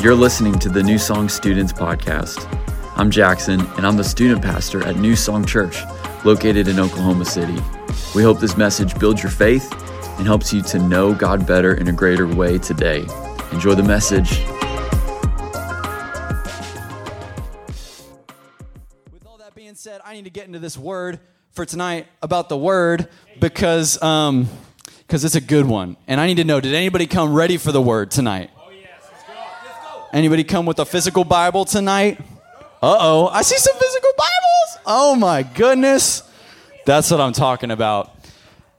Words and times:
You're 0.00 0.14
listening 0.14 0.58
to 0.60 0.68
the 0.68 0.82
New 0.82 0.96
Song 0.96 1.28
Students 1.28 1.72
Podcast. 1.72 2.46
I'm 2.96 3.10
Jackson, 3.10 3.60
and 3.60 3.86
I'm 3.86 3.96
the 3.96 4.04
student 4.04 4.42
pastor 4.42 4.84
at 4.86 4.96
New 4.96 5.16
Song 5.16 5.44
Church, 5.44 5.82
located 6.24 6.68
in 6.68 6.78
Oklahoma 6.78 7.24
City. 7.24 7.56
We 8.14 8.22
hope 8.22 8.38
this 8.38 8.56
message 8.56 8.96
builds 8.98 9.22
your 9.22 9.32
faith 9.32 9.72
and 10.18 10.26
helps 10.26 10.52
you 10.52 10.62
to 10.62 10.78
know 10.78 11.14
God 11.14 11.46
better 11.46 11.74
in 11.74 11.88
a 11.88 11.92
greater 11.92 12.28
way 12.28 12.58
today. 12.58 13.04
Enjoy 13.52 13.74
the 13.74 13.82
message. 13.82 14.38
With 19.12 19.26
all 19.26 19.38
that 19.38 19.54
being 19.56 19.74
said, 19.74 20.00
I 20.04 20.14
need 20.14 20.24
to 20.24 20.30
get 20.30 20.46
into 20.46 20.60
this 20.60 20.78
word 20.78 21.18
for 21.50 21.64
tonight 21.64 22.06
about 22.22 22.48
the 22.48 22.56
word 22.56 23.08
because 23.40 24.00
um 24.00 24.48
because 24.98 25.24
it's 25.24 25.34
a 25.34 25.40
good 25.40 25.66
one. 25.66 25.96
And 26.06 26.20
I 26.20 26.26
need 26.26 26.36
to 26.36 26.44
know, 26.44 26.60
did 26.60 26.74
anybody 26.74 27.06
come 27.06 27.32
ready 27.34 27.56
for 27.56 27.72
the 27.72 27.80
word 27.82 28.10
tonight? 28.10 28.50
Oh 28.58 28.70
yes, 28.70 28.90
let's 29.02 29.24
go. 29.24 29.32
Let's 29.64 29.78
go. 29.86 29.97
Anybody 30.12 30.42
come 30.42 30.64
with 30.64 30.78
a 30.78 30.86
physical 30.86 31.22
Bible 31.22 31.66
tonight? 31.66 32.18
Uh-oh, 32.82 33.26
I 33.26 33.42
see 33.42 33.58
some 33.58 33.76
physical 33.76 34.10
Bibles. 34.16 34.82
Oh 34.86 35.14
my 35.16 35.42
goodness. 35.42 36.22
That's 36.86 37.10
what 37.10 37.20
I'm 37.20 37.34
talking 37.34 37.70
about. 37.70 38.14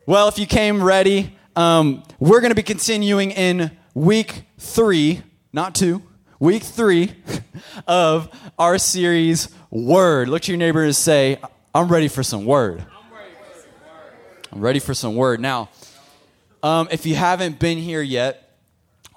Well, 0.07 0.27
if 0.27 0.39
you 0.39 0.47
came 0.47 0.83
ready, 0.83 1.37
um, 1.55 2.01
we're 2.19 2.41
going 2.41 2.49
to 2.49 2.55
be 2.55 2.63
continuing 2.63 3.29
in 3.29 3.69
week 3.93 4.41
three, 4.57 5.21
not 5.53 5.75
two, 5.75 6.01
week 6.39 6.63
three 6.63 7.13
of 7.87 8.29
our 8.57 8.79
series, 8.79 9.49
Word. 9.69 10.29
Look 10.29 10.41
to 10.43 10.51
your 10.51 10.57
neighbor 10.57 10.83
and 10.83 10.95
say, 10.95 11.37
I'm 11.75 11.89
ready 11.89 12.07
for 12.07 12.23
some 12.23 12.45
Word. 12.45 12.83
I'm 14.51 14.61
ready 14.61 14.79
for 14.79 14.95
some 14.95 15.15
Word. 15.15 15.39
Now, 15.39 15.69
um, 16.63 16.87
if 16.89 17.05
you 17.05 17.13
haven't 17.13 17.59
been 17.59 17.77
here 17.77 18.01
yet, 18.01 18.57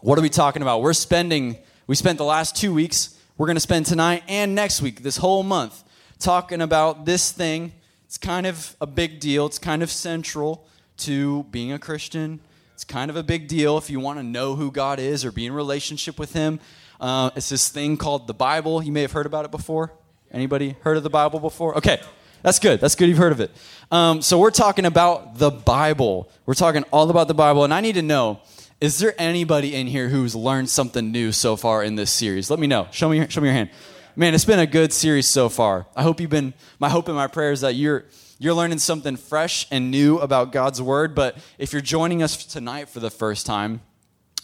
what 0.00 0.18
are 0.18 0.22
we 0.22 0.28
talking 0.28 0.60
about? 0.60 0.82
We're 0.82 0.92
spending, 0.92 1.56
we 1.92 1.96
spent 1.96 2.16
the 2.16 2.24
last 2.24 2.56
two 2.56 2.72
weeks, 2.72 3.18
we're 3.36 3.46
going 3.46 3.54
to 3.54 3.60
spend 3.60 3.84
tonight 3.84 4.22
and 4.26 4.54
next 4.54 4.80
week, 4.80 5.02
this 5.02 5.18
whole 5.18 5.42
month, 5.42 5.84
talking 6.18 6.62
about 6.62 7.04
this 7.04 7.32
thing. 7.32 7.70
It's 8.06 8.16
kind 8.16 8.46
of 8.46 8.74
a 8.80 8.86
big 8.86 9.20
deal, 9.20 9.44
it's 9.44 9.58
kind 9.58 9.82
of 9.82 9.90
central 9.90 10.66
to 10.96 11.42
being 11.50 11.70
a 11.70 11.78
Christian. 11.78 12.40
It's 12.72 12.82
kind 12.82 13.10
of 13.10 13.16
a 13.16 13.22
big 13.22 13.46
deal 13.46 13.76
if 13.76 13.90
you 13.90 14.00
want 14.00 14.18
to 14.18 14.22
know 14.22 14.56
who 14.56 14.70
God 14.70 15.00
is 15.00 15.22
or 15.22 15.32
be 15.32 15.44
in 15.44 15.52
relationship 15.52 16.18
with 16.18 16.32
Him. 16.32 16.60
Uh, 16.98 17.28
it's 17.36 17.50
this 17.50 17.68
thing 17.68 17.98
called 17.98 18.26
the 18.26 18.32
Bible. 18.32 18.82
You 18.82 18.90
may 18.90 19.02
have 19.02 19.12
heard 19.12 19.26
about 19.26 19.44
it 19.44 19.50
before. 19.50 19.92
Anybody 20.30 20.76
heard 20.84 20.96
of 20.96 21.02
the 21.02 21.10
Bible 21.10 21.40
before? 21.40 21.76
Okay, 21.76 22.00
that's 22.40 22.58
good. 22.58 22.80
That's 22.80 22.94
good 22.94 23.10
you've 23.10 23.18
heard 23.18 23.32
of 23.32 23.40
it. 23.40 23.50
Um, 23.90 24.22
so 24.22 24.38
we're 24.38 24.50
talking 24.50 24.86
about 24.86 25.36
the 25.36 25.50
Bible. 25.50 26.30
We're 26.46 26.54
talking 26.54 26.84
all 26.84 27.10
about 27.10 27.28
the 27.28 27.34
Bible, 27.34 27.64
and 27.64 27.74
I 27.74 27.82
need 27.82 27.96
to 27.96 28.02
know: 28.02 28.40
is 28.82 28.98
there 28.98 29.14
anybody 29.16 29.76
in 29.76 29.86
here 29.86 30.08
who's 30.08 30.34
learned 30.34 30.68
something 30.68 31.12
new 31.12 31.30
so 31.30 31.54
far 31.54 31.84
in 31.84 31.94
this 31.94 32.10
series? 32.10 32.50
Let 32.50 32.58
me 32.58 32.66
know. 32.66 32.88
Show 32.90 33.08
me. 33.08 33.24
Show 33.28 33.40
me 33.40 33.46
your 33.46 33.54
hand. 33.54 33.70
Man, 34.16 34.34
it's 34.34 34.44
been 34.44 34.58
a 34.58 34.66
good 34.66 34.92
series 34.92 35.28
so 35.28 35.48
far. 35.48 35.86
I 35.94 36.02
hope 36.02 36.20
you've 36.20 36.30
been. 36.30 36.52
My 36.80 36.88
hope 36.88 37.06
and 37.06 37.16
my 37.16 37.28
prayer 37.28 37.52
is 37.52 37.60
that 37.60 37.76
you're 37.76 38.06
you're 38.40 38.54
learning 38.54 38.78
something 38.78 39.14
fresh 39.14 39.68
and 39.70 39.92
new 39.92 40.18
about 40.18 40.50
God's 40.50 40.82
Word. 40.82 41.14
But 41.14 41.38
if 41.58 41.72
you're 41.72 41.80
joining 41.80 42.24
us 42.24 42.44
tonight 42.44 42.88
for 42.88 42.98
the 42.98 43.08
first 43.08 43.46
time, 43.46 43.82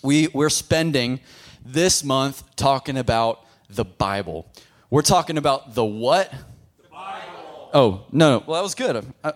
we, 0.05 0.29
we're 0.29 0.51
spending 0.51 1.19
this 1.67 2.05
month 2.05 2.45
talking 2.55 2.97
about 2.97 3.45
the 3.69 3.85
Bible. 3.85 4.47
We're 4.89 5.03
talking 5.03 5.37
about 5.37 5.75
the 5.75 5.85
what? 5.85 6.31
The 6.81 6.89
Bible. 6.91 7.71
Oh, 7.75 8.07
no, 8.13 8.39
no. 8.39 8.45
Well, 8.47 8.55
that 8.55 8.63
was 8.63 8.77
good. 8.77 9.05
I, 9.25 9.33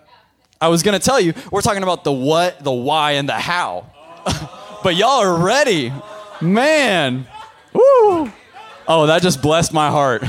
I 0.61 0.69
was 0.69 0.81
going 0.81 0.97
to 0.97 1.05
tell 1.05 1.19
you, 1.19 1.33
we're 1.51 1.61
talking 1.61 1.83
about 1.83 2.05
the 2.05 2.13
what, 2.13 2.63
the 2.63 2.71
why, 2.71 3.11
and 3.11 3.27
the 3.27 3.33
how. 3.33 3.91
Oh. 4.25 4.59
but 4.83 4.95
y'all 4.95 5.21
are 5.21 5.41
ready. 5.41 5.93
Man. 6.41 7.25
Woo. 7.71 8.31
Oh, 8.87 9.07
that 9.07 9.21
just 9.21 9.41
blessed 9.41 9.73
my 9.73 9.89
heart. 9.89 10.23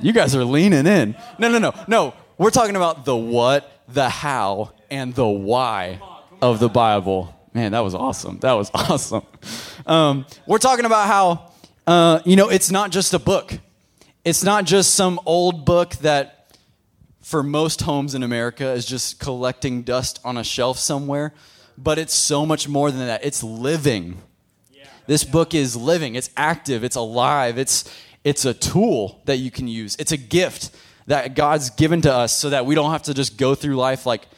You 0.00 0.12
guys 0.12 0.34
are 0.34 0.44
leaning 0.44 0.86
in. 0.86 1.14
No, 1.38 1.48
no, 1.48 1.58
no. 1.58 1.72
No, 1.86 2.14
we're 2.36 2.50
talking 2.50 2.74
about 2.74 3.04
the 3.04 3.16
what, 3.16 3.70
the 3.86 4.08
how, 4.08 4.72
and 4.90 5.14
the 5.14 5.26
why 5.26 6.00
of 6.42 6.58
the 6.58 6.68
Bible. 6.68 7.34
Man, 7.54 7.72
that 7.72 7.80
was 7.80 7.94
awesome. 7.94 8.38
That 8.40 8.54
was 8.54 8.70
awesome. 8.74 9.22
Um, 9.86 10.26
we're 10.46 10.58
talking 10.58 10.84
about 10.84 11.06
how, 11.06 11.52
uh, 11.86 12.20
you 12.24 12.34
know, 12.34 12.48
it's 12.48 12.72
not 12.72 12.90
just 12.90 13.14
a 13.14 13.18
book. 13.20 13.58
It's 14.24 14.42
not 14.42 14.64
just 14.64 14.94
some 14.94 15.20
old 15.24 15.64
book 15.64 15.94
that, 15.96 16.56
for 17.20 17.44
most 17.44 17.82
homes 17.82 18.14
in 18.16 18.24
America, 18.24 18.70
is 18.72 18.84
just 18.84 19.20
collecting 19.20 19.82
dust 19.82 20.18
on 20.24 20.36
a 20.36 20.44
shelf 20.44 20.78
somewhere. 20.78 21.32
But 21.82 21.98
it's 21.98 22.14
so 22.14 22.46
much 22.46 22.68
more 22.68 22.90
than 22.90 23.06
that. 23.06 23.24
It's 23.24 23.42
living. 23.42 24.18
This 25.06 25.24
book 25.24 25.54
is 25.54 25.74
living. 25.74 26.14
It's 26.14 26.30
active. 26.36 26.84
It's 26.84 26.96
alive. 26.96 27.58
It's 27.58 27.92
it's 28.24 28.44
a 28.44 28.54
tool 28.54 29.20
that 29.24 29.38
you 29.38 29.50
can 29.50 29.66
use. 29.66 29.96
It's 29.98 30.12
a 30.12 30.16
gift 30.16 30.70
that 31.06 31.34
God's 31.34 31.70
given 31.70 32.00
to 32.02 32.14
us 32.14 32.32
so 32.32 32.50
that 32.50 32.66
we 32.66 32.76
don't 32.76 32.92
have 32.92 33.02
to 33.04 33.14
just 33.14 33.36
go 33.36 33.56
through 33.56 33.74
life 33.74 34.06
like 34.06 34.28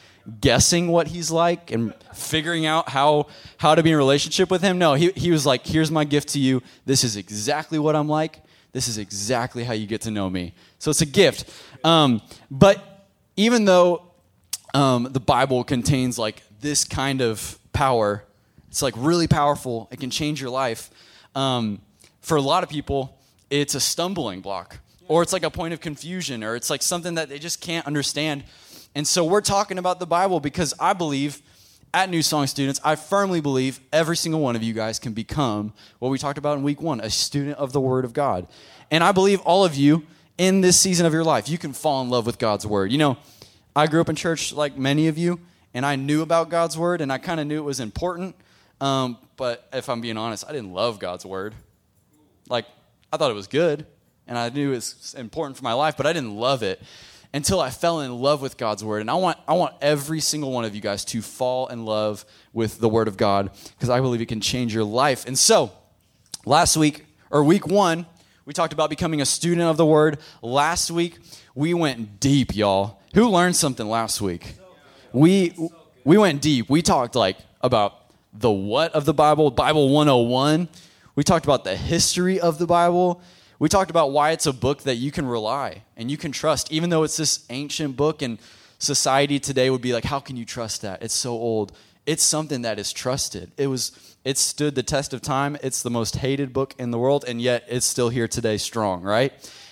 guessing 0.41 0.87
what 0.87 1.07
he's 1.07 1.29
like 1.29 1.69
and 1.69 1.93
figuring 2.15 2.65
out 2.65 2.89
how 2.89 3.27
how 3.57 3.75
to 3.75 3.83
be 3.83 3.91
in 3.91 3.97
relationship 3.97 4.49
with 4.49 4.63
him. 4.63 4.79
No, 4.79 4.95
he, 4.95 5.11
he 5.11 5.29
was 5.29 5.45
like, 5.45 5.65
here's 5.65 5.91
my 5.91 6.03
gift 6.03 6.29
to 6.29 6.39
you. 6.39 6.63
This 6.85 7.03
is 7.03 7.15
exactly 7.15 7.77
what 7.77 7.95
I'm 7.95 8.09
like. 8.09 8.41
This 8.71 8.87
is 8.87 8.97
exactly 8.97 9.63
how 9.63 9.73
you 9.73 9.85
get 9.85 10.01
to 10.01 10.11
know 10.11 10.29
me. 10.29 10.53
So 10.79 10.89
it's 10.89 11.01
a 11.01 11.05
gift. 11.05 11.49
Um, 11.83 12.21
but 12.49 13.07
even 13.37 13.65
though 13.65 14.01
um, 14.73 15.07
the 15.11 15.19
Bible 15.19 15.63
contains 15.63 16.17
like 16.17 16.41
this 16.65 16.83
kind 16.83 17.21
of 17.21 17.57
power, 17.71 18.25
it's 18.69 18.81
like 18.81 18.95
really 18.97 19.27
powerful. 19.27 19.87
It 19.91 19.99
can 19.99 20.09
change 20.09 20.41
your 20.41 20.49
life. 20.49 20.89
Um, 21.35 21.79
for 22.21 22.35
a 22.35 22.41
lot 22.41 22.63
of 22.63 22.69
people, 22.69 23.17
it's 23.49 23.75
a 23.75 23.79
stumbling 23.79 24.41
block 24.41 24.79
or 25.07 25.21
it's 25.21 25.33
like 25.33 25.43
a 25.43 25.51
point 25.51 25.73
of 25.73 25.79
confusion, 25.79 26.43
or 26.43 26.55
it's 26.55 26.69
like 26.69 26.81
something 26.81 27.15
that 27.15 27.29
they 27.29 27.39
just 27.39 27.61
can't 27.61 27.85
understand. 27.85 28.43
And 28.95 29.07
so 29.07 29.23
we're 29.23 29.41
talking 29.41 29.77
about 29.77 29.99
the 29.99 30.07
Bible 30.07 30.39
because 30.39 30.73
I 30.79 30.93
believe 30.93 31.41
at 31.93 32.09
New 32.09 32.21
Song 32.21 32.47
Students, 32.47 32.81
I 32.83 32.95
firmly 32.95 33.39
believe 33.39 33.79
every 33.93 34.17
single 34.17 34.41
one 34.41 34.55
of 34.55 34.63
you 34.63 34.73
guys 34.73 34.99
can 34.99 35.13
become 35.13 35.73
what 35.99 36.09
we 36.09 36.17
talked 36.17 36.37
about 36.37 36.57
in 36.57 36.63
week 36.63 36.81
one 36.81 36.99
a 37.01 37.09
student 37.09 37.57
of 37.57 37.71
the 37.71 37.79
Word 37.79 38.03
of 38.03 38.13
God. 38.13 38.47
And 38.89 39.03
I 39.03 39.11
believe 39.11 39.39
all 39.41 39.63
of 39.63 39.75
you 39.75 40.05
in 40.37 40.61
this 40.61 40.79
season 40.79 41.05
of 41.05 41.13
your 41.13 41.23
life, 41.23 41.47
you 41.47 41.57
can 41.57 41.71
fall 41.71 42.01
in 42.01 42.09
love 42.09 42.25
with 42.25 42.39
God's 42.39 42.65
Word. 42.65 42.91
You 42.91 42.97
know, 42.97 43.17
I 43.75 43.87
grew 43.87 44.01
up 44.01 44.09
in 44.09 44.15
church 44.15 44.53
like 44.53 44.77
many 44.77 45.07
of 45.07 45.17
you, 45.17 45.39
and 45.75 45.85
I 45.85 45.97
knew 45.97 46.21
about 46.23 46.49
God's 46.49 46.77
Word, 46.77 47.01
and 47.01 47.11
I 47.11 47.19
kind 47.19 47.39
of 47.39 47.45
knew 47.45 47.57
it 47.57 47.65
was 47.65 47.81
important. 47.81 48.35
Um, 48.79 49.17
but 49.35 49.67
if 49.73 49.89
I'm 49.89 49.99
being 49.99 50.17
honest, 50.17 50.45
I 50.47 50.53
didn't 50.53 50.71
love 50.71 50.99
God's 50.99 51.25
Word. 51.25 51.53
Like, 52.49 52.65
I 53.11 53.17
thought 53.17 53.29
it 53.29 53.35
was 53.35 53.47
good, 53.47 53.85
and 54.25 54.37
I 54.37 54.49
knew 54.49 54.71
it 54.71 54.75
was 54.75 55.15
important 55.17 55.57
for 55.57 55.63
my 55.63 55.73
life, 55.73 55.97
but 55.97 56.07
I 56.07 56.13
didn't 56.13 56.35
love 56.35 56.63
it 56.63 56.81
until 57.33 57.59
I 57.59 57.69
fell 57.69 57.99
in 57.99 58.13
love 58.13 58.41
with 58.41 58.55
God's 58.55 58.81
word. 58.81 59.01
And 59.01 59.11
I 59.11 59.15
want, 59.15 59.37
I 59.45 59.53
want 59.55 59.75
every 59.81 60.21
single 60.21 60.53
one 60.53 60.63
of 60.63 60.73
you 60.73 60.79
guys 60.79 61.03
to 61.05 61.21
fall 61.21 61.67
in 61.67 61.83
love 61.83 62.23
with 62.53 62.79
the 62.79 62.87
word 62.87 63.09
of 63.09 63.17
God 63.17 63.51
because 63.75 63.89
I 63.89 63.99
believe 63.99 64.21
it 64.21 64.27
can 64.27 64.39
change 64.39 64.73
your 64.73 64.85
life. 64.85 65.25
And 65.27 65.37
so, 65.37 65.73
last 66.45 66.77
week, 66.77 67.05
or 67.29 67.43
week 67.43 67.67
one, 67.67 68.05
we 68.45 68.53
talked 68.53 68.71
about 68.71 68.89
becoming 68.89 69.19
a 69.19 69.25
student 69.25 69.63
of 69.63 69.75
the 69.75 69.85
word. 69.85 70.19
Last 70.41 70.89
week, 70.89 71.17
we 71.53 71.73
went 71.73 72.21
deep, 72.21 72.55
y'all. 72.55 73.01
Who 73.15 73.27
learned 73.27 73.57
something 73.57 73.89
last 73.89 74.21
week? 74.21 74.55
We, 75.15 75.53
we 76.03 76.17
went 76.17 76.41
deep. 76.41 76.69
We 76.69 76.81
talked 76.81 77.15
like 77.15 77.37
about 77.61 78.11
the 78.33 78.51
what 78.51 78.91
of 78.91 79.05
the 79.05 79.13
Bible, 79.13 79.49
Bible 79.49 79.87
101. 79.87 80.67
We 81.15 81.23
talked 81.23 81.45
about 81.45 81.63
the 81.63 81.77
history 81.77 82.37
of 82.37 82.57
the 82.57 82.67
Bible. 82.67 83.21
We 83.57 83.69
talked 83.69 83.89
about 83.89 84.11
why 84.11 84.31
it's 84.31 84.45
a 84.45 84.51
book 84.51 84.83
that 84.83 84.95
you 84.95 85.13
can 85.13 85.25
rely 85.25 85.83
and 85.95 86.11
you 86.11 86.17
can 86.17 86.33
trust, 86.33 86.69
even 86.69 86.89
though 86.89 87.03
it's 87.03 87.15
this 87.15 87.45
ancient 87.49 87.95
book 87.95 88.21
and 88.21 88.39
society 88.77 89.39
today 89.39 89.69
would 89.69 89.81
be 89.81 89.93
like, 89.93 90.03
how 90.03 90.19
can 90.19 90.35
you 90.35 90.43
trust 90.43 90.81
that? 90.81 91.01
It's 91.01 91.13
so 91.13 91.31
old. 91.31 91.71
It's 92.05 92.21
something 92.21 92.63
that 92.63 92.77
is 92.77 92.91
trusted. 92.91 93.53
It 93.55 93.67
was 93.67 93.93
it 94.25 94.37
stood 94.37 94.75
the 94.75 94.83
test 94.83 95.13
of 95.13 95.21
time. 95.21 95.55
It's 95.63 95.81
the 95.81 95.89
most 95.89 96.17
hated 96.17 96.51
book 96.51 96.75
in 96.77 96.91
the 96.91 96.99
world, 96.99 97.23
and 97.25 97.41
yet 97.41 97.63
it's 97.69 97.85
still 97.85 98.09
here 98.09 98.27
today 98.27 98.57
strong, 98.57 99.01
right? 99.01 99.31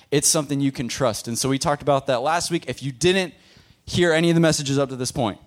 It's 0.09 0.29
something 0.29 0.62
you 0.62 0.71
can 0.71 0.88
trust. 0.88 1.27
And 1.27 1.38
so 1.38 1.50
we 1.50 1.59
talked 1.59 1.81
about 1.81 2.07
that 2.07 2.21
last 2.21 2.50
week. 2.50 2.69
If 2.69 2.81
you 2.81 2.94
didn't 2.94 3.33
hear 3.85 4.13
any 4.13 4.30
of 4.30 4.35
the 4.35 4.41
messages 4.41 4.77
up 4.77 4.89
to 4.89 4.95
this 4.95 5.12
point, 5.12 5.39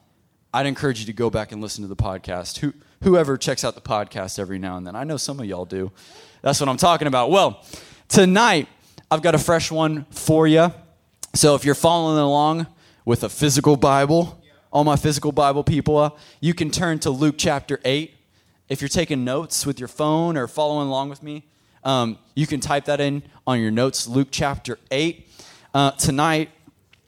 I'd 0.53 0.67
encourage 0.67 1.00
you 1.00 1.06
to 1.06 1.12
go 1.12 1.31
back 1.31 1.53
and 1.53 1.61
listen 1.61 1.83
to 1.83 1.88
the 1.88 1.97
podcast. 1.97 2.59
Who, 2.59 2.73
whoever 3.03 3.37
checks 3.37 3.65
out 3.65 3.75
the 3.75 3.81
podcast 3.81 4.38
every 4.38 4.59
now 4.59 4.77
and 4.77 4.87
then. 4.87 4.97
I 4.97 5.05
know 5.05 5.17
some 5.17 5.38
of 5.41 5.47
y'all 5.47 5.65
do. 5.65 5.93
That's 6.43 6.61
what 6.61 6.69
I'm 6.69 6.77
talking 6.77 7.09
about. 7.09 7.31
Well, 7.31 7.65
Tonight, 8.09 8.69
I've 9.11 9.21
got 9.21 9.35
a 9.35 9.38
fresh 9.38 9.71
one 9.73 10.06
for 10.11 10.47
you. 10.47 10.73
So 11.35 11.56
if 11.56 11.65
you're 11.65 11.75
following 11.75 12.19
along 12.19 12.69
with 13.05 13.25
a 13.25 13.29
physical 13.29 13.77
Bible, 13.77 14.41
all 14.71 14.85
my 14.85 14.94
physical 14.94 15.32
Bible 15.32 15.65
people, 15.65 15.99
uh, 15.99 16.11
you 16.41 16.55
can 16.55 16.71
turn 16.71 17.00
to 17.00 17.11
Luke 17.11 17.35
chapter 17.37 17.81
8. 17.85 18.15
If 18.69 18.81
you're 18.81 18.89
taking 18.89 19.25
notes 19.25 19.67
with 19.67 19.81
your 19.81 19.89
phone 19.89 20.37
or 20.37 20.47
following 20.47 20.87
along 20.87 21.09
with 21.09 21.21
me, 21.21 21.47
um, 21.82 22.17
you 22.37 22.47
can 22.47 22.61
type 22.61 22.85
that 22.85 23.00
in 23.00 23.25
on 23.44 23.61
your 23.61 23.73
notes, 23.73 24.06
Luke 24.06 24.29
chapter 24.31 24.79
8. 24.93 25.29
Uh, 25.75 25.91
tonight, 25.93 26.50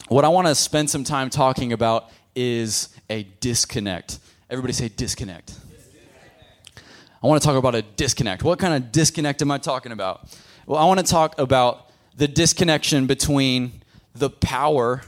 what 0.09 0.25
I 0.25 0.29
want 0.29 0.47
to 0.47 0.55
spend 0.55 0.89
some 0.91 1.05
time 1.05 1.31
talking 1.31 1.73
about 1.73 2.11
is 2.35 2.89
a 3.11 3.25
disconnect. 3.41 4.19
Everybody 4.49 4.73
say 4.73 4.89
disconnect. 4.89 5.49
disconnect. 5.49 6.83
I 7.23 7.27
want 7.27 7.43
to 7.43 7.47
talk 7.47 7.57
about 7.57 7.75
a 7.75 7.83
disconnect. 7.83 8.43
What 8.43 8.59
kind 8.59 8.75
of 8.75 8.91
disconnect 8.91 9.43
am 9.43 9.51
I 9.51 9.59
talking 9.59 9.93
about? 9.93 10.29
Well, 10.67 10.81
I 10.81 10.87
want 10.87 11.01
to 11.01 11.07
talk 11.07 11.39
about 11.39 11.91
the 12.17 12.27
disconnection 12.27 13.07
between 13.07 13.83
the 14.15 14.31
power 14.31 15.03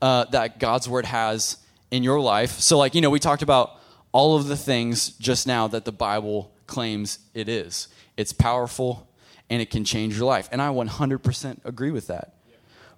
uh, 0.00 0.24
that 0.26 0.58
God's 0.58 0.88
word 0.88 1.06
has 1.06 1.58
in 1.90 2.02
your 2.02 2.20
life. 2.20 2.52
So, 2.52 2.78
like, 2.78 2.94
you 2.94 3.00
know, 3.00 3.10
we 3.10 3.18
talked 3.18 3.42
about 3.42 3.78
all 4.12 4.36
of 4.36 4.46
the 4.46 4.56
things 4.56 5.10
just 5.10 5.46
now 5.46 5.68
that 5.68 5.84
the 5.84 5.92
Bible 5.92 6.50
claims 6.66 7.18
it 7.34 7.48
is. 7.48 7.88
It's 8.16 8.32
powerful 8.32 9.08
and 9.50 9.60
it 9.60 9.70
can 9.70 9.84
change 9.84 10.16
your 10.16 10.26
life. 10.26 10.48
And 10.50 10.62
I 10.62 10.68
100% 10.68 11.64
agree 11.64 11.90
with 11.90 12.06
that. 12.06 12.34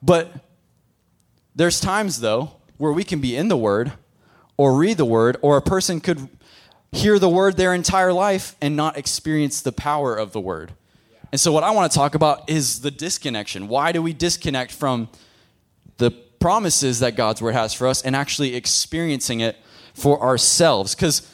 But 0.02 0.32
there's 1.54 1.80
times, 1.80 2.20
though, 2.20 2.52
where 2.78 2.92
we 2.92 3.04
can 3.04 3.20
be 3.20 3.36
in 3.36 3.48
the 3.48 3.56
Word 3.56 3.92
or 4.56 4.76
read 4.76 4.96
the 4.96 5.04
Word, 5.04 5.36
or 5.42 5.56
a 5.56 5.62
person 5.62 6.00
could 6.00 6.28
hear 6.92 7.18
the 7.18 7.28
Word 7.28 7.56
their 7.56 7.74
entire 7.74 8.12
life 8.12 8.56
and 8.60 8.76
not 8.76 8.96
experience 8.96 9.60
the 9.60 9.72
power 9.72 10.14
of 10.14 10.32
the 10.32 10.40
Word. 10.40 10.72
And 11.32 11.40
so, 11.40 11.50
what 11.52 11.64
I 11.64 11.70
want 11.72 11.90
to 11.90 11.98
talk 11.98 12.14
about 12.14 12.48
is 12.48 12.80
the 12.80 12.90
disconnection. 12.90 13.66
Why 13.66 13.90
do 13.90 14.00
we 14.00 14.12
disconnect 14.12 14.70
from 14.70 15.08
the 15.96 16.10
promises 16.10 17.00
that 17.00 17.16
God's 17.16 17.42
Word 17.42 17.54
has 17.54 17.74
for 17.74 17.88
us 17.88 18.02
and 18.02 18.14
actually 18.14 18.54
experiencing 18.54 19.40
it 19.40 19.56
for 19.94 20.22
ourselves? 20.22 20.94
Because, 20.94 21.28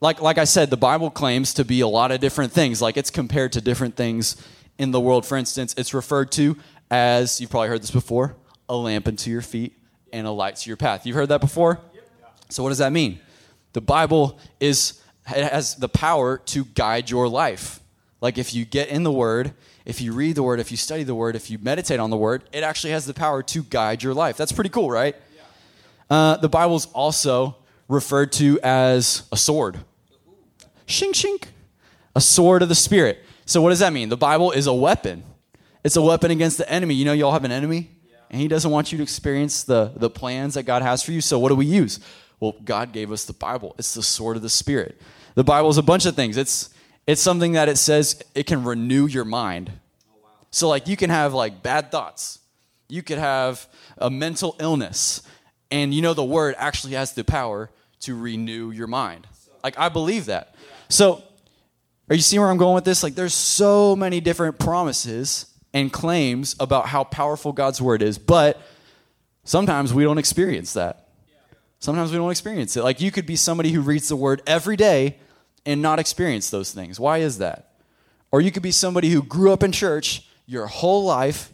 like, 0.00 0.22
like 0.22 0.38
I 0.38 0.44
said, 0.44 0.70
the 0.70 0.78
Bible 0.78 1.10
claims 1.10 1.52
to 1.54 1.64
be 1.64 1.80
a 1.80 1.88
lot 1.88 2.10
of 2.10 2.20
different 2.20 2.52
things. 2.52 2.80
Like, 2.80 2.96
it's 2.96 3.10
compared 3.10 3.52
to 3.52 3.60
different 3.60 3.96
things 3.96 4.36
in 4.78 4.90
the 4.90 5.00
world. 5.00 5.26
For 5.26 5.36
instance, 5.36 5.74
it's 5.76 5.92
referred 5.92 6.32
to 6.32 6.56
as, 6.90 7.40
you've 7.40 7.50
probably 7.50 7.68
heard 7.68 7.82
this 7.82 7.90
before, 7.90 8.36
a 8.68 8.76
lamp 8.76 9.08
unto 9.08 9.30
your 9.30 9.42
feet 9.42 9.78
and 10.12 10.26
a 10.26 10.30
light 10.30 10.56
to 10.56 10.70
your 10.70 10.76
path. 10.76 11.06
You've 11.06 11.16
heard 11.16 11.28
that 11.28 11.40
before? 11.40 11.80
So, 12.48 12.62
what 12.62 12.68
does 12.70 12.78
that 12.78 12.92
mean? 12.92 13.20
The 13.72 13.80
Bible 13.80 14.38
is, 14.60 15.00
has 15.24 15.74
the 15.74 15.88
power 15.88 16.38
to 16.38 16.64
guide 16.64 17.10
your 17.10 17.28
life. 17.28 17.80
Like, 18.20 18.38
if 18.38 18.54
you 18.54 18.64
get 18.64 18.88
in 18.88 19.02
the 19.02 19.12
Word, 19.12 19.52
if 19.84 20.00
you 20.00 20.12
read 20.12 20.36
the 20.36 20.42
Word, 20.42 20.60
if 20.60 20.70
you 20.70 20.76
study 20.76 21.02
the 21.02 21.14
Word, 21.14 21.36
if 21.36 21.50
you 21.50 21.58
meditate 21.58 22.00
on 22.00 22.10
the 22.10 22.16
Word, 22.16 22.44
it 22.52 22.62
actually 22.62 22.92
has 22.92 23.06
the 23.06 23.14
power 23.14 23.42
to 23.42 23.62
guide 23.64 24.02
your 24.02 24.14
life. 24.14 24.36
That's 24.36 24.52
pretty 24.52 24.70
cool, 24.70 24.90
right? 24.90 25.16
Uh, 26.08 26.36
the 26.36 26.48
Bible's 26.48 26.86
also 26.92 27.56
referred 27.88 28.32
to 28.32 28.60
as 28.62 29.24
a 29.32 29.36
sword. 29.36 29.78
Shink, 30.86 31.12
shink. 31.12 31.44
A 32.14 32.20
sword 32.20 32.62
of 32.62 32.68
the 32.68 32.74
Spirit. 32.74 33.24
So, 33.46 33.60
what 33.60 33.70
does 33.70 33.80
that 33.80 33.92
mean? 33.92 34.08
The 34.08 34.16
Bible 34.16 34.52
is 34.52 34.66
a 34.66 34.72
weapon. 34.72 35.24
It's 35.82 35.96
a 35.96 36.02
weapon 36.02 36.30
against 36.30 36.56
the 36.58 36.70
enemy. 36.70 36.94
You 36.94 37.04
know, 37.04 37.12
you 37.12 37.26
all 37.26 37.32
have 37.32 37.44
an 37.44 37.52
enemy, 37.52 37.90
and 38.34 38.40
he 38.40 38.48
doesn't 38.48 38.72
want 38.72 38.90
you 38.90 38.98
to 38.98 39.04
experience 39.04 39.62
the, 39.62 39.92
the 39.94 40.10
plans 40.10 40.54
that 40.54 40.64
God 40.64 40.82
has 40.82 41.04
for 41.04 41.12
you. 41.12 41.20
So, 41.20 41.38
what 41.38 41.50
do 41.50 41.54
we 41.54 41.66
use? 41.66 42.00
Well, 42.40 42.56
God 42.64 42.90
gave 42.90 43.12
us 43.12 43.26
the 43.26 43.32
Bible. 43.32 43.76
It's 43.78 43.94
the 43.94 44.02
sword 44.02 44.34
of 44.34 44.42
the 44.42 44.50
Spirit. 44.50 45.00
The 45.36 45.44
Bible 45.44 45.70
is 45.70 45.78
a 45.78 45.84
bunch 45.84 46.04
of 46.04 46.16
things. 46.16 46.36
It's 46.36 46.70
it's 47.06 47.20
something 47.20 47.52
that 47.52 47.68
it 47.68 47.78
says 47.78 48.20
it 48.34 48.48
can 48.48 48.64
renew 48.64 49.06
your 49.06 49.24
mind. 49.24 49.70
So, 50.50 50.68
like, 50.68 50.88
you 50.88 50.96
can 50.96 51.10
have 51.10 51.32
like 51.32 51.62
bad 51.62 51.92
thoughts. 51.92 52.40
You 52.88 53.04
could 53.04 53.18
have 53.18 53.68
a 53.98 54.10
mental 54.10 54.56
illness, 54.58 55.22
and 55.70 55.94
you 55.94 56.02
know 56.02 56.12
the 56.12 56.24
word 56.24 56.56
actually 56.58 56.94
has 56.94 57.12
the 57.12 57.22
power 57.22 57.70
to 58.00 58.16
renew 58.18 58.72
your 58.72 58.88
mind. 58.88 59.28
Like, 59.62 59.78
I 59.78 59.90
believe 59.90 60.26
that. 60.26 60.56
So, 60.88 61.22
are 62.10 62.16
you 62.16 62.20
seeing 62.20 62.40
where 62.40 62.50
I'm 62.50 62.56
going 62.56 62.74
with 62.74 62.84
this? 62.84 63.04
Like, 63.04 63.14
there's 63.14 63.32
so 63.32 63.94
many 63.94 64.20
different 64.20 64.58
promises 64.58 65.53
and 65.74 65.92
claims 65.92 66.56
about 66.60 66.86
how 66.86 67.04
powerful 67.04 67.52
God's 67.52 67.82
word 67.82 68.00
is, 68.00 68.16
but 68.16 68.62
sometimes 69.42 69.92
we 69.92 70.04
don't 70.04 70.18
experience 70.18 70.72
that. 70.72 71.08
Sometimes 71.80 72.12
we 72.12 72.16
don't 72.16 72.30
experience 72.30 72.76
it. 72.78 72.84
Like, 72.84 73.02
you 73.02 73.10
could 73.10 73.26
be 73.26 73.36
somebody 73.36 73.72
who 73.72 73.82
reads 73.82 74.08
the 74.08 74.16
word 74.16 74.40
every 74.46 74.76
day 74.76 75.18
and 75.66 75.82
not 75.82 75.98
experience 75.98 76.48
those 76.48 76.70
things. 76.72 76.98
Why 76.98 77.18
is 77.18 77.38
that? 77.38 77.72
Or 78.30 78.40
you 78.40 78.50
could 78.50 78.62
be 78.62 78.70
somebody 78.70 79.10
who 79.10 79.22
grew 79.22 79.52
up 79.52 79.62
in 79.62 79.72
church 79.72 80.26
your 80.46 80.66
whole 80.66 81.04
life 81.04 81.52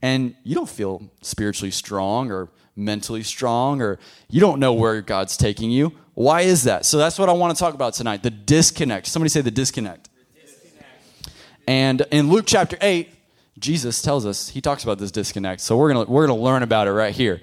and 0.00 0.34
you 0.44 0.54
don't 0.54 0.68
feel 0.68 1.10
spiritually 1.20 1.70
strong 1.70 2.30
or 2.30 2.48
mentally 2.76 3.22
strong 3.22 3.80
or 3.80 3.98
you 4.28 4.40
don't 4.40 4.58
know 4.58 4.72
where 4.72 5.00
God's 5.00 5.36
taking 5.36 5.70
you. 5.70 5.92
Why 6.14 6.42
is 6.42 6.64
that? 6.64 6.84
So 6.84 6.98
that's 6.98 7.18
what 7.18 7.28
I 7.28 7.32
want 7.32 7.56
to 7.56 7.60
talk 7.60 7.74
about 7.74 7.94
tonight 7.94 8.22
the 8.22 8.30
disconnect. 8.30 9.06
Somebody 9.06 9.30
say 9.30 9.40
the 9.40 9.50
disconnect. 9.50 10.08
disconnect. 10.34 11.30
And 11.66 12.06
in 12.10 12.30
Luke 12.30 12.44
chapter 12.46 12.76
8, 12.80 13.08
Jesus 13.58 14.02
tells 14.02 14.26
us, 14.26 14.48
he 14.48 14.60
talks 14.60 14.82
about 14.82 14.98
this 14.98 15.10
disconnect. 15.10 15.60
So 15.60 15.76
we're 15.76 15.92
going 15.92 16.06
to 16.06 16.10
we're 16.10 16.26
going 16.26 16.38
to 16.38 16.42
learn 16.42 16.62
about 16.62 16.88
it 16.88 16.92
right 16.92 17.14
here. 17.14 17.40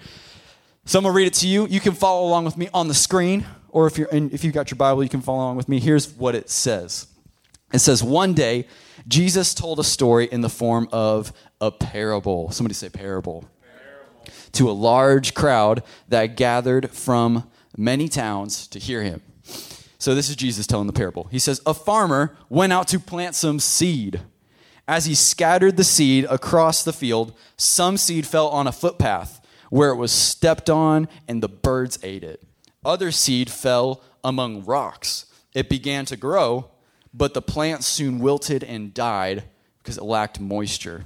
So 0.86 0.98
I'm 0.98 1.04
going 1.04 1.14
to 1.14 1.18
read 1.18 1.28
it 1.28 1.34
to 1.36 1.48
you. 1.48 1.68
You 1.68 1.80
can 1.80 1.94
follow 1.94 2.28
along 2.28 2.46
with 2.46 2.58
me 2.58 2.68
on 2.74 2.88
the 2.88 2.94
screen, 2.94 3.46
or 3.70 3.86
if, 3.86 3.98
you're 3.98 4.08
in, 4.08 4.32
if 4.32 4.44
you've 4.44 4.56
got 4.56 4.72
your 4.72 4.78
Bible, 4.78 5.04
you 5.04 5.10
can 5.10 5.22
follow 5.22 5.40
along 5.40 5.58
with 5.58 5.70
me. 5.70 5.80
Here's 5.80 6.12
what 6.14 6.34
it 6.34 6.50
says 6.50 7.08
It 7.72 7.80
says, 7.80 8.04
One 8.04 8.34
day, 8.34 8.66
Jesus 9.08 9.54
told 9.54 9.80
a 9.80 9.84
story 9.84 10.28
in 10.32 10.42
the 10.42 10.50
form 10.50 10.90
of 10.92 11.32
a 11.62 11.72
parable. 11.72 12.52
Somebody 12.52 12.74
say 12.74 12.90
parable. 12.90 13.46
parable. 13.62 14.34
To 14.54 14.70
a 14.70 14.74
large 14.74 15.34
crowd 15.34 15.84
that 16.08 16.36
gathered 16.36 16.90
from 16.90 17.50
many 17.78 18.08
towns 18.08 18.68
to 18.68 18.80
hear 18.80 19.04
him. 19.04 19.22
So 20.00 20.16
this 20.16 20.30
is 20.30 20.36
Jesus 20.36 20.66
telling 20.66 20.88
the 20.88 20.94
parable. 20.94 21.28
He 21.30 21.40
says, 21.40 21.62
A 21.66 21.74
farmer 21.74 22.36
went 22.48 22.74
out 22.74 22.88
to 22.88 23.00
plant 23.00 23.36
some 23.36 23.60
seed. 23.60 24.22
As 24.90 25.06
he 25.06 25.14
scattered 25.14 25.78
the 25.78 25.84
seed 25.84 26.26
across 26.32 26.84
the 26.84 26.92
field, 26.92 27.38
some 27.56 27.96
seed 27.96 28.26
fell 28.26 28.48
on 28.48 28.66
a 28.66 28.72
footpath 28.72 29.40
where 29.70 29.92
it 29.92 29.98
was 29.98 30.12
stepped 30.12 30.68
on 30.68 31.08
and 31.28 31.44
the 31.44 31.48
birds 31.48 32.00
ate 32.02 32.24
it. 32.24 32.42
Other 32.84 33.12
seed 33.12 33.52
fell 33.52 34.02
among 34.24 34.66
rocks. 34.66 35.28
It 35.54 35.70
began 35.70 36.06
to 36.06 36.18
grow, 36.18 36.72
but 37.14 37.36
the 37.36 37.42
plant 37.42 37.84
soon 37.84 38.18
wilted 38.18 38.64
and 38.64 38.92
died 38.92 39.44
because 39.78 40.00
it 40.00 40.04
lacked 40.04 40.40
moisture. 40.40 41.06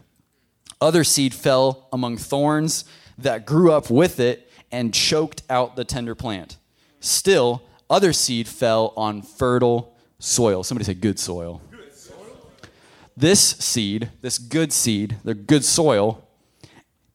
Other 0.80 1.04
seed 1.04 1.34
fell 1.34 1.90
among 1.92 2.16
thorns 2.16 2.86
that 3.18 3.46
grew 3.46 3.74
up 3.74 3.90
with 3.90 4.18
it 4.18 4.50
and 4.72 4.94
choked 4.94 5.44
out 5.50 5.76
the 5.76 5.84
tender 5.84 6.16
plant. 6.16 6.56
Still, 7.02 7.64
other 7.90 8.14
seed 8.14 8.48
fell 8.48 8.94
on 8.96 9.22
fertile 9.22 9.94
soil. 10.20 10.64
Somebody 10.64 10.86
say 10.86 10.94
good 10.94 11.20
soil. 11.20 11.62
This 13.16 13.42
seed, 13.42 14.10
this 14.22 14.38
good 14.40 14.74
seed, 14.74 15.18
the 15.24 15.34
good 15.34 15.64
soil, 15.64 16.28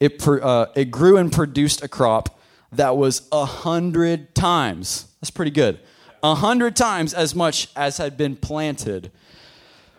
it, 0.00 0.26
uh, 0.26 0.66
it 0.76 0.90
grew 0.90 1.16
and 1.16 1.32
produced 1.32 1.82
a 1.82 1.88
crop 1.88 2.38
that 2.72 2.96
was 2.96 3.28
a 3.32 3.44
hundred 3.44 4.34
times. 4.34 5.06
That's 5.20 5.30
pretty 5.30 5.50
good. 5.50 5.80
A 6.22 6.36
hundred 6.36 6.76
times 6.76 7.14
as 7.14 7.34
much 7.34 7.68
as 7.74 7.96
had 7.98 8.16
been 8.16 8.36
planted. 8.36 9.10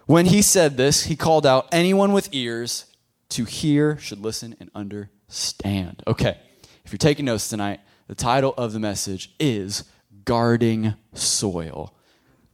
When 0.05 0.27
he 0.27 0.41
said 0.41 0.77
this, 0.77 1.03
he 1.03 1.15
called 1.15 1.45
out, 1.45 1.67
Anyone 1.71 2.13
with 2.13 2.29
ears 2.31 2.85
to 3.29 3.45
hear 3.45 3.97
should 3.97 4.19
listen 4.19 4.55
and 4.59 4.71
understand. 4.73 6.03
Okay, 6.07 6.38
if 6.85 6.91
you're 6.91 6.97
taking 6.97 7.25
notes 7.25 7.50
tonight, 7.50 7.79
the 8.07 8.15
title 8.15 8.53
of 8.57 8.73
the 8.73 8.79
message 8.79 9.31
is 9.39 9.83
Guarding 10.25 10.95
Soil. 11.13 11.93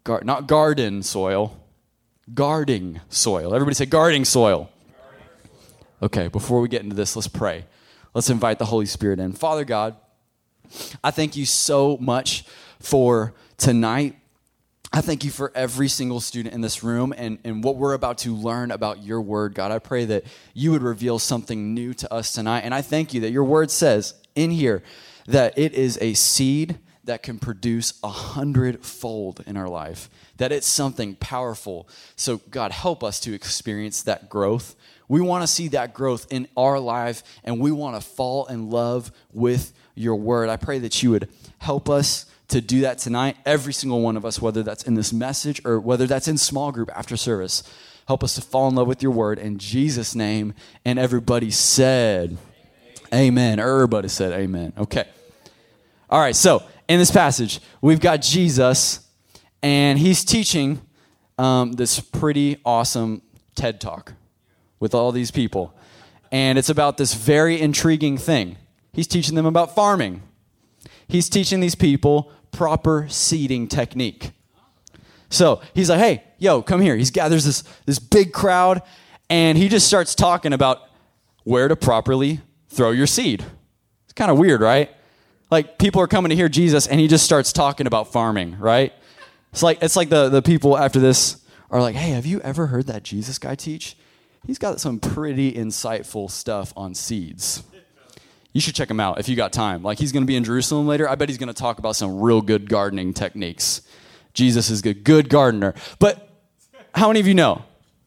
Gar- 0.04 0.24
not 0.24 0.48
garden 0.48 1.02
soil, 1.02 1.65
guarding 2.34 3.02
soil. 3.10 3.54
Everybody 3.54 3.76
say 3.76 3.86
guarding 3.86 4.26
soil. 4.26 4.70
Okay, 6.02 6.28
before 6.28 6.60
we 6.60 6.68
get 6.68 6.84
into 6.84 6.96
this, 6.96 7.16
let's 7.16 7.28
pray. 7.28 7.66
Let's 8.14 8.30
invite 8.30 8.60
the 8.60 8.66
Holy 8.66 8.86
Spirit 8.86 9.20
in. 9.20 9.34
Father 9.34 9.66
God, 9.66 9.96
I 11.04 11.12
thank 11.12 11.36
you 11.36 11.46
so 11.46 11.98
much 11.98 12.46
for 12.80 13.34
tonight. 13.58 14.16
I 14.92 15.02
thank 15.02 15.24
you 15.24 15.32
for 15.32 15.52
every 15.56 15.88
single 15.88 16.20
student 16.20 16.56
in 16.56 16.62
this 16.62 16.84
room 16.84 17.14
and, 17.18 17.40
and 17.44 17.64
what 17.64 17.76
we're 17.76 17.94
about 17.94 18.18
to 18.20 18.34
learn 18.34 18.72
about 18.72 19.04
your 19.04 19.22
word, 19.22 19.54
God. 19.54 19.72
I 19.72 19.80
pray 19.80 20.06
that 20.06 20.24
you 20.54 20.72
would 20.72 20.84
reveal 20.84 21.20
something 21.20 21.74
new 21.74 21.94
to 21.96 22.14
us 22.14 22.34
tonight. 22.34 22.62
And 22.62 22.74
I 22.74 22.82
thank 22.82 23.14
you 23.14 23.22
that 23.22 23.32
your 23.32 23.44
word 23.44 23.72
says 23.72 24.14
in 24.36 24.52
here 24.52 24.84
that 25.28 25.58
it 25.58 25.74
is 25.74 25.98
a 26.02 26.14
seed 26.14 26.80
that 27.06 27.24
can 27.24 27.40
produce 27.40 27.94
a 28.04 28.10
hundredfold 28.10 29.44
in 29.46 29.58
our 29.58 29.70
life, 29.70 30.10
that 30.38 30.52
it's 30.52 30.68
something 30.68 31.16
powerful. 31.16 31.88
So, 32.16 32.38
God, 32.50 32.72
help 32.72 33.04
us 33.04 33.20
to 33.22 33.34
experience 33.34 34.04
that 34.04 34.30
growth. 34.30 34.76
We 35.08 35.22
want 35.22 35.44
to 35.44 35.48
see 35.48 35.68
that 35.70 35.94
growth 35.94 36.28
in 36.32 36.48
our 36.58 36.80
life, 36.80 37.24
and 37.44 37.60
we 37.60 37.72
want 37.72 37.96
to 37.96 38.08
fall 38.08 38.46
in 38.48 38.70
love 38.70 39.12
with 39.34 39.74
your 39.94 40.16
word. 40.16 40.50
I 40.50 40.58
pray 40.58 40.80
that 40.80 41.04
you 41.04 41.12
would 41.12 41.30
help 41.60 41.90
us 41.90 42.26
to 42.50 42.62
do 42.62 42.82
that 42.82 43.00
tonight, 43.00 43.38
every 43.46 43.74
single 43.74 44.02
one 44.02 44.18
of 44.18 44.26
us, 44.26 44.42
whether 44.42 44.64
that's 44.64 44.84
in 44.84 44.94
this 44.96 45.12
message 45.12 45.62
or 45.66 45.80
whether 45.80 46.06
that's 46.06 46.28
in 46.28 46.38
small 46.38 46.72
group 46.72 46.90
after 46.96 47.18
service. 47.18 47.64
Help 48.08 48.24
us 48.24 48.36
to 48.36 48.42
fall 48.42 48.68
in 48.68 48.76
love 48.76 48.88
with 48.88 49.02
your 49.02 49.12
word 49.12 49.40
in 49.40 49.58
Jesus' 49.58 50.14
name. 50.14 50.54
And 50.84 51.00
everybody 51.00 51.50
said, 51.50 52.38
Amen. 53.12 53.58
amen. 53.58 53.60
Everybody 53.60 54.10
said, 54.10 54.32
Amen. 54.34 54.74
Okay. 54.78 55.06
All 56.08 56.20
right, 56.20 56.36
so 56.36 56.62
in 56.88 57.00
this 57.00 57.12
passage, 57.12 57.60
we've 57.82 58.00
got 58.00 58.22
Jesus, 58.22 59.08
and 59.62 59.98
he's 59.98 60.24
teaching 60.24 60.82
um, 61.38 61.74
this 61.74 62.00
pretty 62.00 62.62
awesome 62.66 63.22
TED 63.56 63.82
talk 63.82 64.14
with 64.80 64.94
all 64.94 65.12
these 65.12 65.32
people. 65.32 65.74
And 66.32 66.58
it's 66.58 66.70
about 66.70 66.98
this 66.98 67.14
very 67.14 67.60
intriguing 67.60 68.18
thing. 68.18 68.58
He's 68.94 69.08
teaching 69.08 69.36
them 69.36 69.46
about 69.46 69.76
farming, 69.76 70.22
he's 71.08 71.30
teaching 71.30 71.60
these 71.60 71.76
people 71.76 72.32
proper 72.52 73.08
seeding 73.10 73.68
technique. 73.68 74.32
So 75.30 75.62
he's 75.74 75.90
like, 75.90 76.00
hey, 76.00 76.24
yo, 76.38 76.62
come 76.62 76.80
here. 76.80 76.96
He's 76.96 77.12
gathers 77.12 77.44
this, 77.44 77.64
this 77.86 78.00
big 78.00 78.32
crowd, 78.32 78.82
and 79.30 79.58
he 79.58 79.68
just 79.68 79.88
starts 79.88 80.16
talking 80.16 80.54
about 80.54 80.84
where 81.44 81.68
to 81.68 81.76
properly 81.76 82.40
throw 82.70 82.92
your 82.92 83.08
seed. 83.08 83.44
It's 84.06 84.14
kind 84.14 84.32
of 84.32 84.38
weird, 84.38 84.62
right? 84.62 84.90
Like 85.52 85.78
people 85.78 86.02
are 86.02 86.08
coming 86.08 86.30
to 86.30 86.36
hear 86.36 86.50
Jesus, 86.50 86.88
and 86.88 87.00
he 87.00 87.08
just 87.08 87.26
starts 87.26 87.54
talking 87.54 87.88
about 87.88 88.12
farming, 88.12 88.58
right? 88.60 88.94
It's 89.52 89.64
like 89.64 89.82
it's 89.82 89.96
like 89.96 90.10
the, 90.10 90.30
the 90.30 90.42
people 90.42 90.78
after 90.78 91.00
this 91.00 91.38
are 91.70 91.82
like, 91.82 91.96
hey, 91.96 92.12
have 92.12 92.26
you 92.26 92.42
ever 92.42 92.68
heard 92.68 92.88
that 92.88 93.04
Jesus 93.04 93.38
guy 93.38 93.56
teach? 93.56 93.96
He's 94.46 94.60
got 94.60 94.80
some 94.80 95.00
pretty 95.00 95.54
insightful 95.54 96.30
stuff 96.30 96.74
on 96.76 96.94
seeds. 96.94 97.64
You 98.54 98.62
should 98.62 98.76
check 98.76 98.90
him 98.90 99.00
out 99.00 99.20
if 99.20 99.28
you 99.28 99.36
got 99.36 99.52
time. 99.52 99.84
Like 99.84 99.98
he's 99.98 100.12
to 100.24 100.28
be 100.28 100.36
in 100.36 100.44
Jerusalem 100.44 100.88
later. 100.88 101.10
I 101.10 101.16
bet 101.16 101.30
he's 101.30 101.38
to 101.50 101.54
talk 101.54 101.80
about 101.80 101.96
some 101.96 102.22
real 102.22 102.42
good 102.42 102.70
gardening 102.70 103.14
techniques. 103.14 103.82
Jesus 104.34 104.70
is 104.70 104.86
a 104.86 104.94
good 104.94 105.30
gardener. 105.30 105.74
But 106.00 106.30
how 106.94 107.08
many 107.08 107.20
of 107.20 107.28
you 107.28 107.34
know? 107.34 107.66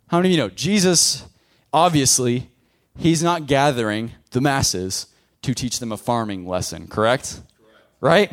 How 0.09 0.19
many 0.19 0.29
of 0.29 0.33
you 0.33 0.39
know? 0.39 0.49
Jesus, 0.49 1.27
obviously, 1.73 2.51
he's 2.97 3.23
not 3.23 3.47
gathering 3.47 4.13
the 4.31 4.41
masses 4.41 5.07
to 5.43 5.55
teach 5.55 5.79
them 5.79 5.93
a 5.93 5.97
farming 5.97 6.47
lesson, 6.47 6.87
correct? 6.87 7.35
correct? 7.35 7.47
Right? 8.01 8.33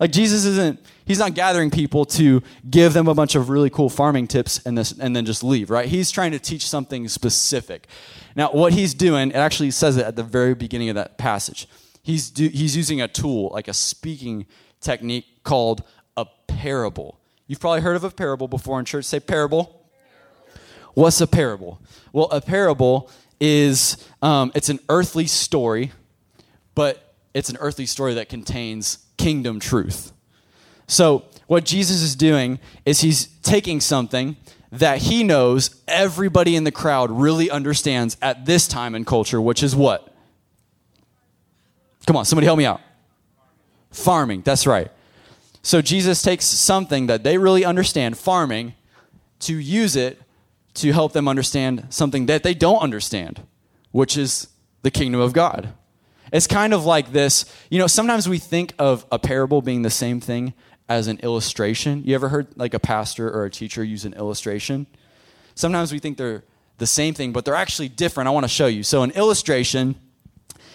Like 0.00 0.12
Jesus 0.12 0.44
isn't, 0.44 0.80
he's 1.04 1.18
not 1.18 1.34
gathering 1.34 1.70
people 1.70 2.04
to 2.04 2.42
give 2.70 2.92
them 2.92 3.08
a 3.08 3.14
bunch 3.14 3.34
of 3.34 3.48
really 3.48 3.70
cool 3.70 3.88
farming 3.88 4.28
tips 4.28 4.64
and, 4.64 4.78
this, 4.78 4.92
and 4.92 5.14
then 5.14 5.24
just 5.24 5.42
leave, 5.42 5.70
right? 5.70 5.86
He's 5.86 6.10
trying 6.10 6.32
to 6.32 6.38
teach 6.38 6.68
something 6.68 7.08
specific. 7.08 7.88
Now, 8.36 8.52
what 8.52 8.72
he's 8.72 8.94
doing, 8.94 9.30
it 9.30 9.36
actually 9.36 9.72
says 9.72 9.96
it 9.96 10.06
at 10.06 10.14
the 10.14 10.22
very 10.22 10.54
beginning 10.54 10.88
of 10.88 10.94
that 10.94 11.18
passage. 11.18 11.68
He's, 12.02 12.30
do, 12.30 12.48
he's 12.48 12.76
using 12.76 13.00
a 13.00 13.08
tool, 13.08 13.50
like 13.52 13.66
a 13.66 13.74
speaking 13.74 14.46
technique 14.80 15.42
called 15.42 15.82
a 16.16 16.26
parable. 16.46 17.18
You've 17.48 17.60
probably 17.60 17.80
heard 17.80 17.96
of 17.96 18.04
a 18.04 18.10
parable 18.10 18.46
before 18.46 18.78
in 18.78 18.84
church. 18.84 19.04
Say 19.04 19.18
parable. 19.18 19.84
What's 20.94 21.20
a 21.20 21.26
parable? 21.26 21.80
Well, 22.12 22.28
a 22.30 22.40
parable 22.40 23.10
is 23.40 23.96
um, 24.22 24.52
it's 24.54 24.68
an 24.68 24.80
earthly 24.88 25.26
story, 25.26 25.92
but 26.78 27.12
it's 27.34 27.48
an 27.48 27.56
earthly 27.58 27.86
story 27.86 28.14
that 28.14 28.28
contains 28.28 28.98
kingdom 29.16 29.58
truth. 29.58 30.12
So, 30.86 31.24
what 31.48 31.64
Jesus 31.64 32.02
is 32.02 32.14
doing 32.14 32.60
is 32.86 33.00
he's 33.00 33.26
taking 33.42 33.80
something 33.80 34.36
that 34.70 34.98
he 34.98 35.24
knows 35.24 35.82
everybody 35.88 36.54
in 36.54 36.62
the 36.62 36.70
crowd 36.70 37.10
really 37.10 37.50
understands 37.50 38.16
at 38.22 38.46
this 38.46 38.68
time 38.68 38.94
in 38.94 39.04
culture, 39.04 39.40
which 39.40 39.60
is 39.60 39.74
what? 39.74 40.14
Come 42.06 42.16
on, 42.16 42.24
somebody 42.24 42.44
help 42.44 42.58
me 42.58 42.64
out. 42.64 42.80
Farming, 43.90 44.42
that's 44.42 44.64
right. 44.64 44.92
So, 45.62 45.82
Jesus 45.82 46.22
takes 46.22 46.44
something 46.44 47.08
that 47.08 47.24
they 47.24 47.38
really 47.38 47.64
understand, 47.64 48.16
farming, 48.16 48.74
to 49.40 49.58
use 49.58 49.96
it 49.96 50.22
to 50.74 50.92
help 50.92 51.12
them 51.12 51.26
understand 51.26 51.88
something 51.90 52.26
that 52.26 52.44
they 52.44 52.54
don't 52.54 52.78
understand, 52.78 53.42
which 53.90 54.16
is 54.16 54.46
the 54.82 54.92
kingdom 54.92 55.20
of 55.20 55.32
God. 55.32 55.74
It's 56.32 56.46
kind 56.46 56.74
of 56.74 56.84
like 56.84 57.12
this. 57.12 57.44
You 57.70 57.78
know, 57.78 57.86
sometimes 57.86 58.28
we 58.28 58.38
think 58.38 58.74
of 58.78 59.06
a 59.10 59.18
parable 59.18 59.62
being 59.62 59.82
the 59.82 59.90
same 59.90 60.20
thing 60.20 60.54
as 60.88 61.06
an 61.06 61.18
illustration. 61.22 62.02
You 62.04 62.14
ever 62.14 62.28
heard 62.28 62.48
like 62.56 62.74
a 62.74 62.78
pastor 62.78 63.28
or 63.30 63.44
a 63.44 63.50
teacher 63.50 63.84
use 63.84 64.04
an 64.04 64.14
illustration? 64.14 64.86
Sometimes 65.54 65.92
we 65.92 65.98
think 65.98 66.16
they're 66.16 66.44
the 66.78 66.86
same 66.86 67.14
thing, 67.14 67.32
but 67.32 67.44
they're 67.44 67.54
actually 67.54 67.88
different. 67.88 68.28
I 68.28 68.30
want 68.30 68.44
to 68.44 68.48
show 68.48 68.66
you. 68.66 68.82
So, 68.82 69.02
an 69.02 69.10
illustration 69.12 69.96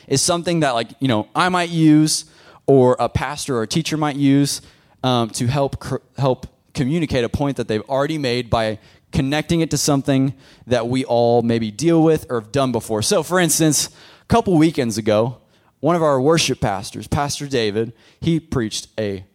is 0.08 0.22
something 0.22 0.60
that, 0.60 0.72
like, 0.72 0.90
you 1.00 1.08
know, 1.08 1.28
I 1.34 1.50
might 1.50 1.70
use 1.70 2.26
or 2.66 2.96
a 3.00 3.10
pastor 3.10 3.58
or 3.58 3.64
a 3.64 3.68
teacher 3.68 3.98
might 3.98 4.16
use 4.16 4.62
um, 5.04 5.30
to 5.32 5.48
help 5.48 5.80
cr- 5.80 5.98
help 6.18 6.48
communicate 6.74 7.24
a 7.24 7.30
point 7.30 7.58
that 7.58 7.68
they've 7.68 7.88
already 7.90 8.18
made 8.18 8.50
by 8.50 8.80
connecting 9.12 9.62
it 9.62 9.70
to 9.72 9.78
something 9.78 10.34
that 10.68 10.88
we 10.88 11.06
all 11.06 11.42
maybe 11.42 11.72
deal 11.72 12.02
with 12.02 12.26
or 12.30 12.42
have 12.42 12.52
done 12.52 12.72
before. 12.72 13.02
So, 13.02 13.24
for 13.24 13.40
instance, 13.40 13.88
a 14.22 14.26
couple 14.26 14.58
weekends 14.58 14.98
ago, 14.98 15.38
one 15.84 15.98
of 15.98 16.02
our 16.02 16.22
worship 16.22 16.62
pastors, 16.62 17.10
Pastor 17.10 17.46
David, 17.46 17.92
he 18.22 18.40
preached 18.40 18.88
a 18.98 19.26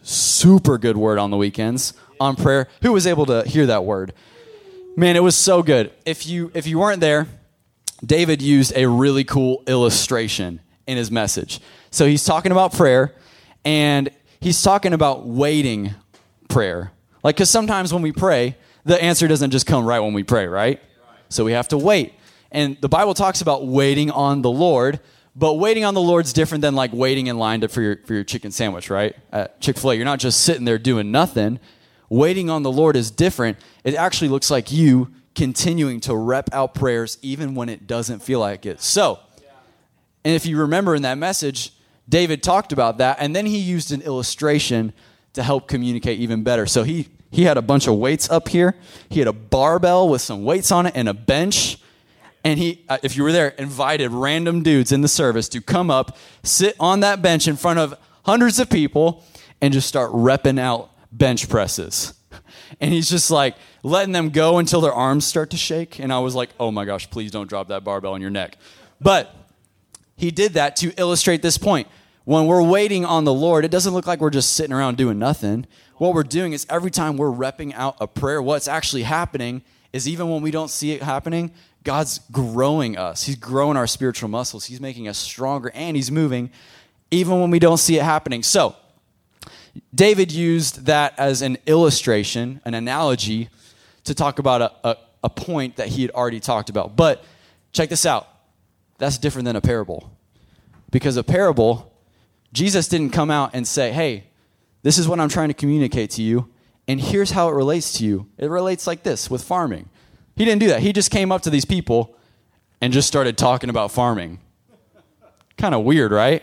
super 0.00 0.78
good 0.78 0.96
word 0.96 1.18
on 1.18 1.30
the 1.30 1.36
weekends 1.36 1.92
on 2.18 2.34
prayer. 2.34 2.66
Who 2.80 2.94
was 2.94 3.06
able 3.06 3.26
to 3.26 3.42
hear 3.46 3.66
that 3.66 3.84
word? 3.84 4.14
Man, 4.96 5.16
it 5.16 5.22
was 5.22 5.36
so 5.36 5.62
good. 5.62 5.92
If 6.06 6.26
you 6.26 6.50
if 6.54 6.66
you 6.66 6.78
weren't 6.78 7.02
there, 7.02 7.26
David 8.02 8.40
used 8.40 8.72
a 8.74 8.88
really 8.88 9.22
cool 9.22 9.62
illustration 9.66 10.60
in 10.86 10.96
his 10.96 11.10
message. 11.10 11.60
So 11.90 12.06
he's 12.06 12.24
talking 12.24 12.52
about 12.52 12.72
prayer 12.72 13.14
and 13.66 14.08
he's 14.40 14.62
talking 14.62 14.94
about 14.94 15.26
waiting 15.26 15.94
prayer. 16.48 16.90
Like 17.22 17.36
cuz 17.36 17.50
sometimes 17.50 17.92
when 17.92 18.00
we 18.00 18.12
pray, 18.12 18.56
the 18.86 19.00
answer 19.02 19.28
doesn't 19.28 19.50
just 19.50 19.66
come 19.66 19.84
right 19.84 20.00
when 20.00 20.14
we 20.14 20.22
pray, 20.22 20.46
right? 20.46 20.80
So 21.28 21.44
we 21.44 21.52
have 21.52 21.68
to 21.68 21.76
wait. 21.76 22.14
And 22.50 22.78
the 22.80 22.88
Bible 22.88 23.12
talks 23.12 23.42
about 23.42 23.66
waiting 23.66 24.10
on 24.10 24.40
the 24.40 24.50
Lord, 24.50 25.00
but 25.38 25.54
waiting 25.54 25.84
on 25.84 25.94
the 25.94 26.00
Lord's 26.00 26.32
different 26.32 26.62
than 26.62 26.74
like 26.74 26.92
waiting 26.92 27.28
in 27.28 27.38
line 27.38 27.60
to, 27.60 27.68
for, 27.68 27.80
your, 27.80 27.98
for 28.04 28.14
your 28.14 28.24
chicken 28.24 28.50
sandwich, 28.50 28.90
right? 28.90 29.14
At 29.30 29.60
Chick 29.60 29.78
fil 29.78 29.92
A, 29.92 29.94
you're 29.94 30.04
not 30.04 30.18
just 30.18 30.42
sitting 30.42 30.64
there 30.64 30.78
doing 30.78 31.12
nothing. 31.12 31.60
Waiting 32.08 32.50
on 32.50 32.64
the 32.64 32.72
Lord 32.72 32.96
is 32.96 33.12
different. 33.12 33.56
It 33.84 33.94
actually 33.94 34.30
looks 34.30 34.50
like 34.50 34.72
you 34.72 35.12
continuing 35.36 36.00
to 36.00 36.16
rep 36.16 36.52
out 36.52 36.74
prayers 36.74 37.18
even 37.22 37.54
when 37.54 37.68
it 37.68 37.86
doesn't 37.86 38.18
feel 38.18 38.40
like 38.40 38.66
it. 38.66 38.80
So, 38.80 39.20
and 40.24 40.34
if 40.34 40.44
you 40.44 40.58
remember 40.58 40.96
in 40.96 41.02
that 41.02 41.18
message, 41.18 41.72
David 42.08 42.42
talked 42.42 42.72
about 42.72 42.98
that, 42.98 43.18
and 43.20 43.36
then 43.36 43.46
he 43.46 43.58
used 43.58 43.92
an 43.92 44.02
illustration 44.02 44.92
to 45.34 45.42
help 45.44 45.68
communicate 45.68 46.18
even 46.18 46.42
better. 46.42 46.66
So 46.66 46.82
he 46.82 47.08
he 47.30 47.44
had 47.44 47.58
a 47.58 47.62
bunch 47.62 47.86
of 47.86 47.94
weights 47.94 48.28
up 48.30 48.48
here. 48.48 48.74
He 49.08 49.20
had 49.20 49.28
a 49.28 49.32
barbell 49.32 50.08
with 50.08 50.22
some 50.22 50.44
weights 50.44 50.72
on 50.72 50.86
it 50.86 50.94
and 50.96 51.08
a 51.08 51.14
bench 51.14 51.78
and 52.44 52.58
he, 52.58 52.84
uh, 52.88 52.98
if 53.02 53.16
you 53.16 53.22
were 53.22 53.32
there, 53.32 53.48
invited 53.50 54.10
random 54.10 54.62
dudes 54.62 54.92
in 54.92 55.00
the 55.00 55.08
service 55.08 55.48
to 55.50 55.60
come 55.60 55.90
up, 55.90 56.16
sit 56.42 56.76
on 56.78 57.00
that 57.00 57.20
bench 57.22 57.48
in 57.48 57.56
front 57.56 57.78
of 57.78 57.94
hundreds 58.24 58.58
of 58.58 58.70
people, 58.70 59.24
and 59.60 59.72
just 59.72 59.88
start 59.88 60.12
repping 60.12 60.58
out 60.58 60.90
bench 61.12 61.48
presses. 61.48 62.14
And 62.80 62.92
he's 62.92 63.08
just 63.08 63.30
like 63.30 63.56
letting 63.82 64.12
them 64.12 64.28
go 64.28 64.58
until 64.58 64.82
their 64.82 64.92
arms 64.92 65.26
start 65.26 65.50
to 65.50 65.56
shake. 65.56 65.98
And 65.98 66.12
I 66.12 66.18
was 66.18 66.34
like, 66.34 66.50
oh 66.60 66.70
my 66.70 66.84
gosh, 66.84 67.08
please 67.08 67.30
don't 67.30 67.48
drop 67.48 67.68
that 67.68 67.82
barbell 67.82 68.12
on 68.12 68.20
your 68.20 68.30
neck. 68.30 68.56
But 69.00 69.34
he 70.16 70.30
did 70.30 70.52
that 70.52 70.76
to 70.76 70.92
illustrate 70.98 71.40
this 71.40 71.56
point. 71.56 71.88
When 72.24 72.46
we're 72.46 72.62
waiting 72.62 73.06
on 73.06 73.24
the 73.24 73.32
Lord, 73.32 73.64
it 73.64 73.70
doesn't 73.70 73.94
look 73.94 74.06
like 74.06 74.20
we're 74.20 74.28
just 74.28 74.52
sitting 74.52 74.72
around 74.74 74.98
doing 74.98 75.18
nothing. 75.18 75.66
What 75.96 76.12
we're 76.12 76.24
doing 76.24 76.52
is 76.52 76.66
every 76.68 76.90
time 76.90 77.16
we're 77.16 77.32
repping 77.32 77.72
out 77.74 77.96
a 78.00 78.06
prayer, 78.06 78.42
what's 78.42 78.68
actually 78.68 79.04
happening 79.04 79.62
is 79.92 80.06
even 80.06 80.28
when 80.28 80.42
we 80.42 80.50
don't 80.50 80.70
see 80.70 80.92
it 80.92 81.02
happening, 81.02 81.52
God's 81.84 82.20
growing 82.32 82.96
us. 82.96 83.24
He's 83.24 83.36
growing 83.36 83.76
our 83.76 83.86
spiritual 83.86 84.28
muscles. 84.28 84.66
He's 84.66 84.80
making 84.80 85.08
us 85.08 85.18
stronger 85.18 85.70
and 85.74 85.96
He's 85.96 86.10
moving 86.10 86.50
even 87.10 87.40
when 87.40 87.50
we 87.50 87.58
don't 87.58 87.78
see 87.78 87.96
it 87.96 88.02
happening. 88.02 88.42
So, 88.42 88.76
David 89.94 90.32
used 90.32 90.86
that 90.86 91.18
as 91.18 91.40
an 91.40 91.56
illustration, 91.66 92.60
an 92.64 92.74
analogy, 92.74 93.48
to 94.04 94.14
talk 94.14 94.38
about 94.38 94.62
a, 94.62 94.88
a, 94.88 94.96
a 95.24 95.30
point 95.30 95.76
that 95.76 95.88
he 95.88 96.02
had 96.02 96.10
already 96.10 96.40
talked 96.40 96.68
about. 96.68 96.96
But 96.96 97.24
check 97.72 97.88
this 97.88 98.04
out 98.04 98.28
that's 98.98 99.16
different 99.16 99.46
than 99.46 99.56
a 99.56 99.60
parable. 99.60 100.10
Because 100.90 101.16
a 101.16 101.24
parable, 101.24 101.92
Jesus 102.52 102.88
didn't 102.88 103.10
come 103.10 103.30
out 103.30 103.50
and 103.54 103.66
say, 103.66 103.92
hey, 103.92 104.24
this 104.82 104.98
is 104.98 105.08
what 105.08 105.20
I'm 105.20 105.28
trying 105.28 105.48
to 105.48 105.54
communicate 105.54 106.10
to 106.12 106.22
you, 106.22 106.48
and 106.86 107.00
here's 107.00 107.30
how 107.30 107.48
it 107.48 107.52
relates 107.52 107.98
to 107.98 108.04
you. 108.04 108.26
It 108.38 108.48
relates 108.48 108.86
like 108.86 109.02
this 109.02 109.30
with 109.30 109.42
farming. 109.44 109.88
He 110.38 110.44
didn't 110.44 110.60
do 110.60 110.68
that. 110.68 110.80
He 110.80 110.92
just 110.92 111.10
came 111.10 111.30
up 111.32 111.42
to 111.42 111.50
these 111.50 111.64
people 111.64 112.16
and 112.80 112.92
just 112.92 113.08
started 113.08 113.36
talking 113.36 113.68
about 113.68 113.90
farming. 113.90 114.38
kind 115.58 115.74
of 115.74 115.84
weird, 115.84 116.12
right? 116.12 116.42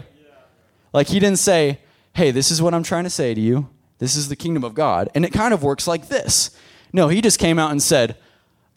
Like 0.93 1.07
he 1.07 1.19
didn't 1.19 1.39
say, 1.39 1.79
hey, 2.13 2.31
this 2.31 2.51
is 2.51 2.61
what 2.61 2.73
I'm 2.73 2.83
trying 2.83 3.05
to 3.05 3.09
say 3.09 3.33
to 3.33 3.41
you. 3.41 3.69
This 3.97 4.15
is 4.15 4.29
the 4.29 4.35
kingdom 4.35 4.63
of 4.63 4.75
God. 4.75 5.09
And 5.15 5.25
it 5.25 5.33
kind 5.33 5.53
of 5.53 5.63
works 5.63 5.87
like 5.87 6.09
this. 6.09 6.55
No, 6.93 7.07
he 7.07 7.21
just 7.21 7.39
came 7.39 7.57
out 7.57 7.71
and 7.71 7.81
said, 7.81 8.17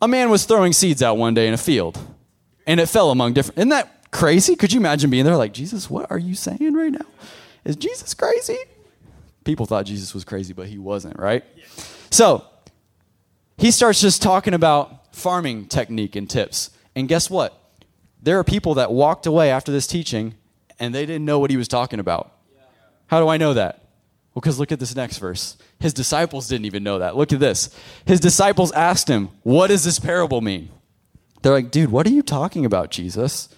a 0.01 0.09
man 0.09 0.31
was 0.31 0.45
throwing 0.45 0.73
seeds 0.73 1.03
out 1.03 1.19
one 1.19 1.35
day 1.35 1.49
in 1.49 1.55
a 1.55 1.59
field, 1.59 1.99
and 2.67 2.79
it 2.79 2.87
fell 2.87 3.11
among 3.11 3.33
different. 3.33 3.59
Isn't 3.59 3.71
that 3.71 4.11
crazy? 4.13 4.55
Could 4.55 4.73
you 4.73 4.79
imagine 4.79 5.11
being 5.11 5.25
there 5.25 5.37
like, 5.37 5.53
Jesus, 5.53 5.91
what 5.91 6.09
are 6.11 6.19
you 6.19 6.37
saying 6.37 6.75
right 6.75 6.93
now? 6.93 7.05
Is 7.65 7.75
Jesus 7.75 8.15
crazy? 8.15 8.59
People 9.43 9.67
thought 9.67 9.87
Jesus 9.87 10.15
was 10.15 10.25
crazy, 10.25 10.53
but 10.53 10.69
he 10.69 10.79
wasn't, 10.79 11.19
right? 11.19 11.45
So 12.11 12.45
he 13.57 13.73
starts 13.73 14.01
just 14.01 14.23
talking 14.23 14.55
about 14.55 14.98
farming 15.19 15.67
technique 15.67 16.17
and 16.17 16.29
tips. 16.29 16.71
And 16.95 17.09
guess 17.09 17.29
what? 17.29 17.59
There 18.23 18.39
are 18.39 18.45
people 18.45 18.75
that 18.75 18.93
walked 18.93 19.27
away 19.27 19.51
after 19.51 19.71
this 19.71 19.87
teaching 19.87 20.35
and 20.79 20.95
they 20.95 21.07
didn't 21.07 21.25
know 21.25 21.39
what 21.39 21.51
he 21.51 21.57
was 21.57 21.69
talking 21.69 22.01
about. 22.01 22.33
How 23.07 23.21
do 23.21 23.29
I 23.29 23.37
know 23.37 23.55
that? 23.55 23.85
Well, 24.35 24.41
because 24.41 24.59
look 24.59 24.71
at 24.71 24.79
this 24.79 24.95
next 24.95 25.19
verse. 25.19 25.57
His 25.81 25.95
disciples 25.95 26.49
didn't 26.49 26.67
even 26.67 26.83
know 26.83 26.99
that. 26.99 27.17
Look 27.17 27.33
at 27.33 27.41
this. 27.41 27.75
His 28.05 28.21
disciples 28.21 28.71
asked 28.73 29.09
him, 29.09 29.31
What 29.43 29.69
does 29.69 29.85
this 29.85 29.99
parable 29.99 30.41
mean? 30.41 30.69
They're 31.43 31.53
like, 31.53 31.71
Dude, 31.71 31.91
what 31.91 32.07
are 32.07 32.11
you 32.11 32.23
talking 32.23 32.65
about, 32.65 32.91
Jesus? 32.91 33.49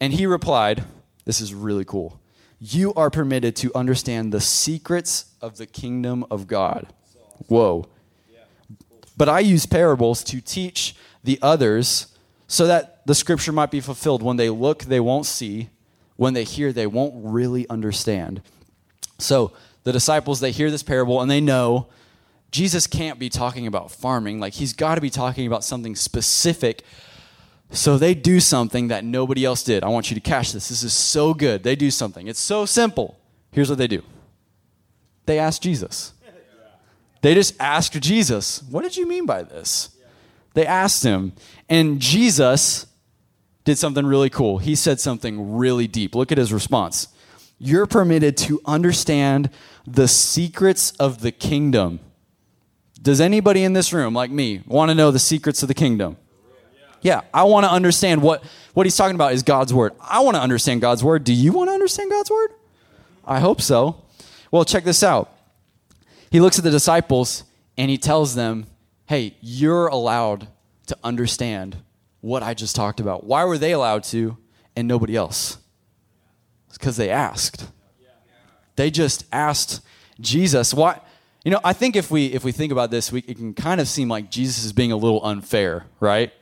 And 0.00 0.12
he 0.12 0.26
replied, 0.26 0.84
This 1.24 1.40
is 1.40 1.54
really 1.54 1.84
cool. 1.84 2.20
You 2.58 2.94
are 2.94 3.10
permitted 3.10 3.54
to 3.56 3.72
understand 3.74 4.32
the 4.32 4.40
secrets 4.40 5.26
of 5.40 5.58
the 5.58 5.66
kingdom 5.66 6.24
of 6.30 6.46
God. 6.46 6.86
Whoa. 7.48 7.88
But 9.22 9.28
I 9.28 9.38
use 9.38 9.66
parables 9.66 10.24
to 10.24 10.40
teach 10.40 10.96
the 11.22 11.38
others 11.40 12.08
so 12.48 12.66
that 12.66 13.06
the 13.06 13.14
scripture 13.14 13.52
might 13.52 13.70
be 13.70 13.78
fulfilled. 13.78 14.20
When 14.20 14.36
they 14.36 14.50
look, 14.50 14.82
they 14.82 14.98
won't 14.98 15.26
see. 15.26 15.70
When 16.16 16.34
they 16.34 16.42
hear, 16.42 16.72
they 16.72 16.88
won't 16.88 17.14
really 17.24 17.68
understand. 17.70 18.42
So 19.18 19.52
the 19.84 19.92
disciples, 19.92 20.40
they 20.40 20.50
hear 20.50 20.72
this 20.72 20.82
parable 20.82 21.20
and 21.20 21.30
they 21.30 21.40
know 21.40 21.86
Jesus 22.50 22.88
can't 22.88 23.20
be 23.20 23.28
talking 23.28 23.68
about 23.68 23.92
farming. 23.92 24.40
Like, 24.40 24.54
he's 24.54 24.72
got 24.72 24.96
to 24.96 25.00
be 25.00 25.08
talking 25.08 25.46
about 25.46 25.62
something 25.62 25.94
specific. 25.94 26.82
So 27.70 27.98
they 27.98 28.14
do 28.14 28.40
something 28.40 28.88
that 28.88 29.04
nobody 29.04 29.44
else 29.44 29.62
did. 29.62 29.84
I 29.84 29.88
want 29.88 30.10
you 30.10 30.16
to 30.16 30.20
catch 30.20 30.50
this. 30.50 30.68
This 30.68 30.82
is 30.82 30.94
so 30.94 31.32
good. 31.32 31.62
They 31.62 31.76
do 31.76 31.92
something. 31.92 32.26
It's 32.26 32.40
so 32.40 32.66
simple. 32.66 33.20
Here's 33.52 33.68
what 33.68 33.78
they 33.78 33.86
do 33.86 34.02
they 35.26 35.38
ask 35.38 35.62
Jesus. 35.62 36.12
They 37.22 37.34
just 37.34 37.54
asked 37.58 37.98
Jesus, 38.00 38.62
What 38.64 38.82
did 38.82 38.96
you 38.96 39.08
mean 39.08 39.26
by 39.26 39.42
this? 39.42 39.90
They 40.54 40.66
asked 40.66 41.02
him. 41.02 41.32
And 41.68 41.98
Jesus 42.00 42.86
did 43.64 43.78
something 43.78 44.04
really 44.04 44.28
cool. 44.28 44.58
He 44.58 44.74
said 44.74 45.00
something 45.00 45.56
really 45.56 45.86
deep. 45.86 46.14
Look 46.14 46.30
at 46.30 46.38
his 46.38 46.52
response. 46.52 47.08
You're 47.58 47.86
permitted 47.86 48.36
to 48.38 48.60
understand 48.66 49.48
the 49.86 50.08
secrets 50.08 50.90
of 50.92 51.22
the 51.22 51.30
kingdom. 51.32 52.00
Does 53.00 53.20
anybody 53.20 53.62
in 53.64 53.72
this 53.72 53.92
room, 53.92 54.14
like 54.14 54.30
me, 54.30 54.62
want 54.66 54.90
to 54.90 54.94
know 54.94 55.10
the 55.10 55.18
secrets 55.18 55.62
of 55.62 55.68
the 55.68 55.74
kingdom? 55.74 56.16
Yeah, 57.00 57.22
I 57.34 57.44
want 57.44 57.64
to 57.64 57.70
understand 57.70 58.22
what, 58.22 58.44
what 58.74 58.86
he's 58.86 58.96
talking 58.96 59.14
about 59.14 59.32
is 59.32 59.42
God's 59.42 59.74
word. 59.74 59.92
I 60.00 60.20
want 60.20 60.36
to 60.36 60.40
understand 60.40 60.80
God's 60.80 61.02
word. 61.02 61.24
Do 61.24 61.32
you 61.32 61.52
want 61.52 61.68
to 61.68 61.74
understand 61.74 62.10
God's 62.10 62.30
word? 62.30 62.50
I 63.24 63.40
hope 63.40 63.60
so. 63.60 64.02
Well, 64.50 64.64
check 64.64 64.84
this 64.84 65.02
out. 65.02 65.31
He 66.32 66.40
looks 66.40 66.56
at 66.56 66.64
the 66.64 66.70
disciples 66.70 67.44
and 67.76 67.90
he 67.90 67.98
tells 67.98 68.34
them, 68.34 68.66
hey, 69.04 69.36
you're 69.42 69.88
allowed 69.88 70.48
to 70.86 70.96
understand 71.04 71.76
what 72.22 72.42
I 72.42 72.54
just 72.54 72.74
talked 72.74 73.00
about. 73.00 73.24
Why 73.24 73.44
were 73.44 73.58
they 73.58 73.72
allowed 73.72 74.04
to 74.04 74.38
and 74.74 74.88
nobody 74.88 75.14
else? 75.14 75.58
It's 76.68 76.78
because 76.78 76.96
they 76.96 77.10
asked. 77.10 77.68
They 78.76 78.90
just 78.90 79.26
asked 79.30 79.82
Jesus. 80.20 80.72
Why? 80.72 81.00
You 81.44 81.50
know, 81.50 81.60
I 81.62 81.74
think 81.74 81.96
if 81.96 82.10
we 82.10 82.26
if 82.26 82.44
we 82.44 82.52
think 82.52 82.72
about 82.72 82.90
this, 82.90 83.12
we, 83.12 83.20
it 83.28 83.36
can 83.36 83.52
kind 83.52 83.78
of 83.78 83.86
seem 83.86 84.08
like 84.08 84.30
Jesus 84.30 84.64
is 84.64 84.72
being 84.72 84.90
a 84.90 84.96
little 84.96 85.22
unfair, 85.26 85.84
right? 86.00 86.32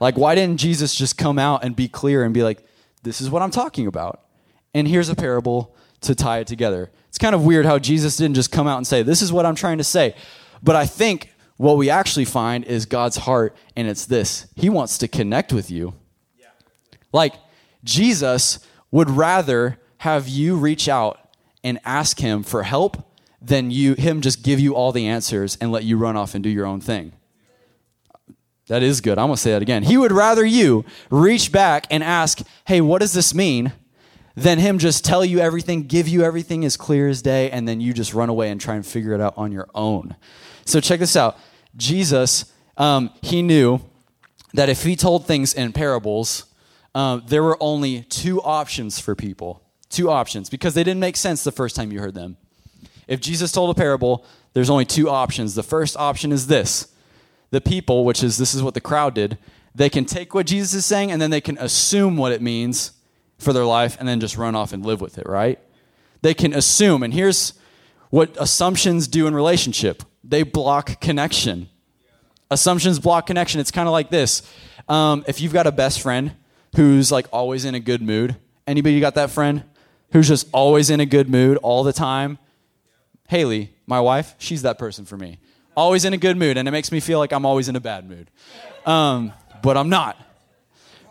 Like, 0.00 0.18
why 0.18 0.34
didn't 0.34 0.58
Jesus 0.58 0.94
just 0.94 1.16
come 1.16 1.38
out 1.38 1.64
and 1.64 1.74
be 1.74 1.88
clear 1.88 2.24
and 2.24 2.34
be 2.34 2.42
like, 2.42 2.62
"This 3.02 3.22
is 3.22 3.30
what 3.30 3.40
I'm 3.40 3.50
talking 3.50 3.86
about," 3.86 4.20
and 4.74 4.86
here's 4.86 5.08
a 5.08 5.14
parable 5.14 5.74
to 6.02 6.14
tie 6.14 6.38
it 6.38 6.46
together. 6.46 6.90
It's 7.08 7.18
kind 7.18 7.34
of 7.34 7.44
weird 7.44 7.66
how 7.66 7.78
Jesus 7.78 8.16
didn't 8.16 8.36
just 8.36 8.52
come 8.52 8.66
out 8.66 8.76
and 8.76 8.86
say, 8.86 9.02
"This 9.02 9.22
is 9.22 9.32
what 9.32 9.46
I'm 9.46 9.54
trying 9.54 9.78
to 9.78 9.84
say," 9.84 10.14
but 10.62 10.76
I 10.76 10.86
think 10.86 11.32
what 11.56 11.76
we 11.76 11.90
actually 11.90 12.24
find 12.24 12.64
is 12.64 12.86
God's 12.86 13.18
heart, 13.18 13.56
and 13.76 13.88
it's 13.88 14.06
this: 14.06 14.46
He 14.56 14.68
wants 14.68 14.98
to 14.98 15.08
connect 15.08 15.52
with 15.52 15.70
you. 15.70 15.94
Yeah. 16.38 16.46
Like 17.12 17.34
Jesus 17.84 18.60
would 18.90 19.10
rather 19.10 19.78
have 19.98 20.28
you 20.28 20.56
reach 20.56 20.88
out 20.88 21.18
and 21.62 21.78
ask 21.84 22.20
Him 22.20 22.42
for 22.42 22.62
help 22.62 23.10
than 23.40 23.70
you 23.70 23.94
him 23.94 24.20
just 24.20 24.42
give 24.42 24.60
you 24.60 24.74
all 24.74 24.92
the 24.92 25.06
answers 25.06 25.56
and 25.60 25.72
let 25.72 25.84
you 25.84 25.96
run 25.96 26.16
off 26.16 26.34
and 26.34 26.44
do 26.44 26.50
your 26.50 26.66
own 26.66 26.80
thing. 26.80 27.12
That 28.68 28.82
is 28.82 29.00
good. 29.00 29.18
I'm 29.18 29.26
going 29.26 29.36
to 29.36 29.42
say 29.42 29.52
that 29.52 29.62
again. 29.62 29.82
He 29.82 29.96
would 29.96 30.12
rather 30.12 30.44
you 30.44 30.84
reach 31.10 31.50
back 31.50 31.86
and 31.90 32.04
ask, 32.04 32.40
"Hey, 32.66 32.80
what 32.80 33.00
does 33.00 33.14
this 33.14 33.34
mean?" 33.34 33.72
Than 34.36 34.58
him 34.58 34.78
just 34.78 35.04
tell 35.04 35.24
you 35.24 35.40
everything, 35.40 35.82
give 35.82 36.08
you 36.08 36.22
everything 36.22 36.64
as 36.64 36.76
clear 36.76 37.08
as 37.08 37.22
day 37.22 37.50
and 37.50 37.66
then 37.66 37.80
you 37.80 37.92
just 37.92 38.14
run 38.14 38.28
away 38.28 38.50
and 38.50 38.60
try 38.60 38.74
and 38.74 38.86
figure 38.86 39.12
it 39.12 39.20
out 39.20 39.34
on 39.36 39.52
your 39.52 39.68
own. 39.74 40.16
So 40.64 40.80
check 40.80 41.00
this 41.00 41.16
out. 41.16 41.38
Jesus, 41.76 42.52
um, 42.76 43.10
he 43.22 43.42
knew 43.42 43.80
that 44.54 44.68
if 44.68 44.82
he 44.84 44.96
told 44.96 45.26
things 45.26 45.54
in 45.54 45.72
parables, 45.72 46.46
um, 46.94 47.22
there 47.26 47.42
were 47.42 47.56
only 47.60 48.02
two 48.02 48.40
options 48.42 48.98
for 48.98 49.14
people. 49.14 49.62
Two 49.88 50.10
options 50.10 50.48
because 50.48 50.74
they 50.74 50.84
didn't 50.84 51.00
make 51.00 51.16
sense 51.16 51.42
the 51.42 51.52
first 51.52 51.74
time 51.74 51.90
you 51.90 52.00
heard 52.00 52.14
them. 52.14 52.36
If 53.08 53.20
Jesus 53.20 53.50
told 53.50 53.70
a 53.70 53.74
parable, 53.74 54.24
there's 54.52 54.70
only 54.70 54.84
two 54.84 55.08
options. 55.10 55.54
The 55.54 55.62
first 55.64 55.96
option 55.96 56.30
is 56.30 56.46
this 56.46 56.94
the 57.50 57.60
people, 57.60 58.04
which 58.04 58.22
is 58.22 58.38
this 58.38 58.54
is 58.54 58.62
what 58.62 58.74
the 58.74 58.80
crowd 58.80 59.14
did, 59.14 59.36
they 59.74 59.90
can 59.90 60.04
take 60.04 60.34
what 60.34 60.46
Jesus 60.46 60.74
is 60.74 60.86
saying 60.86 61.10
and 61.10 61.20
then 61.20 61.30
they 61.30 61.40
can 61.40 61.58
assume 61.58 62.16
what 62.16 62.30
it 62.30 62.40
means 62.40 62.92
for 63.40 63.52
their 63.52 63.64
life 63.64 63.96
and 63.98 64.08
then 64.08 64.20
just 64.20 64.36
run 64.36 64.54
off 64.54 64.72
and 64.72 64.84
live 64.84 65.00
with 65.00 65.18
it, 65.18 65.26
right? 65.28 65.58
They 66.22 66.34
can 66.34 66.52
assume, 66.52 67.02
and 67.02 67.12
here's 67.12 67.54
what 68.10 68.36
assumptions 68.38 69.08
do 69.08 69.26
in 69.26 69.34
relationship 69.34 70.02
they 70.22 70.42
block 70.42 71.00
connection. 71.00 71.68
Assumptions 72.50 72.98
block 72.98 73.26
connection. 73.26 73.60
It's 73.60 73.70
kind 73.70 73.88
of 73.88 73.92
like 73.92 74.10
this. 74.10 74.42
Um, 74.88 75.24
if 75.26 75.40
you've 75.40 75.52
got 75.52 75.66
a 75.66 75.72
best 75.72 76.02
friend 76.02 76.32
who's 76.76 77.10
like 77.10 77.26
always 77.32 77.64
in 77.64 77.74
a 77.74 77.80
good 77.80 78.02
mood, 78.02 78.36
anybody 78.66 79.00
got 79.00 79.14
that 79.14 79.30
friend 79.30 79.64
who's 80.12 80.28
just 80.28 80.48
always 80.52 80.90
in 80.90 81.00
a 81.00 81.06
good 81.06 81.30
mood 81.30 81.56
all 81.58 81.84
the 81.84 81.92
time? 81.92 82.38
Haley, 83.28 83.72
my 83.86 84.00
wife, 84.00 84.34
she's 84.38 84.62
that 84.62 84.78
person 84.78 85.04
for 85.04 85.16
me. 85.16 85.38
Always 85.76 86.04
in 86.04 86.12
a 86.12 86.16
good 86.16 86.36
mood, 86.36 86.58
and 86.58 86.66
it 86.66 86.72
makes 86.72 86.90
me 86.90 87.00
feel 87.00 87.18
like 87.20 87.32
I'm 87.32 87.46
always 87.46 87.68
in 87.68 87.76
a 87.76 87.80
bad 87.80 88.08
mood. 88.08 88.30
Um, 88.84 89.32
but 89.62 89.76
I'm 89.76 89.88
not. 89.88 90.18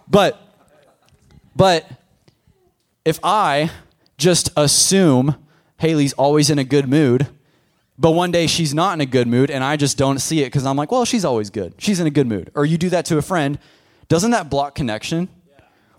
But, 0.10 0.40
but 1.56 1.90
if 3.10 3.20
I 3.24 3.72
just 4.18 4.52
assume 4.56 5.36
Haley's 5.78 6.14
always 6.14 6.50
in 6.50 6.60
a 6.60 6.64
good 6.64 6.88
mood, 6.88 7.28
but 7.98 8.12
one 8.12 8.32
day 8.32 8.48
she's 8.48 8.74
not 8.74 8.94
in 8.94 9.02
a 9.02 9.06
good 9.06 9.28
mood, 9.28 9.50
and 9.50 9.64
I 9.64 9.76
just 9.76 9.98
don't 9.98 10.20
see 10.20 10.42
it 10.42 10.46
because 10.46 10.66
I'm 10.66 10.78
like, 10.78 10.92
well, 10.92 11.06
she's 11.06 11.26
always 11.26 11.50
good. 11.50 11.74
She's 11.80 12.00
in 12.00 12.08
a 12.08 12.12
good 12.12 12.28
mood. 12.28 12.52
Or 12.56 12.66
you 12.66 12.78
do 12.78 12.90
that 12.90 13.06
to 13.06 13.18
a 13.18 13.22
friend, 13.22 13.58
doesn't 14.08 14.32
that 14.32 14.50
block 14.50 14.76
connection? 14.76 15.28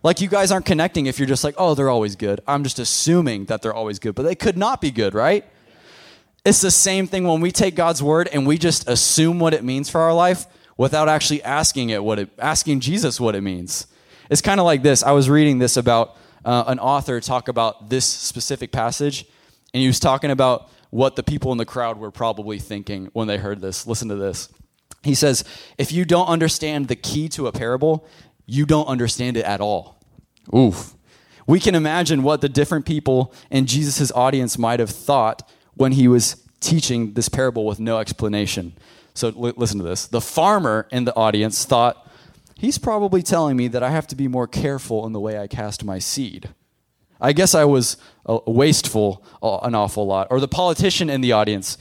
Like 0.02 0.20
you 0.20 0.28
guys 0.28 0.50
aren't 0.50 0.64
connecting 0.64 1.06
if 1.06 1.18
you're 1.18 1.28
just 1.28 1.44
like, 1.44 1.56
oh, 1.58 1.74
they're 1.74 1.90
always 1.90 2.16
good. 2.16 2.40
I'm 2.46 2.62
just 2.64 2.78
assuming 2.78 3.46
that 3.46 3.60
they're 3.60 3.74
always 3.74 3.98
good, 3.98 4.14
but 4.14 4.22
they 4.22 4.34
could 4.34 4.56
not 4.56 4.80
be 4.80 4.90
good, 4.90 5.12
right? 5.12 5.44
It's 6.44 6.62
the 6.62 6.70
same 6.70 7.06
thing 7.06 7.26
when 7.26 7.42
we 7.42 7.52
take 7.52 7.74
God's 7.74 8.02
word 8.02 8.28
and 8.32 8.46
we 8.46 8.56
just 8.56 8.88
assume 8.88 9.38
what 9.40 9.52
it 9.52 9.62
means 9.62 9.90
for 9.90 10.00
our 10.00 10.14
life 10.14 10.46
without 10.78 11.08
actually 11.08 11.42
asking 11.42 11.90
it 11.90 12.02
what 12.02 12.18
it 12.18 12.30
asking 12.38 12.80
Jesus 12.80 13.20
what 13.20 13.34
it 13.34 13.42
means. 13.42 13.86
It's 14.30 14.40
kind 14.40 14.58
of 14.58 14.64
like 14.64 14.82
this. 14.82 15.02
I 15.02 15.12
was 15.12 15.28
reading 15.28 15.58
this 15.58 15.76
about 15.76 16.16
uh, 16.44 16.64
an 16.66 16.78
author 16.78 17.20
talk 17.20 17.48
about 17.48 17.90
this 17.90 18.06
specific 18.06 18.72
passage, 18.72 19.26
and 19.72 19.80
he 19.80 19.86
was 19.86 20.00
talking 20.00 20.30
about 20.30 20.70
what 20.90 21.16
the 21.16 21.22
people 21.22 21.52
in 21.52 21.58
the 21.58 21.64
crowd 21.64 21.98
were 21.98 22.10
probably 22.10 22.58
thinking 22.58 23.10
when 23.12 23.28
they 23.28 23.38
heard 23.38 23.60
this. 23.60 23.86
Listen 23.86 24.08
to 24.08 24.16
this. 24.16 24.48
He 25.02 25.14
says, 25.14 25.44
If 25.78 25.92
you 25.92 26.04
don't 26.04 26.26
understand 26.26 26.88
the 26.88 26.96
key 26.96 27.28
to 27.30 27.46
a 27.46 27.52
parable, 27.52 28.06
you 28.46 28.66
don't 28.66 28.86
understand 28.86 29.36
it 29.36 29.44
at 29.44 29.60
all. 29.60 30.02
Oof. 30.54 30.94
We 31.46 31.60
can 31.60 31.74
imagine 31.74 32.22
what 32.22 32.40
the 32.40 32.48
different 32.48 32.86
people 32.86 33.32
in 33.50 33.66
Jesus' 33.66 34.12
audience 34.12 34.58
might 34.58 34.80
have 34.80 34.90
thought 34.90 35.48
when 35.74 35.92
he 35.92 36.08
was 36.08 36.44
teaching 36.60 37.14
this 37.14 37.28
parable 37.28 37.64
with 37.64 37.80
no 37.80 37.98
explanation. 37.98 38.74
So 39.14 39.28
l- 39.28 39.54
listen 39.56 39.78
to 39.78 39.84
this. 39.84 40.06
The 40.06 40.20
farmer 40.20 40.86
in 40.90 41.04
the 41.04 41.14
audience 41.16 41.64
thought, 41.64 42.08
he's 42.60 42.76
probably 42.76 43.22
telling 43.22 43.56
me 43.56 43.68
that 43.68 43.82
I 43.82 43.88
have 43.90 44.06
to 44.08 44.14
be 44.14 44.28
more 44.28 44.46
careful 44.46 45.06
in 45.06 45.12
the 45.12 45.20
way 45.20 45.38
I 45.38 45.46
cast 45.46 45.82
my 45.82 45.98
seed. 45.98 46.50
I 47.18 47.32
guess 47.32 47.54
I 47.54 47.64
was 47.64 47.96
uh, 48.26 48.40
wasteful 48.46 49.24
uh, 49.42 49.58
an 49.58 49.74
awful 49.74 50.06
lot. 50.06 50.28
Or 50.30 50.40
the 50.40 50.48
politician 50.48 51.08
in 51.08 51.22
the 51.22 51.32
audience, 51.32 51.78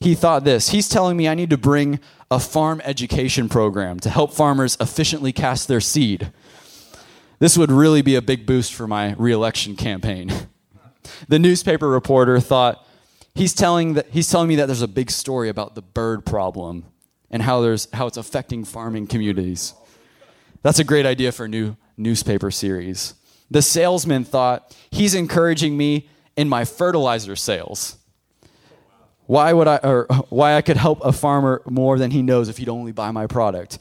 he 0.00 0.14
thought 0.14 0.44
this. 0.44 0.70
He's 0.70 0.88
telling 0.88 1.16
me 1.16 1.28
I 1.28 1.34
need 1.34 1.50
to 1.50 1.58
bring 1.58 2.00
a 2.30 2.40
farm 2.40 2.80
education 2.84 3.50
program 3.50 4.00
to 4.00 4.10
help 4.10 4.32
farmers 4.32 4.78
efficiently 4.80 5.30
cast 5.30 5.68
their 5.68 5.80
seed. 5.80 6.32
This 7.38 7.58
would 7.58 7.70
really 7.70 8.00
be 8.00 8.14
a 8.14 8.22
big 8.22 8.46
boost 8.46 8.72
for 8.72 8.86
my 8.86 9.14
reelection 9.14 9.76
campaign. 9.76 10.32
The 11.28 11.38
newspaper 11.38 11.86
reporter 11.86 12.40
thought, 12.40 12.82
he's 13.34 13.52
telling, 13.52 13.92
that, 13.92 14.06
he's 14.08 14.30
telling 14.30 14.48
me 14.48 14.56
that 14.56 14.66
there's 14.66 14.80
a 14.80 14.88
big 14.88 15.10
story 15.10 15.50
about 15.50 15.74
the 15.74 15.82
bird 15.82 16.24
problem 16.24 16.86
and 17.30 17.42
how, 17.42 17.60
there's, 17.60 17.88
how 17.92 18.06
it's 18.06 18.16
affecting 18.16 18.64
farming 18.64 19.08
communities. 19.08 19.74
That's 20.64 20.78
a 20.78 20.84
great 20.84 21.04
idea 21.04 21.30
for 21.30 21.44
a 21.44 21.48
new 21.48 21.76
newspaper 21.98 22.50
series. 22.50 23.12
The 23.50 23.60
salesman 23.60 24.24
thought, 24.24 24.74
he's 24.90 25.14
encouraging 25.14 25.76
me 25.76 26.08
in 26.38 26.48
my 26.48 26.64
fertilizer 26.64 27.36
sales. 27.36 27.98
Why 29.26 29.52
would 29.52 29.68
I 29.68 29.76
or 29.76 30.06
why 30.30 30.54
I 30.54 30.62
could 30.62 30.78
help 30.78 31.04
a 31.04 31.12
farmer 31.12 31.60
more 31.66 31.98
than 31.98 32.12
he 32.12 32.22
knows 32.22 32.48
if 32.48 32.56
he'd 32.56 32.70
only 32.70 32.92
buy 32.92 33.10
my 33.10 33.26
product. 33.26 33.78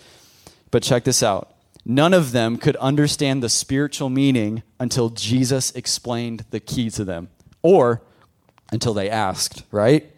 But 0.72 0.84
check 0.84 1.06
this 1.06 1.24
out. 1.24 1.56
None 1.86 2.14
of 2.14 2.34
them 2.34 2.58
could 2.58 2.76
understand 2.76 3.42
the 3.42 3.50
spiritual 3.50 4.10
meaning 4.10 4.62
until 4.78 5.10
Jesus 5.10 5.72
explained 5.72 6.44
the 6.52 6.60
key 6.60 6.90
to 6.90 7.06
them 7.06 7.30
or 7.62 8.02
until 8.74 8.94
they 8.94 9.10
asked, 9.10 9.64
right? 9.72 10.12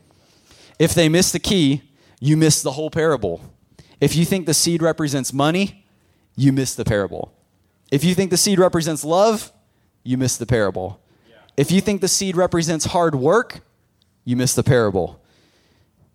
If 0.80 0.96
they 0.96 1.10
miss 1.10 1.32
the 1.32 1.40
key, 1.40 1.84
you 2.20 2.36
miss 2.36 2.64
the 2.64 2.72
whole 2.72 2.90
parable. 2.90 3.42
If 4.02 4.16
you 4.16 4.26
think 4.26 4.48
the 4.48 4.54
seed 4.56 4.82
represents 4.82 5.32
money, 5.32 5.85
you 6.36 6.52
miss 6.52 6.76
the 6.76 6.86
parable. 6.86 7.34
If 7.92 8.04
you 8.04 8.14
think 8.16 8.32
the 8.32 8.38
seed 8.38 8.60
represents 8.60 9.04
love, 9.04 9.52
you 10.04 10.18
miss 10.18 10.38
the 10.38 10.46
parable. 10.46 11.02
If 11.58 11.72
you 11.72 11.82
think 11.82 12.02
the 12.02 12.08
seed 12.08 12.36
represents 12.36 12.86
hard 12.86 13.16
work, 13.16 13.62
you 14.24 14.36
miss 14.36 14.54
the 14.54 14.64
parable. 14.64 15.22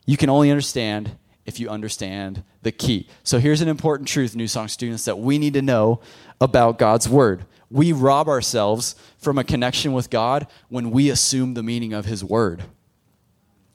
You 0.04 0.16
can 0.16 0.28
only 0.28 0.50
understand 0.50 1.16
if 1.46 1.58
you 1.58 1.68
understand 1.68 2.44
the 2.62 2.72
key. 2.72 3.08
So 3.22 3.38
here's 3.38 3.60
an 3.60 3.68
important 3.68 4.08
truth, 4.08 4.36
New 4.36 4.48
Song 4.48 4.68
students, 4.68 5.04
that 5.06 5.18
we 5.18 5.38
need 5.38 5.54
to 5.54 5.62
know 5.62 6.00
about 6.40 6.78
God's 6.78 7.08
word. 7.08 7.46
We 7.70 7.92
rob 7.92 8.28
ourselves 8.28 8.94
from 9.18 9.38
a 9.38 9.44
connection 9.44 9.92
with 9.92 10.10
God 10.10 10.46
when 10.68 10.90
we 10.90 11.08
assume 11.08 11.54
the 11.54 11.62
meaning 11.62 11.92
of 11.92 12.04
his 12.04 12.24
word. 12.24 12.64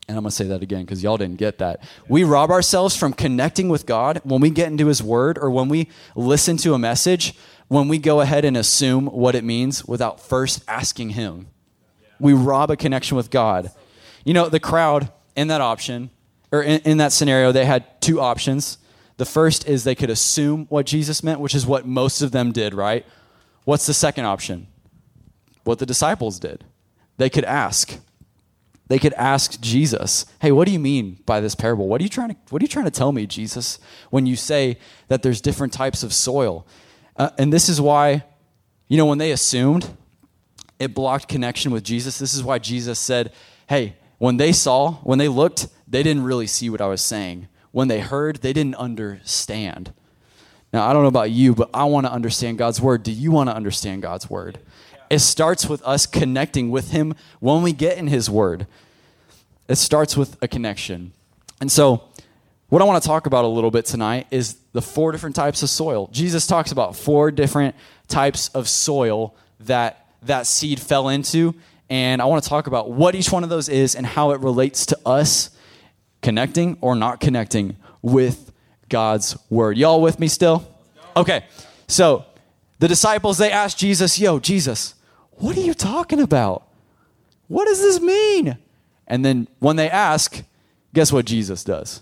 And 0.07 0.17
I'm 0.17 0.23
going 0.23 0.29
to 0.29 0.35
say 0.35 0.45
that 0.45 0.61
again 0.61 0.81
because 0.81 1.01
y'all 1.01 1.17
didn't 1.17 1.37
get 1.37 1.57
that. 1.57 1.81
We 2.07 2.23
rob 2.23 2.51
ourselves 2.51 2.95
from 2.95 3.13
connecting 3.13 3.69
with 3.69 3.85
God 3.85 4.21
when 4.23 4.39
we 4.39 4.51
get 4.51 4.67
into 4.67 4.87
his 4.87 5.01
word 5.01 5.37
or 5.39 5.49
when 5.49 5.67
we 5.67 5.89
listen 6.15 6.57
to 6.57 6.75
a 6.75 6.79
message, 6.79 7.33
when 7.67 7.87
we 7.87 7.97
go 7.97 8.21
ahead 8.21 8.45
and 8.45 8.55
assume 8.55 9.07
what 9.07 9.33
it 9.33 9.43
means 9.43 9.83
without 9.85 10.19
first 10.19 10.63
asking 10.67 11.11
him. 11.11 11.47
We 12.19 12.33
rob 12.33 12.69
a 12.69 12.77
connection 12.77 13.17
with 13.17 13.31
God. 13.31 13.71
You 14.23 14.33
know, 14.33 14.47
the 14.47 14.59
crowd 14.59 15.11
in 15.35 15.47
that 15.47 15.61
option, 15.61 16.11
or 16.51 16.61
in, 16.61 16.81
in 16.81 16.97
that 16.97 17.11
scenario, 17.11 17.51
they 17.51 17.65
had 17.65 17.99
two 17.99 18.21
options. 18.21 18.77
The 19.17 19.25
first 19.25 19.67
is 19.67 19.83
they 19.83 19.95
could 19.95 20.09
assume 20.09 20.67
what 20.69 20.85
Jesus 20.85 21.23
meant, 21.23 21.39
which 21.39 21.55
is 21.55 21.65
what 21.65 21.87
most 21.87 22.21
of 22.21 22.31
them 22.31 22.51
did, 22.51 22.73
right? 22.73 23.05
What's 23.63 23.87
the 23.87 23.93
second 23.93 24.25
option? 24.25 24.67
What 25.63 25.79
the 25.79 25.85
disciples 25.85 26.39
did. 26.39 26.63
They 27.17 27.29
could 27.29 27.45
ask. 27.45 27.97
They 28.87 28.99
could 28.99 29.13
ask 29.13 29.59
Jesus, 29.61 30.25
"Hey, 30.41 30.51
what 30.51 30.67
do 30.67 30.71
you 30.71 30.79
mean 30.79 31.19
by 31.25 31.39
this 31.39 31.55
parable? 31.55 31.87
What 31.87 32.01
are 32.01 32.03
you 32.03 32.09
trying 32.09 32.29
to 32.29 32.35
What 32.49 32.61
are 32.61 32.65
you 32.65 32.69
trying 32.69 32.85
to 32.85 32.91
tell 32.91 33.11
me, 33.11 33.25
Jesus, 33.25 33.79
when 34.11 34.25
you 34.25 34.35
say 34.35 34.77
that 35.07 35.23
there's 35.23 35.41
different 35.41 35.73
types 35.73 36.03
of 36.03 36.13
soil?" 36.13 36.67
Uh, 37.17 37.29
and 37.37 37.51
this 37.51 37.67
is 37.67 37.81
why, 37.81 38.23
you 38.87 38.97
know, 38.97 39.05
when 39.05 39.17
they 39.17 39.31
assumed, 39.31 39.87
it 40.77 40.93
blocked 40.93 41.27
connection 41.27 41.71
with 41.71 41.83
Jesus. 41.83 42.19
This 42.19 42.33
is 42.33 42.43
why 42.43 42.59
Jesus 42.59 42.99
said, 42.99 43.31
"Hey, 43.67 43.95
when 44.19 44.37
they 44.37 44.51
saw, 44.51 44.93
when 45.03 45.17
they 45.17 45.27
looked, 45.27 45.67
they 45.87 46.03
didn't 46.03 46.23
really 46.23 46.47
see 46.47 46.69
what 46.69 46.81
I 46.81 46.87
was 46.87 47.01
saying. 47.01 47.47
When 47.71 47.87
they 47.87 48.01
heard, 48.01 48.41
they 48.41 48.53
didn't 48.53 48.75
understand." 48.75 49.93
Now, 50.71 50.87
I 50.87 50.93
don't 50.93 51.03
know 51.03 51.07
about 51.07 51.31
you, 51.31 51.55
but 51.55 51.69
I 51.73 51.85
want 51.85 52.05
to 52.05 52.11
understand 52.11 52.57
God's 52.57 52.81
word. 52.81 53.03
Do 53.03 53.11
you 53.11 53.31
want 53.31 53.49
to 53.49 53.55
understand 53.55 54.01
God's 54.01 54.29
word? 54.29 54.59
It 55.09 55.19
starts 55.19 55.67
with 55.67 55.81
us 55.83 56.05
connecting 56.05 56.69
with 56.69 56.91
Him 56.91 57.13
when 57.39 57.61
we 57.61 57.73
get 57.73 57.97
in 57.97 58.07
His 58.07 58.29
Word. 58.29 58.67
It 59.67 59.75
starts 59.75 60.15
with 60.15 60.37
a 60.41 60.47
connection. 60.47 61.11
And 61.59 61.71
so, 61.71 62.03
what 62.69 62.81
I 62.81 62.85
want 62.85 63.01
to 63.01 63.07
talk 63.07 63.25
about 63.25 63.45
a 63.45 63.47
little 63.47 63.71
bit 63.71 63.85
tonight 63.85 64.27
is 64.31 64.57
the 64.73 64.81
four 64.81 65.11
different 65.11 65.35
types 65.35 65.63
of 65.63 65.69
soil. 65.69 66.09
Jesus 66.11 66.47
talks 66.47 66.71
about 66.71 66.95
four 66.95 67.31
different 67.31 67.75
types 68.07 68.49
of 68.49 68.67
soil 68.67 69.35
that 69.61 70.07
that 70.23 70.47
seed 70.47 70.79
fell 70.79 71.09
into. 71.09 71.53
And 71.89 72.21
I 72.21 72.25
want 72.25 72.43
to 72.43 72.49
talk 72.49 72.67
about 72.67 72.91
what 72.91 73.13
each 73.15 73.31
one 73.31 73.43
of 73.43 73.49
those 73.49 73.69
is 73.69 73.95
and 73.95 74.05
how 74.05 74.31
it 74.31 74.41
relates 74.41 74.87
to 74.87 74.99
us 75.05 75.51
connecting 76.21 76.77
or 76.81 76.95
not 76.95 77.19
connecting 77.19 77.77
with 78.01 78.51
God's 78.89 79.37
Word. 79.49 79.77
Y'all 79.77 80.01
with 80.01 80.19
me 80.19 80.27
still? 80.27 80.67
Okay. 81.15 81.45
So, 81.87 82.25
the 82.79 82.87
disciples, 82.87 83.37
they 83.37 83.51
asked 83.51 83.77
Jesus, 83.77 84.19
Yo, 84.19 84.39
Jesus, 84.39 84.94
what 85.37 85.57
are 85.57 85.61
you 85.61 85.73
talking 85.73 86.19
about? 86.19 86.67
What 87.47 87.65
does 87.65 87.79
this 87.79 87.99
mean? 87.99 88.57
And 89.07 89.23
then 89.23 89.47
when 89.59 89.75
they 89.75 89.89
ask, 89.89 90.43
guess 90.93 91.11
what 91.11 91.25
Jesus 91.25 91.63
does? 91.63 92.01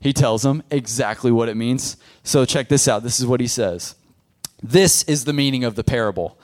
He 0.00 0.12
tells 0.12 0.42
them 0.42 0.62
exactly 0.70 1.30
what 1.30 1.48
it 1.48 1.56
means. 1.56 1.96
So 2.22 2.44
check 2.44 2.68
this 2.68 2.88
out. 2.88 3.02
This 3.02 3.20
is 3.20 3.26
what 3.26 3.40
he 3.40 3.46
says. 3.46 3.94
This 4.62 5.02
is 5.04 5.24
the 5.24 5.32
meaning 5.32 5.64
of 5.64 5.74
the 5.74 5.84
parable. 5.84 6.38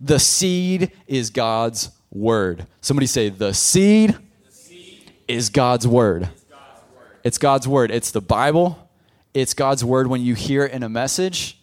The 0.00 0.18
seed 0.18 0.90
is 1.06 1.30
God's 1.30 1.90
word. 2.10 2.66
Somebody 2.80 3.06
say, 3.06 3.28
The 3.28 3.52
seed, 3.52 4.16
the 4.44 4.52
seed 4.52 5.12
is 5.28 5.50
God's 5.50 5.86
word. 5.86 6.22
God's 6.22 6.80
word. 6.96 7.18
It's 7.22 7.38
God's 7.38 7.68
word. 7.68 7.90
It's 7.90 8.10
the 8.10 8.20
Bible. 8.20 8.90
It's 9.34 9.54
God's 9.54 9.84
word 9.84 10.06
when 10.06 10.22
you 10.22 10.34
hear 10.34 10.64
it 10.64 10.72
in 10.72 10.82
a 10.82 10.88
message. 10.88 11.58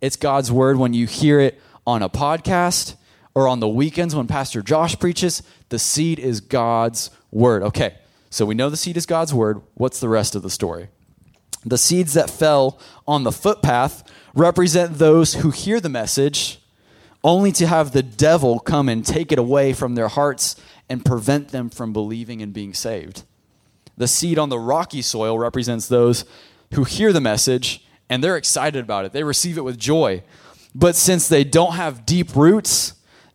It's 0.00 0.16
God's 0.16 0.50
word 0.50 0.78
when 0.78 0.94
you 0.94 1.06
hear 1.06 1.40
it 1.40 1.60
on 1.86 2.02
a 2.02 2.08
podcast 2.08 2.96
or 3.34 3.46
on 3.48 3.60
the 3.60 3.68
weekends 3.68 4.14
when 4.14 4.26
Pastor 4.26 4.62
Josh 4.62 4.98
preaches. 4.98 5.42
The 5.68 5.78
seed 5.78 6.18
is 6.18 6.40
God's 6.40 7.10
word. 7.30 7.62
Okay, 7.62 7.96
so 8.30 8.44
we 8.46 8.54
know 8.54 8.70
the 8.70 8.76
seed 8.76 8.96
is 8.96 9.06
God's 9.06 9.32
word. 9.32 9.60
What's 9.74 10.00
the 10.00 10.08
rest 10.08 10.34
of 10.34 10.42
the 10.42 10.50
story? 10.50 10.88
The 11.64 11.78
seeds 11.78 12.14
that 12.14 12.30
fell 12.30 12.78
on 13.06 13.24
the 13.24 13.32
footpath 13.32 14.04
represent 14.34 14.98
those 14.98 15.34
who 15.34 15.50
hear 15.50 15.80
the 15.80 15.88
message 15.88 16.60
only 17.24 17.50
to 17.50 17.66
have 17.66 17.90
the 17.90 18.02
devil 18.02 18.60
come 18.60 18.88
and 18.88 19.04
take 19.04 19.32
it 19.32 19.38
away 19.38 19.72
from 19.72 19.96
their 19.96 20.08
hearts 20.08 20.54
and 20.88 21.04
prevent 21.04 21.48
them 21.48 21.68
from 21.68 21.92
believing 21.92 22.40
and 22.40 22.52
being 22.52 22.72
saved. 22.72 23.24
The 23.96 24.06
seed 24.06 24.38
on 24.38 24.48
the 24.48 24.58
rocky 24.58 25.02
soil 25.02 25.38
represents 25.38 25.88
those 25.88 26.24
who 26.74 26.84
hear 26.84 27.12
the 27.12 27.20
message 27.20 27.84
and 28.08 28.22
they're 28.22 28.36
excited 28.36 28.84
about 28.84 29.04
it. 29.04 29.12
They 29.12 29.24
receive 29.24 29.58
it 29.58 29.64
with 29.64 29.78
joy. 29.78 30.22
But 30.78 30.94
since 30.94 31.26
they 31.26 31.42
don't 31.42 31.72
have 31.72 32.04
deep 32.04 32.36
roots, 32.36 32.92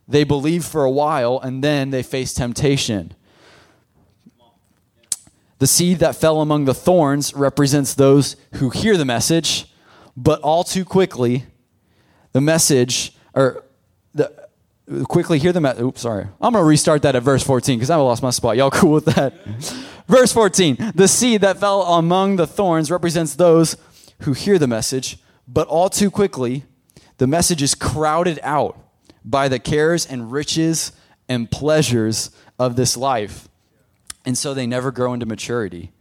they 0.07 0.23
believe 0.23 0.63
for 0.63 0.83
a 0.83 0.91
while 0.91 1.39
and 1.39 1.63
then 1.63 1.89
they 1.89 2.03
face 2.03 2.35
temptation. 2.35 3.15
The 5.57 5.65
seed 5.65 5.97
that 5.99 6.15
fell 6.15 6.39
among 6.39 6.65
the 6.65 6.75
thorns 6.75 7.33
represents 7.33 7.95
those 7.95 8.35
who 8.55 8.69
hear 8.69 8.95
the 8.95 9.05
message, 9.05 9.73
but 10.15 10.39
all 10.41 10.63
too 10.63 10.85
quickly, 10.85 11.45
the 12.31 12.41
message, 12.41 13.17
or 13.33 13.63
the, 14.13 14.31
quickly 15.09 15.39
hear 15.39 15.51
the 15.51 15.61
message. 15.61 15.81
Oops, 15.81 15.99
sorry. 16.01 16.27
I'm 16.39 16.53
going 16.53 16.63
to 16.63 16.67
restart 16.67 17.01
that 17.01 17.15
at 17.15 17.23
verse 17.23 17.41
14 17.43 17.79
because 17.79 17.89
I 17.89 17.95
lost 17.95 18.21
my 18.21 18.29
spot. 18.29 18.55
Y'all 18.55 18.69
cool 18.71 18.91
with 18.91 19.05
that? 19.05 19.33
verse 20.07 20.31
14 20.31 20.91
The 20.93 21.07
seed 21.07 21.41
that 21.41 21.59
fell 21.59 21.81
among 21.81 22.35
the 22.35 22.45
thorns 22.45 22.91
represents 22.91 23.33
those 23.33 23.77
who 24.21 24.33
hear 24.33 24.59
the 24.59 24.67
message, 24.67 25.17
but 25.47 25.67
all 25.67 25.89
too 25.89 26.11
quickly, 26.11 26.65
the 27.21 27.27
message 27.27 27.61
is 27.61 27.75
crowded 27.75 28.39
out 28.41 28.79
by 29.23 29.47
the 29.47 29.59
cares 29.59 30.07
and 30.07 30.31
riches 30.31 30.91
and 31.29 31.51
pleasures 31.51 32.31
of 32.57 32.75
this 32.75 32.97
life. 32.97 33.47
And 34.25 34.35
so 34.35 34.55
they 34.55 34.65
never 34.65 34.91
grow 34.91 35.13
into 35.13 35.27
maturity. 35.27 35.91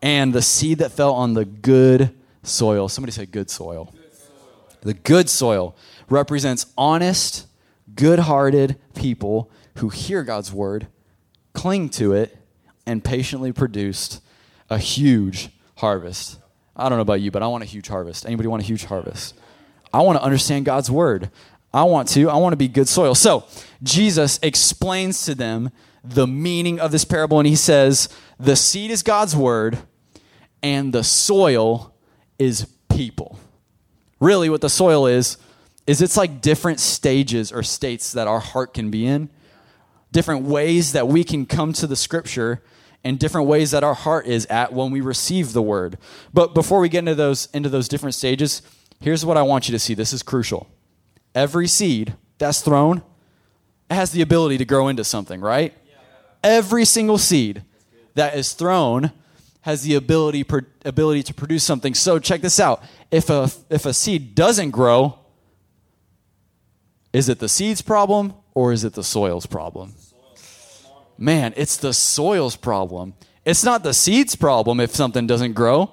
And 0.00 0.32
the 0.32 0.40
seed 0.40 0.78
that 0.78 0.90
fell 0.90 1.12
on 1.12 1.34
the 1.34 1.44
good 1.44 2.14
soil, 2.42 2.88
somebody 2.88 3.12
say 3.12 3.26
good 3.26 3.50
soil. 3.50 3.92
Good 3.92 4.14
soil. 4.14 4.78
The 4.80 4.94
good 4.94 5.28
soil 5.28 5.76
represents 6.08 6.64
honest, 6.78 7.48
good 7.94 8.20
hearted 8.20 8.78
people 8.94 9.50
who 9.76 9.90
hear 9.90 10.22
God's 10.22 10.54
word, 10.54 10.86
cling 11.52 11.90
to 11.90 12.14
it, 12.14 12.34
and 12.86 13.04
patiently 13.04 13.52
produced 13.52 14.22
a 14.70 14.78
huge 14.78 15.50
harvest. 15.76 16.38
I 16.74 16.88
don't 16.88 16.96
know 16.96 17.02
about 17.02 17.20
you, 17.20 17.30
but 17.30 17.42
I 17.42 17.46
want 17.48 17.62
a 17.62 17.66
huge 17.66 17.88
harvest. 17.88 18.24
Anybody 18.24 18.48
want 18.48 18.62
a 18.62 18.66
huge 18.66 18.86
harvest? 18.86 19.34
I 19.92 20.00
want 20.02 20.18
to 20.18 20.24
understand 20.24 20.64
God's 20.64 20.90
word. 20.90 21.30
I 21.72 21.84
want 21.84 22.08
to. 22.08 22.28
I 22.28 22.36
want 22.36 22.52
to 22.52 22.56
be 22.56 22.68
good 22.68 22.88
soil. 22.88 23.14
So, 23.14 23.44
Jesus 23.82 24.38
explains 24.42 25.24
to 25.24 25.34
them 25.34 25.70
the 26.04 26.26
meaning 26.26 26.80
of 26.80 26.92
this 26.92 27.04
parable, 27.04 27.38
and 27.38 27.46
he 27.46 27.56
says, 27.56 28.08
The 28.38 28.56
seed 28.56 28.90
is 28.90 29.02
God's 29.02 29.36
word, 29.36 29.78
and 30.62 30.92
the 30.92 31.04
soil 31.04 31.94
is 32.38 32.66
people. 32.90 33.38
Really, 34.20 34.50
what 34.50 34.60
the 34.60 34.70
soil 34.70 35.06
is, 35.06 35.38
is 35.86 36.00
it's 36.00 36.16
like 36.16 36.40
different 36.40 36.80
stages 36.80 37.50
or 37.50 37.62
states 37.62 38.12
that 38.12 38.28
our 38.28 38.40
heart 38.40 38.74
can 38.74 38.90
be 38.90 39.06
in, 39.06 39.30
different 40.12 40.44
ways 40.44 40.92
that 40.92 41.08
we 41.08 41.24
can 41.24 41.46
come 41.46 41.72
to 41.72 41.86
the 41.86 41.96
scripture 41.96 42.62
and 43.04 43.18
different 43.18 43.48
ways 43.48 43.72
that 43.72 43.82
our 43.82 43.94
heart 43.94 44.26
is 44.26 44.46
at 44.46 44.72
when 44.72 44.92
we 44.92 45.00
receive 45.00 45.52
the 45.52 45.62
word. 45.62 45.98
But 46.32 46.54
before 46.54 46.78
we 46.78 46.88
get 46.88 47.00
into 47.00 47.16
those 47.16 47.48
into 47.52 47.68
those 47.68 47.88
different 47.88 48.14
stages, 48.14 48.62
here's 49.02 49.24
what 49.24 49.36
I 49.36 49.42
want 49.42 49.68
you 49.68 49.72
to 49.72 49.78
see. 49.78 49.94
This 49.94 50.12
is 50.12 50.22
crucial. 50.22 50.68
Every 51.34 51.66
seed 51.66 52.14
that's 52.38 52.60
thrown 52.60 53.02
has 53.90 54.12
the 54.12 54.22
ability 54.22 54.58
to 54.58 54.64
grow 54.64 54.88
into 54.88 55.04
something, 55.04 55.40
right? 55.40 55.74
Yeah. 55.86 55.94
Every 56.42 56.84
single 56.84 57.18
seed 57.18 57.62
that 58.14 58.34
is 58.36 58.52
thrown 58.52 59.12
has 59.62 59.82
the 59.82 59.94
ability 59.94 60.44
ability 60.84 61.22
to 61.24 61.34
produce 61.34 61.64
something. 61.64 61.94
So 61.94 62.18
check 62.18 62.40
this 62.40 62.58
out. 62.58 62.82
If 63.10 63.30
a 63.30 63.50
if 63.70 63.86
a 63.86 63.92
seed 63.92 64.34
doesn't 64.34 64.70
grow, 64.70 65.18
is 67.12 67.28
it 67.28 67.38
the 67.38 67.48
seed's 67.48 67.82
problem 67.82 68.34
or 68.54 68.72
is 68.72 68.84
it 68.84 68.94
the 68.94 69.04
soil's 69.04 69.46
problem? 69.46 69.94
man, 71.22 71.54
it's 71.56 71.76
the 71.76 71.92
soil's 71.92 72.56
problem. 72.56 73.14
It's 73.44 73.64
not 73.64 73.84
the 73.84 73.94
seed's 73.94 74.34
problem 74.34 74.80
if 74.80 74.94
something 74.94 75.26
doesn't 75.26 75.52
grow, 75.52 75.92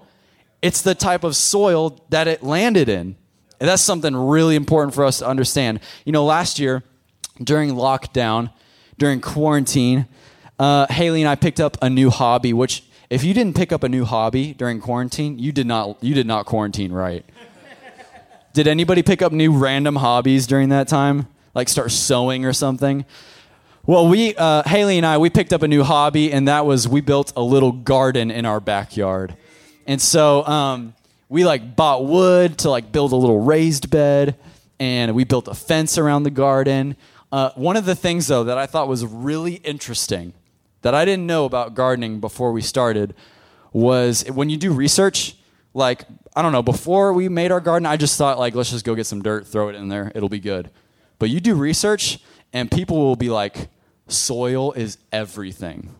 it's 0.61 0.81
the 0.81 0.95
type 0.95 1.23
of 1.23 1.35
soil 1.35 2.03
that 2.09 2.27
it 2.27 2.43
landed 2.43 2.89
in. 2.89 3.15
And 3.59 3.67
that's 3.67 3.81
something 3.81 4.15
really 4.15 4.55
important 4.55 4.93
for 4.93 5.03
us 5.03 5.19
to 5.19 5.27
understand. 5.27 5.79
You 6.05 6.11
know, 6.11 6.23
last 6.25 6.59
year 6.59 6.83
during 7.43 7.71
lockdown, 7.71 8.51
during 8.97 9.21
quarantine, 9.21 10.07
uh, 10.57 10.87
Haley 10.89 11.21
and 11.21 11.29
I 11.29 11.35
picked 11.35 11.59
up 11.59 11.77
a 11.81 11.89
new 11.89 12.09
hobby. 12.09 12.53
Which, 12.53 12.83
if 13.09 13.23
you 13.23 13.33
didn't 13.33 13.55
pick 13.55 13.71
up 13.71 13.83
a 13.83 13.89
new 13.89 14.05
hobby 14.05 14.53
during 14.53 14.79
quarantine, 14.79 15.39
you 15.39 15.51
did 15.51 15.67
not 15.67 16.01
you 16.03 16.13
did 16.13 16.27
not 16.27 16.45
quarantine 16.45 16.91
right. 16.91 17.25
did 18.53 18.67
anybody 18.67 19.01
pick 19.03 19.21
up 19.21 19.31
new 19.31 19.51
random 19.51 19.97
hobbies 19.97 20.47
during 20.47 20.69
that 20.69 20.87
time, 20.87 21.27
like 21.53 21.69
start 21.69 21.91
sewing 21.91 22.45
or 22.45 22.53
something? 22.53 23.05
Well, 23.85 24.07
we 24.07 24.35
uh, 24.35 24.63
Haley 24.63 24.97
and 24.97 25.05
I 25.05 25.17
we 25.17 25.29
picked 25.29 25.53
up 25.53 25.63
a 25.63 25.67
new 25.67 25.83
hobby, 25.83 26.31
and 26.31 26.47
that 26.47 26.65
was 26.65 26.87
we 26.87 27.01
built 27.01 27.33
a 27.35 27.41
little 27.41 27.71
garden 27.71 28.29
in 28.31 28.45
our 28.45 28.59
backyard, 28.59 29.35
and 29.89 29.99
so 29.99 30.45
um, 30.45 30.93
we 31.29 31.43
like 31.43 31.75
bought 31.75 32.05
wood 32.05 32.59
to 32.59 32.69
like 32.69 32.91
build 32.91 33.11
a 33.11 33.15
little 33.15 33.39
raised 33.39 33.89
bed, 33.89 34.35
and 34.79 35.15
we 35.15 35.23
built 35.23 35.47
a 35.47 35.55
fence 35.55 35.97
around 35.97 36.23
the 36.23 36.29
garden. 36.29 36.95
Uh, 37.31 37.49
one 37.55 37.75
of 37.75 37.85
the 37.85 37.95
things 37.95 38.27
though 38.27 38.43
that 38.43 38.55
I 38.55 38.67
thought 38.67 38.87
was 38.87 39.03
really 39.03 39.55
interesting 39.55 40.33
that 40.83 40.93
I 40.93 41.05
didn't 41.05 41.25
know 41.25 41.45
about 41.45 41.73
gardening 41.73 42.19
before 42.19 42.51
we 42.51 42.61
started 42.61 43.15
was 43.73 44.23
when 44.29 44.51
you 44.51 44.57
do 44.57 44.71
research, 44.71 45.35
like 45.73 46.03
I 46.35 46.43
don't 46.43 46.51
know, 46.51 46.61
before 46.61 47.11
we 47.11 47.27
made 47.27 47.51
our 47.51 47.59
garden, 47.59 47.87
I 47.87 47.97
just 47.97 48.15
thought 48.15 48.37
like 48.37 48.53
let's 48.53 48.69
just 48.69 48.85
go 48.85 48.93
get 48.93 49.07
some 49.07 49.23
dirt, 49.23 49.47
throw 49.47 49.69
it 49.69 49.75
in 49.75 49.89
there, 49.89 50.11
it'll 50.13 50.29
be 50.29 50.39
good. 50.39 50.69
But 51.17 51.31
you 51.31 51.39
do 51.39 51.55
research 51.55 52.19
and 52.53 52.69
people 52.69 52.97
will 52.97 53.15
be 53.15 53.31
like 53.31 53.69
soil 54.07 54.71
is 54.73 54.99
everything. 55.11 55.95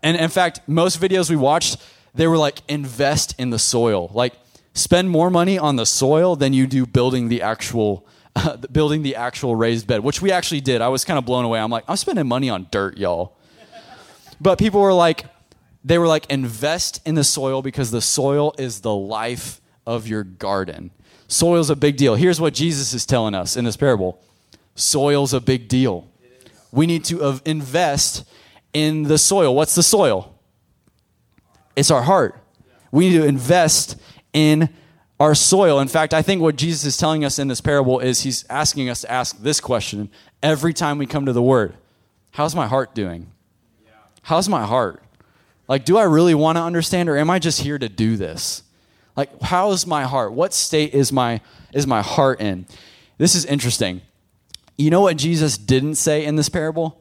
And 0.00 0.16
in 0.16 0.28
fact, 0.28 0.60
most 0.68 1.00
videos 1.00 1.28
we 1.28 1.34
watched, 1.34 1.78
they 2.16 2.26
were 2.26 2.38
like 2.38 2.62
invest 2.68 3.34
in 3.38 3.50
the 3.50 3.58
soil. 3.58 4.10
Like 4.12 4.34
spend 4.74 5.10
more 5.10 5.30
money 5.30 5.58
on 5.58 5.76
the 5.76 5.86
soil 5.86 6.36
than 6.36 6.52
you 6.52 6.66
do 6.66 6.86
building 6.86 7.28
the 7.28 7.42
actual 7.42 8.06
uh, 8.34 8.56
building 8.72 9.02
the 9.02 9.16
actual 9.16 9.56
raised 9.56 9.86
bed, 9.86 10.00
which 10.00 10.20
we 10.20 10.32
actually 10.32 10.60
did. 10.60 10.80
I 10.80 10.88
was 10.88 11.04
kind 11.04 11.18
of 11.18 11.24
blown 11.24 11.44
away. 11.44 11.60
I'm 11.60 11.70
like, 11.70 11.84
I'm 11.88 11.96
spending 11.96 12.26
money 12.26 12.50
on 12.50 12.66
dirt, 12.70 12.98
y'all. 12.98 13.36
But 14.40 14.58
people 14.58 14.80
were 14.80 14.92
like, 14.92 15.24
they 15.84 15.98
were 15.98 16.06
like, 16.06 16.26
invest 16.28 17.00
in 17.06 17.14
the 17.14 17.24
soil 17.24 17.62
because 17.62 17.90
the 17.90 18.02
soil 18.02 18.54
is 18.58 18.80
the 18.80 18.94
life 18.94 19.60
of 19.86 20.06
your 20.08 20.24
garden. 20.24 20.90
Soil's 21.28 21.70
a 21.70 21.76
big 21.76 21.96
deal. 21.96 22.14
Here's 22.14 22.40
what 22.40 22.52
Jesus 22.54 22.92
is 22.92 23.06
telling 23.06 23.34
us 23.34 23.56
in 23.56 23.64
this 23.64 23.76
parable 23.76 24.20
soil's 24.74 25.32
a 25.32 25.40
big 25.40 25.68
deal. 25.68 26.08
We 26.70 26.86
need 26.86 27.04
to 27.06 27.40
invest 27.46 28.24
in 28.74 29.04
the 29.04 29.16
soil. 29.16 29.54
What's 29.54 29.74
the 29.74 29.82
soil? 29.82 30.35
It's 31.76 31.90
our 31.90 32.02
heart. 32.02 32.42
We 32.90 33.10
need 33.10 33.18
to 33.18 33.26
invest 33.26 34.00
in 34.32 34.70
our 35.20 35.34
soil. 35.34 35.80
In 35.80 35.88
fact, 35.88 36.12
I 36.12 36.22
think 36.22 36.42
what 36.42 36.56
Jesus 36.56 36.84
is 36.84 36.96
telling 36.96 37.24
us 37.24 37.38
in 37.38 37.48
this 37.48 37.60
parable 37.60 38.00
is 38.00 38.22
he's 38.22 38.44
asking 38.50 38.88
us 38.88 39.02
to 39.02 39.10
ask 39.10 39.38
this 39.38 39.60
question 39.60 40.10
every 40.42 40.74
time 40.74 40.98
we 40.98 41.06
come 41.06 41.26
to 41.26 41.32
the 41.32 41.42
word 41.42 41.74
How's 42.32 42.54
my 42.54 42.66
heart 42.66 42.94
doing? 42.94 43.32
How's 44.20 44.46
my 44.46 44.64
heart? 44.64 45.02
Like, 45.68 45.86
do 45.86 45.96
I 45.96 46.02
really 46.02 46.34
want 46.34 46.58
to 46.58 46.62
understand 46.62 47.08
or 47.08 47.16
am 47.16 47.30
I 47.30 47.38
just 47.38 47.60
here 47.60 47.78
to 47.78 47.88
do 47.88 48.16
this? 48.16 48.62
Like, 49.16 49.40
how 49.40 49.70
is 49.70 49.86
my 49.86 50.04
heart? 50.04 50.32
What 50.32 50.52
state 50.52 50.92
is 50.92 51.12
my 51.12 51.40
is 51.72 51.86
my 51.86 52.02
heart 52.02 52.40
in? 52.40 52.66
This 53.16 53.34
is 53.34 53.46
interesting. 53.46 54.02
You 54.76 54.90
know 54.90 55.00
what 55.00 55.16
Jesus 55.16 55.56
didn't 55.56 55.94
say 55.94 56.24
in 56.24 56.36
this 56.36 56.50
parable? 56.50 57.00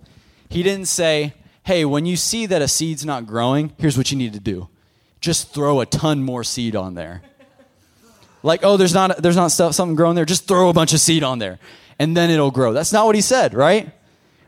He 0.49 0.63
didn't 0.63 0.85
say, 0.85 1.33
"Hey, 1.65 1.85
when 1.85 2.05
you 2.05 2.15
see 2.15 2.45
that 2.45 2.61
a 2.61 2.67
seed's 2.67 3.05
not 3.05 3.27
growing, 3.27 3.73
here's 3.77 3.97
what 3.97 4.11
you 4.11 4.17
need 4.17 4.33
to 4.33 4.39
do. 4.39 4.69
Just 5.19 5.53
throw 5.53 5.81
a 5.81 5.85
ton 5.85 6.23
more 6.23 6.43
seed 6.43 6.75
on 6.75 6.95
there." 6.95 7.21
like, 8.43 8.61
"Oh, 8.63 8.77
there's 8.77 8.93
not 8.93 9.21
there's 9.21 9.35
not 9.35 9.51
stuff 9.51 9.75
something 9.75 9.95
growing 9.95 10.15
there. 10.15 10.25
Just 10.25 10.47
throw 10.47 10.69
a 10.69 10.73
bunch 10.73 10.93
of 10.93 10.99
seed 10.99 11.23
on 11.23 11.39
there 11.39 11.59
and 11.99 12.15
then 12.15 12.29
it'll 12.29 12.51
grow." 12.51 12.73
That's 12.73 12.93
not 12.93 13.05
what 13.05 13.15
he 13.15 13.21
said, 13.21 13.53
right? 13.53 13.91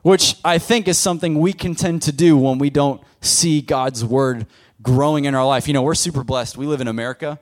Which 0.03 0.35
I 0.45 0.57
think 0.57 0.87
is 0.87 0.97
something 0.97 1.39
we 1.39 1.53
can 1.53 1.75
tend 1.75 2.01
to 2.03 2.11
do 2.11 2.37
when 2.37 2.59
we 2.59 2.69
don't 2.69 3.01
see 3.21 3.61
God's 3.61 4.05
word 4.05 4.45
growing 4.81 5.25
in 5.25 5.35
our 5.35 5.45
life. 5.45 5.67
You 5.67 5.73
know, 5.73 5.81
we're 5.81 5.95
super 5.95 6.23
blessed. 6.23 6.57
We 6.57 6.65
live 6.65 6.81
in 6.81 6.87
America. 6.87 7.39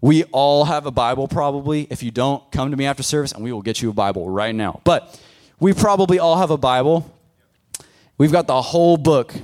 We 0.00 0.24
all 0.24 0.66
have 0.66 0.84
a 0.84 0.90
Bible, 0.90 1.28
probably. 1.28 1.86
If 1.88 2.02
you 2.02 2.10
don't, 2.10 2.42
come 2.50 2.70
to 2.70 2.76
me 2.76 2.84
after 2.84 3.02
service 3.02 3.32
and 3.32 3.42
we 3.42 3.52
will 3.52 3.62
get 3.62 3.80
you 3.80 3.88
a 3.88 3.94
Bible 3.94 4.28
right 4.28 4.54
now. 4.54 4.80
But 4.84 5.18
we 5.60 5.72
probably 5.72 6.18
all 6.18 6.36
have 6.36 6.50
a 6.50 6.58
Bible. 6.58 7.10
We've 8.16 8.32
got 8.32 8.46
the 8.46 8.62
whole 8.62 8.96
book, 8.96 9.34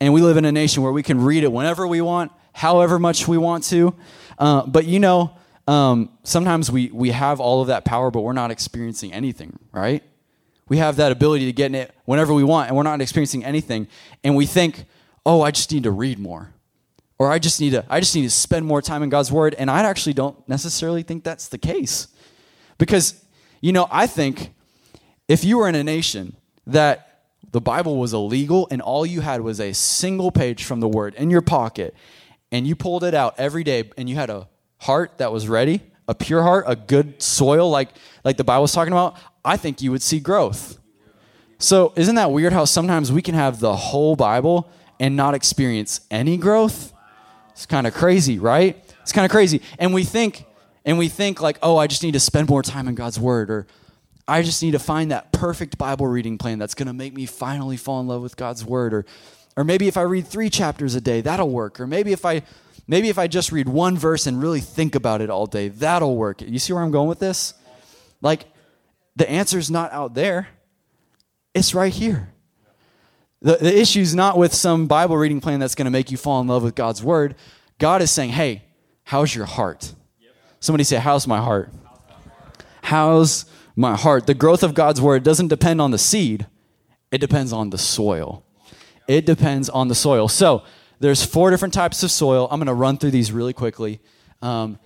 and 0.00 0.12
we 0.12 0.20
live 0.20 0.36
in 0.36 0.44
a 0.44 0.52
nation 0.52 0.82
where 0.82 0.92
we 0.92 1.02
can 1.02 1.22
read 1.22 1.44
it 1.44 1.52
whenever 1.52 1.86
we 1.86 2.00
want, 2.00 2.32
however 2.52 2.98
much 2.98 3.28
we 3.28 3.38
want 3.38 3.64
to. 3.64 3.94
Uh, 4.38 4.66
but 4.66 4.86
you 4.86 4.98
know, 4.98 5.36
um, 5.68 6.10
sometimes 6.24 6.70
we, 6.70 6.90
we 6.90 7.10
have 7.10 7.38
all 7.38 7.60
of 7.60 7.68
that 7.68 7.84
power, 7.84 8.10
but 8.10 8.22
we're 8.22 8.32
not 8.32 8.50
experiencing 8.50 9.12
anything, 9.12 9.58
right? 9.70 10.02
We 10.68 10.78
have 10.78 10.96
that 10.96 11.12
ability 11.12 11.46
to 11.46 11.52
get 11.52 11.66
in 11.66 11.74
it 11.76 11.94
whenever 12.04 12.34
we 12.34 12.42
want, 12.42 12.68
and 12.68 12.76
we're 12.76 12.82
not 12.82 13.00
experiencing 13.00 13.44
anything. 13.44 13.86
And 14.24 14.34
we 14.34 14.46
think, 14.46 14.84
oh, 15.24 15.42
I 15.42 15.50
just 15.52 15.70
need 15.70 15.84
to 15.84 15.90
read 15.90 16.18
more. 16.18 16.52
Or 17.18 17.30
I 17.30 17.38
just 17.38 17.60
need 17.60 17.70
to 17.70 17.84
I 17.90 18.00
just 18.00 18.14
need 18.14 18.22
to 18.22 18.30
spend 18.30 18.64
more 18.64 18.80
time 18.80 19.02
in 19.02 19.10
God's 19.10 19.30
word. 19.30 19.54
And 19.58 19.70
I 19.70 19.82
actually 19.82 20.14
don't 20.14 20.48
necessarily 20.48 21.02
think 21.02 21.22
that's 21.22 21.48
the 21.48 21.58
case. 21.58 22.08
Because, 22.78 23.22
you 23.60 23.72
know, 23.72 23.86
I 23.90 24.06
think 24.06 24.54
if 25.28 25.44
you 25.44 25.58
were 25.58 25.68
in 25.68 25.74
a 25.74 25.84
nation 25.84 26.34
that 26.66 27.09
the 27.52 27.60
Bible 27.60 27.96
was 27.96 28.12
illegal 28.12 28.68
and 28.70 28.80
all 28.80 29.04
you 29.04 29.20
had 29.20 29.40
was 29.40 29.60
a 29.60 29.72
single 29.72 30.30
page 30.30 30.64
from 30.64 30.80
the 30.80 30.88
word 30.88 31.14
in 31.14 31.30
your 31.30 31.42
pocket, 31.42 31.94
and 32.52 32.66
you 32.66 32.76
pulled 32.76 33.04
it 33.04 33.14
out 33.14 33.34
every 33.38 33.64
day 33.64 33.90
and 33.96 34.08
you 34.08 34.16
had 34.16 34.30
a 34.30 34.48
heart 34.78 35.18
that 35.18 35.32
was 35.32 35.48
ready, 35.48 35.82
a 36.08 36.14
pure 36.14 36.42
heart, 36.42 36.64
a 36.66 36.76
good 36.76 37.20
soil 37.22 37.70
like 37.70 37.90
like 38.24 38.36
the 38.36 38.44
Bible 38.44 38.62
was 38.62 38.72
talking 38.72 38.92
about, 38.92 39.16
I 39.44 39.56
think 39.56 39.82
you 39.82 39.90
would 39.90 40.02
see 40.02 40.20
growth. 40.20 40.78
So, 41.58 41.92
isn't 41.94 42.14
that 42.14 42.32
weird 42.32 42.52
how 42.52 42.64
sometimes 42.64 43.12
we 43.12 43.20
can 43.20 43.34
have 43.34 43.60
the 43.60 43.76
whole 43.76 44.16
Bible 44.16 44.70
and 44.98 45.14
not 45.14 45.34
experience 45.34 46.00
any 46.10 46.36
growth? 46.36 46.92
It's 47.50 47.66
kind 47.66 47.86
of 47.86 47.92
crazy, 47.92 48.38
right? 48.38 48.82
It's 49.02 49.12
kind 49.12 49.26
of 49.26 49.30
crazy. 49.30 49.60
And 49.78 49.92
we 49.92 50.04
think, 50.04 50.46
and 50.86 50.96
we 50.98 51.08
think 51.08 51.42
like, 51.42 51.58
oh, 51.62 51.76
I 51.76 51.86
just 51.86 52.02
need 52.02 52.12
to 52.12 52.20
spend 52.20 52.48
more 52.48 52.62
time 52.62 52.88
in 52.88 52.94
God's 52.94 53.20
Word, 53.20 53.50
or 53.50 53.66
I 54.28 54.42
just 54.42 54.62
need 54.62 54.72
to 54.72 54.78
find 54.78 55.10
that 55.10 55.32
perfect 55.32 55.78
Bible 55.78 56.06
reading 56.06 56.38
plan 56.38 56.58
that's 56.58 56.74
going 56.74 56.86
to 56.86 56.92
make 56.92 57.14
me 57.14 57.26
finally 57.26 57.76
fall 57.76 58.00
in 58.00 58.06
love 58.06 58.22
with 58.22 58.36
God's 58.36 58.64
Word, 58.64 58.94
or, 58.94 59.06
or 59.56 59.64
maybe 59.64 59.88
if 59.88 59.96
I 59.96 60.02
read 60.02 60.26
three 60.26 60.50
chapters 60.50 60.94
a 60.94 61.00
day, 61.00 61.20
that'll 61.20 61.50
work, 61.50 61.80
or 61.80 61.86
maybe 61.86 62.12
if 62.12 62.24
I, 62.24 62.42
maybe 62.86 63.08
if 63.08 63.18
I 63.18 63.26
just 63.26 63.50
read 63.50 63.68
one 63.68 63.98
verse 63.98 64.26
and 64.26 64.40
really 64.40 64.60
think 64.60 64.94
about 64.94 65.20
it 65.20 65.30
all 65.30 65.46
day, 65.46 65.68
that'll 65.68 66.16
work. 66.16 66.42
You 66.42 66.58
see 66.58 66.72
where 66.72 66.82
I'm 66.82 66.92
going 66.92 67.08
with 67.08 67.18
this? 67.18 67.54
Like, 68.22 68.46
the 69.16 69.28
answer's 69.28 69.70
not 69.70 69.92
out 69.92 70.14
there. 70.14 70.48
It's 71.54 71.74
right 71.74 71.92
here. 71.92 72.32
The, 73.42 73.56
the 73.56 73.76
issue 73.76 74.00
is 74.00 74.14
not 74.14 74.38
with 74.38 74.54
some 74.54 74.86
Bible 74.86 75.16
reading 75.16 75.40
plan 75.40 75.58
that's 75.60 75.74
going 75.74 75.86
to 75.86 75.90
make 75.90 76.10
you 76.10 76.16
fall 76.16 76.40
in 76.40 76.46
love 76.46 76.62
with 76.62 76.74
God's 76.74 77.02
word. 77.02 77.34
God 77.78 78.02
is 78.02 78.10
saying, 78.10 78.30
hey, 78.30 78.62
how's 79.02 79.34
your 79.34 79.46
heart? 79.46 79.94
Somebody 80.60 80.84
say, 80.84 80.96
how's 80.96 81.26
my 81.26 81.38
heart? 81.38 81.72
How's 82.82 83.46
my 83.80 83.96
heart? 83.96 84.26
The 84.26 84.34
growth 84.34 84.62
of 84.62 84.74
God's 84.74 85.00
word 85.00 85.22
doesn't 85.22 85.48
depend 85.48 85.80
on 85.80 85.90
the 85.90 85.98
seed, 85.98 86.46
it 87.10 87.18
depends 87.18 87.52
on 87.52 87.70
the 87.70 87.78
soil. 87.78 88.44
It 89.08 89.26
depends 89.26 89.68
on 89.68 89.88
the 89.88 89.94
soil. 89.96 90.28
So 90.28 90.62
there's 91.00 91.24
four 91.24 91.50
different 91.50 91.74
types 91.74 92.04
of 92.04 92.12
soil. 92.12 92.46
I'm 92.48 92.60
going 92.60 92.68
to 92.68 92.74
run 92.74 92.96
through 92.96 93.10
these 93.10 93.32
really 93.32 93.52
quickly. 93.52 93.98
Um, 94.40 94.78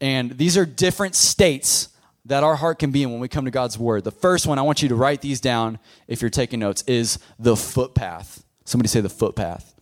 and 0.00 0.38
these 0.38 0.56
are 0.56 0.64
different 0.64 1.16
states 1.16 1.88
that 2.26 2.44
our 2.44 2.54
heart 2.54 2.78
can 2.78 2.92
be 2.92 3.02
in 3.02 3.10
when 3.10 3.20
we 3.20 3.28
come 3.28 3.46
to 3.46 3.50
God's 3.50 3.76
word. 3.76 4.04
The 4.04 4.12
first 4.12 4.46
one, 4.46 4.58
I 4.58 4.62
want 4.62 4.82
you 4.82 4.88
to 4.90 4.94
write 4.94 5.22
these 5.22 5.40
down 5.40 5.78
if 6.06 6.20
you're 6.22 6.30
taking 6.30 6.60
notes, 6.60 6.84
is 6.86 7.18
the 7.38 7.56
footpath. 7.56 8.44
Somebody 8.64 8.88
say 8.88 9.00
the 9.00 9.08
footpath. 9.08 9.73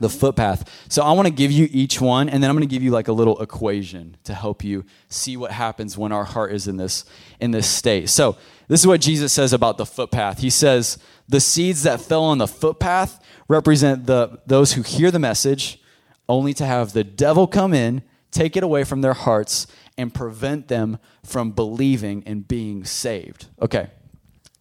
The 0.00 0.08
footpath. 0.10 0.70
So 0.88 1.02
I 1.02 1.12
want 1.12 1.26
to 1.26 1.32
give 1.32 1.50
you 1.50 1.68
each 1.70 2.00
one, 2.00 2.28
and 2.28 2.42
then 2.42 2.50
I'm 2.50 2.56
going 2.56 2.68
to 2.68 2.72
give 2.72 2.82
you 2.82 2.90
like 2.90 3.08
a 3.08 3.12
little 3.12 3.40
equation 3.40 4.16
to 4.24 4.34
help 4.34 4.62
you 4.62 4.84
see 5.08 5.36
what 5.36 5.52
happens 5.52 5.96
when 5.96 6.12
our 6.12 6.24
heart 6.24 6.52
is 6.52 6.68
in 6.68 6.76
this 6.76 7.04
in 7.40 7.50
this 7.50 7.68
state. 7.68 8.10
So 8.10 8.36
this 8.68 8.80
is 8.80 8.86
what 8.86 9.00
Jesus 9.00 9.32
says 9.32 9.52
about 9.52 9.78
the 9.78 9.86
footpath. 9.86 10.40
He 10.40 10.50
says 10.50 10.98
the 11.28 11.40
seeds 11.40 11.82
that 11.84 12.00
fell 12.00 12.24
on 12.24 12.38
the 12.38 12.46
footpath 12.46 13.22
represent 13.48 14.06
the 14.06 14.40
those 14.46 14.74
who 14.74 14.82
hear 14.82 15.10
the 15.10 15.18
message, 15.18 15.80
only 16.28 16.52
to 16.54 16.66
have 16.66 16.92
the 16.92 17.04
devil 17.04 17.46
come 17.46 17.72
in, 17.72 18.02
take 18.30 18.56
it 18.56 18.62
away 18.62 18.84
from 18.84 19.00
their 19.00 19.14
hearts, 19.14 19.66
and 19.96 20.12
prevent 20.12 20.68
them 20.68 20.98
from 21.24 21.52
believing 21.52 22.22
and 22.26 22.46
being 22.46 22.84
saved. 22.84 23.46
Okay, 23.62 23.88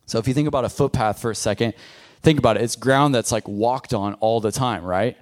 so 0.06 0.18
if 0.18 0.28
you 0.28 0.34
think 0.34 0.48
about 0.48 0.66
a 0.66 0.70
footpath 0.70 1.20
for 1.20 1.32
a 1.32 1.36
second, 1.36 1.74
think 2.22 2.40
about 2.40 2.58
it. 2.58 2.64
It's 2.64 2.76
ground 2.76 3.14
that's 3.14 3.32
like 3.32 3.48
walked 3.48 3.94
on 3.94 4.14
all 4.16 4.40
the 4.40 4.52
time, 4.52 4.84
right? 4.84 5.18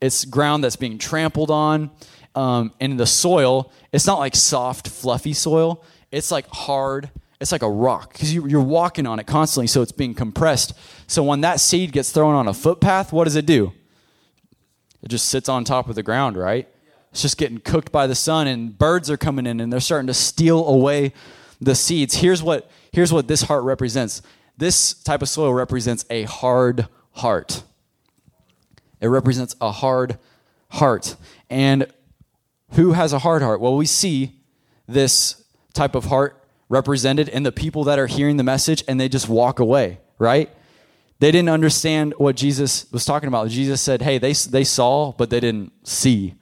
It's 0.00 0.24
ground 0.24 0.64
that's 0.64 0.76
being 0.76 0.98
trampled 0.98 1.50
on. 1.50 1.90
Um, 2.34 2.72
and 2.80 2.98
the 2.98 3.06
soil, 3.06 3.72
it's 3.92 4.06
not 4.06 4.18
like 4.18 4.36
soft, 4.36 4.88
fluffy 4.88 5.32
soil. 5.32 5.84
It's 6.10 6.30
like 6.30 6.46
hard. 6.48 7.10
It's 7.40 7.52
like 7.52 7.62
a 7.62 7.70
rock 7.70 8.12
because 8.12 8.34
you, 8.34 8.46
you're 8.46 8.60
walking 8.60 9.06
on 9.06 9.18
it 9.18 9.26
constantly, 9.26 9.66
so 9.66 9.82
it's 9.82 9.92
being 9.92 10.14
compressed. 10.14 10.74
So 11.06 11.22
when 11.22 11.40
that 11.40 11.58
seed 11.58 11.92
gets 11.92 12.12
thrown 12.12 12.34
on 12.34 12.46
a 12.46 12.54
footpath, 12.54 13.12
what 13.12 13.24
does 13.24 13.36
it 13.36 13.46
do? 13.46 13.72
It 15.02 15.08
just 15.08 15.28
sits 15.28 15.48
on 15.48 15.64
top 15.64 15.88
of 15.88 15.94
the 15.94 16.02
ground, 16.02 16.36
right? 16.36 16.68
It's 17.10 17.22
just 17.22 17.38
getting 17.38 17.58
cooked 17.58 17.90
by 17.90 18.06
the 18.06 18.14
sun, 18.14 18.46
and 18.46 18.76
birds 18.76 19.10
are 19.10 19.16
coming 19.16 19.46
in 19.46 19.58
and 19.58 19.72
they're 19.72 19.80
starting 19.80 20.06
to 20.06 20.14
steal 20.14 20.66
away 20.68 21.12
the 21.60 21.74
seeds. 21.74 22.16
Here's 22.16 22.42
what, 22.42 22.70
here's 22.92 23.12
what 23.12 23.26
this 23.26 23.42
heart 23.42 23.64
represents 23.64 24.22
this 24.60 24.92
type 24.92 25.22
of 25.22 25.28
soil 25.30 25.54
represents 25.54 26.04
a 26.10 26.24
hard 26.24 26.86
heart. 27.12 27.62
It 29.00 29.08
represents 29.08 29.56
a 29.60 29.70
hard 29.70 30.18
heart. 30.68 31.16
And 31.48 31.86
who 32.72 32.92
has 32.92 33.12
a 33.12 33.18
hard 33.20 33.42
heart? 33.42 33.60
Well, 33.60 33.76
we 33.76 33.86
see 33.86 34.40
this 34.86 35.44
type 35.72 35.94
of 35.94 36.06
heart 36.06 36.44
represented 36.68 37.28
in 37.28 37.42
the 37.42 37.52
people 37.52 37.84
that 37.84 37.98
are 37.98 38.06
hearing 38.06 38.36
the 38.36 38.44
message 38.44 38.84
and 38.86 39.00
they 39.00 39.08
just 39.08 39.28
walk 39.28 39.58
away, 39.58 39.98
right? 40.18 40.50
They 41.18 41.30
didn't 41.30 41.48
understand 41.50 42.14
what 42.16 42.36
Jesus 42.36 42.90
was 42.92 43.04
talking 43.04 43.26
about. 43.28 43.48
Jesus 43.48 43.80
said, 43.80 44.02
hey, 44.02 44.18
they, 44.18 44.32
they 44.32 44.64
saw, 44.64 45.12
but 45.12 45.30
they 45.30 45.40
didn't 45.40 45.72
see. 45.86 46.34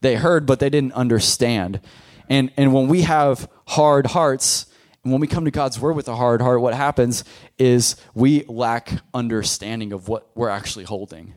They 0.00 0.16
heard, 0.16 0.46
but 0.46 0.58
they 0.58 0.68
didn't 0.68 0.92
understand. 0.92 1.80
And, 2.28 2.50
and 2.56 2.74
when 2.74 2.88
we 2.88 3.02
have 3.02 3.48
hard 3.68 4.08
hearts, 4.08 4.66
and 5.02 5.12
when 5.12 5.20
we 5.20 5.26
come 5.26 5.44
to 5.44 5.50
God's 5.50 5.80
word 5.80 5.94
with 5.94 6.08
a 6.08 6.16
hard 6.16 6.40
heart, 6.40 6.60
what 6.60 6.74
happens 6.74 7.24
is 7.58 7.96
we 8.14 8.44
lack 8.44 8.90
understanding 9.14 9.92
of 9.92 10.08
what 10.08 10.28
we're 10.36 10.48
actually 10.48 10.84
holding. 10.84 11.34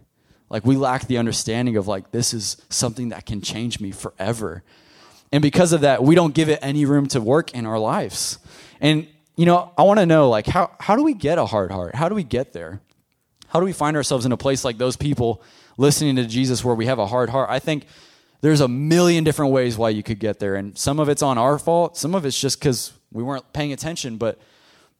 Like 0.49 0.65
we 0.65 0.75
lack 0.75 1.08
the 1.08 1.17
understanding 1.17 1.77
of 1.77 1.88
like 1.88 2.12
this 2.12 2.34
is 2.34 2.62
something 2.69 3.10
that 3.10 3.25
can 3.25 3.41
change 3.41 3.79
me 3.79 3.91
forever. 3.91 4.63
And 5.31 5.41
because 5.41 5.73
of 5.73 5.81
that, 5.81 6.03
we 6.03 6.15
don't 6.15 6.34
give 6.34 6.49
it 6.49 6.60
any 6.62 6.86
room 6.86 7.08
to 7.08 7.21
work 7.21 7.53
in 7.53 7.65
our 7.65 7.79
lives. 7.79 8.38
And 8.79 9.08
you 9.36 9.45
know, 9.45 9.73
I 9.77 9.84
want 9.84 9.99
to 9.99 10.05
know 10.05 10.29
like 10.29 10.45
how 10.45 10.71
how 10.79 10.95
do 10.95 11.03
we 11.03 11.13
get 11.13 11.38
a 11.38 11.45
hard 11.45 11.71
heart? 11.71 11.95
How 11.95 12.10
do 12.10 12.15
we 12.15 12.23
get 12.23 12.53
there? 12.53 12.81
How 13.47 13.60
do 13.60 13.65
we 13.65 13.73
find 13.73 13.97
ourselves 13.97 14.25
in 14.25 14.31
a 14.31 14.38
place 14.38 14.63
like 14.63 14.77
those 14.77 14.95
people 14.95 15.41
listening 15.77 16.15
to 16.17 16.25
Jesus 16.25 16.63
where 16.63 16.75
we 16.75 16.86
have 16.86 16.99
a 16.99 17.08
hard 17.08 17.29
heart? 17.29 17.49
I 17.49 17.60
think 17.60 17.86
there's 18.41 18.62
a 18.62 18.67
million 18.67 19.23
different 19.23 19.51
ways 19.51 19.77
why 19.77 19.89
you 19.89 20.03
could 20.03 20.19
get 20.19 20.39
there 20.39 20.55
and 20.55 20.77
some 20.77 20.99
of 20.99 21.10
it's 21.10 21.21
on 21.21 21.38
our 21.38 21.58
fault, 21.58 21.97
some 21.97 22.13
of 22.13 22.25
it's 22.25 22.39
just 22.39 22.62
cuz 22.62 22.93
we 23.12 23.23
weren't 23.23 23.51
paying 23.53 23.73
attention, 23.73 24.17
but 24.17 24.39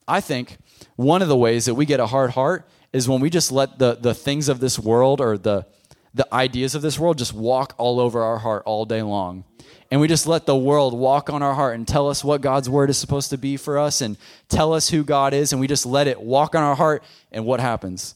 I 0.08 0.22
think 0.22 0.58
one 0.96 1.22
of 1.22 1.28
the 1.28 1.38
ways 1.38 1.66
that 1.66 1.76
we 1.76 1.86
get 1.86 2.00
a 2.00 2.08
hard 2.08 2.32
heart 2.32 2.68
is 2.96 3.10
when 3.10 3.22
we 3.22 3.30
just 3.30 3.52
let 3.52 3.80
the 3.80 3.96
the 3.96 4.14
things 4.14 4.50
of 4.50 4.60
this 4.60 4.80
world 4.80 5.22
or 5.22 5.38
the 5.38 5.66
the 6.14 6.28
ideas 6.34 6.76
of 6.76 6.82
this 6.82 6.98
world 6.98 7.18
just 7.18 7.34
walk 7.34 7.76
all 7.78 8.00
over 8.00 8.24
our 8.24 8.38
heart 8.38 8.64
all 8.66 8.86
day 8.86 9.02
long 9.02 9.44
and 9.92 10.02
we 10.02 10.08
just 10.08 10.28
let 10.28 10.46
the 10.46 10.56
world 10.56 10.98
walk 10.98 11.30
on 11.30 11.44
our 11.44 11.54
heart 11.54 11.76
and 11.76 11.88
tell 11.88 12.10
us 12.10 12.24
what 12.24 12.42
God's 12.42 12.70
word 12.70 12.90
is 12.90 12.98
supposed 12.98 13.30
to 13.30 13.38
be 13.38 13.56
for 13.56 13.78
us 13.78 14.02
and 14.02 14.18
tell 14.50 14.74
us 14.74 14.90
who 14.90 15.04
God 15.04 15.34
is, 15.34 15.52
and 15.52 15.60
we 15.60 15.68
just 15.68 15.86
let 15.86 16.08
it 16.08 16.20
walk 16.20 16.56
on 16.56 16.64
our 16.64 16.76
heart, 16.76 17.04
and 17.32 17.46
what 17.46 17.60
happens? 17.60 18.16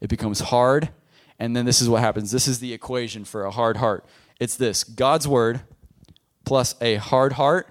It 0.00 0.08
becomes 0.08 0.40
hard, 0.40 0.88
and 1.38 1.54
then 1.54 1.66
this 1.66 1.82
is 1.82 1.88
what 1.88 2.00
happens. 2.00 2.30
This 2.30 2.48
is 2.48 2.58
the 2.58 2.72
equation 2.72 3.24
for 3.24 3.44
a 3.44 3.50
hard 3.50 3.76
heart. 3.76 4.04
It's 4.38 4.56
this 4.56 4.82
God's 4.82 5.28
word 5.28 5.60
plus 6.44 6.74
a 6.80 6.96
hard 6.96 7.34
heart 7.34 7.68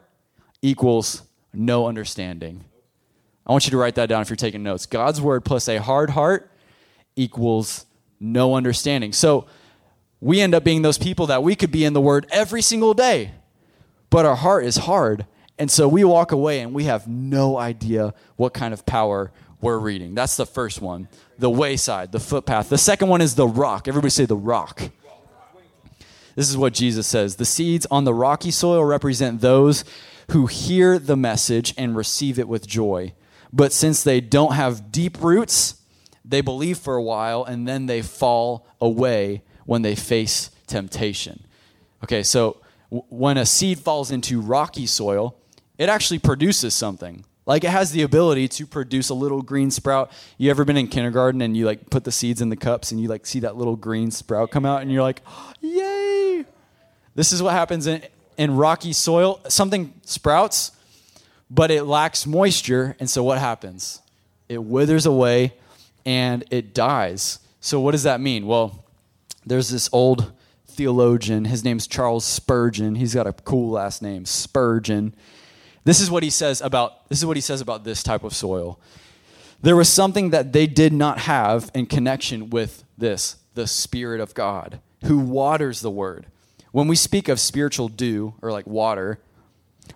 equals 0.62 1.24
no 1.52 1.88
understanding. 1.88 2.64
I 3.50 3.52
want 3.52 3.66
you 3.66 3.72
to 3.72 3.78
write 3.78 3.96
that 3.96 4.08
down 4.08 4.22
if 4.22 4.30
you're 4.30 4.38
taking 4.38 4.64
notes. 4.64 4.86
God's 4.86 5.20
word 5.20 5.44
plus 5.44 5.68
a 5.68 5.78
hard 5.78 6.12
heart 6.12 6.50
equals 7.18 7.86
no 8.22 8.56
understanding. 8.56 9.12
So 9.12 9.48
we 10.22 10.40
end 10.40 10.56
up 10.56 10.64
being 10.64 10.84
those 10.84 10.98
people 10.98 11.28
that 11.28 11.44
we 11.44 11.56
could 11.56 11.72
be 11.72 11.84
in 11.84 11.92
the 11.92 12.02
word 12.02 12.28
every 12.32 12.62
single 12.62 12.94
day 12.94 13.32
but 14.10 14.26
our 14.26 14.36
heart 14.36 14.66
is 14.66 14.78
hard. 14.78 15.26
And 15.58 15.70
so 15.70 15.88
we 15.88 16.04
walk 16.04 16.32
away 16.32 16.62
and 16.62 16.74
we 16.74 16.86
have 16.86 17.08
no 17.08 17.58
idea 17.58 18.14
what 18.38 18.54
kind 18.54 18.74
of 18.74 18.86
power 18.86 19.32
we're 19.62 19.78
reading. 19.78 20.16
That's 20.16 20.38
the 20.38 20.46
first 20.46 20.82
one 20.82 21.08
the 21.38 21.50
wayside, 21.50 22.12
the 22.12 22.20
footpath. 22.20 22.70
The 22.70 22.78
second 22.78 23.10
one 23.10 23.22
is 23.22 23.36
the 23.36 23.48
rock. 23.48 23.88
Everybody 23.88 24.10
say 24.10 24.26
the 24.26 24.36
rock. 24.36 24.82
This 26.36 26.50
is 26.50 26.58
what 26.58 26.74
Jesus 26.74 27.08
says 27.08 27.36
The 27.36 27.46
seeds 27.46 27.86
on 27.92 28.06
the 28.06 28.14
rocky 28.14 28.52
soil 28.52 28.84
represent 28.84 29.42
those 29.42 29.84
who 30.32 30.46
hear 30.46 31.00
the 31.00 31.18
message 31.18 31.74
and 31.78 31.96
receive 31.96 32.40
it 32.40 32.48
with 32.48 32.68
joy. 32.68 33.14
But 33.52 33.74
since 33.74 34.04
they 34.04 34.22
don't 34.22 34.54
have 34.54 34.92
deep 34.92 35.22
roots, 35.22 35.82
they 36.24 36.42
believe 36.42 36.78
for 36.78 36.96
a 36.96 37.04
while 37.04 37.44
and 37.44 37.68
then 37.68 37.88
they 37.88 38.02
fall 38.02 38.68
away 38.80 39.42
when 39.66 39.82
they 39.82 39.96
face 39.96 40.52
temptation. 40.68 41.44
Okay, 42.04 42.24
so 42.24 42.58
when 42.90 43.38
a 43.38 43.46
seed 43.46 43.80
falls 43.80 44.12
into 44.12 44.42
rocky 44.42 44.86
soil, 44.86 45.36
it 45.78 45.90
actually 45.90 46.20
produces 46.20 46.74
something. 46.74 47.26
Like 47.46 47.64
it 47.64 47.72
has 47.72 47.92
the 47.92 48.04
ability 48.04 48.48
to 48.50 48.68
produce 48.68 49.10
a 49.10 49.16
little 49.16 49.42
green 49.42 49.72
sprout. 49.72 50.12
You 50.38 50.52
ever 50.52 50.66
been 50.66 50.78
in 50.78 50.88
kindergarten 50.88 51.42
and 51.42 51.58
you 51.58 51.66
like 51.66 51.90
put 51.90 52.04
the 52.04 52.12
seeds 52.12 52.42
in 52.42 52.50
the 52.50 52.56
cups 52.56 52.92
and 52.92 53.02
you 53.02 53.08
like 53.08 53.26
see 53.26 53.40
that 53.40 53.56
little 53.58 53.76
green 53.76 54.12
sprout 54.12 54.52
come 54.52 54.66
out 54.66 54.84
and 54.84 54.92
you're 54.92 55.02
like, 55.02 55.22
yay! 55.60 56.46
This 57.16 57.32
is 57.32 57.42
what 57.42 57.54
happens 57.54 57.88
in, 57.88 58.04
in 58.38 58.56
rocky 58.56 58.94
soil. 58.94 59.40
Something 59.48 59.94
sprouts, 60.04 60.74
but 61.50 61.72
it 61.72 61.84
lacks 61.84 62.26
moisture. 62.26 62.96
And 63.00 63.10
so 63.10 63.24
what 63.24 63.40
happens? 63.40 64.02
It 64.48 64.64
withers 64.64 65.06
away 65.06 65.54
and 66.06 66.44
it 66.50 66.74
dies. 66.74 67.40
So 67.60 67.80
what 67.80 67.92
does 67.92 68.04
that 68.04 68.22
mean? 68.22 68.46
Well, 68.46 68.86
there's 69.46 69.70
this 69.70 69.90
old 69.92 70.32
theologian. 70.68 71.46
His 71.46 71.64
name's 71.64 71.88
Charles 71.88 72.26
Spurgeon. 72.26 72.96
He's 72.96 73.14
got 73.14 73.28
a 73.28 73.34
cool 73.34 73.72
last 73.72 74.02
name, 74.02 74.26
Spurgeon. 74.26 75.14
This 75.84 76.00
is 76.00 76.12
what 76.12 76.24
he 76.24 76.30
says 76.30 76.62
about 76.62 77.08
this 77.10 77.20
is 77.20 77.26
what 77.26 77.38
he 77.38 77.42
says 77.42 77.62
about 77.62 77.84
this 77.84 78.04
type 78.04 78.24
of 78.24 78.34
soil. 78.34 78.80
There 79.62 79.76
was 79.76 79.90
something 79.90 80.30
that 80.30 80.54
they 80.54 80.68
did 80.68 80.94
not 80.94 81.20
have 81.20 81.70
in 81.74 81.86
connection 81.86 82.50
with 82.50 82.84
this, 82.98 83.38
the 83.56 83.68
spirit 83.68 84.22
of 84.22 84.34
God, 84.34 84.80
who 85.06 85.20
waters 85.20 85.82
the 85.82 85.92
word. 85.92 86.28
When 86.72 86.88
we 86.88 86.96
speak 86.96 87.28
of 87.28 87.40
spiritual 87.40 87.90
dew 87.90 88.36
or 88.42 88.52
like 88.52 88.68
water, 88.68 89.20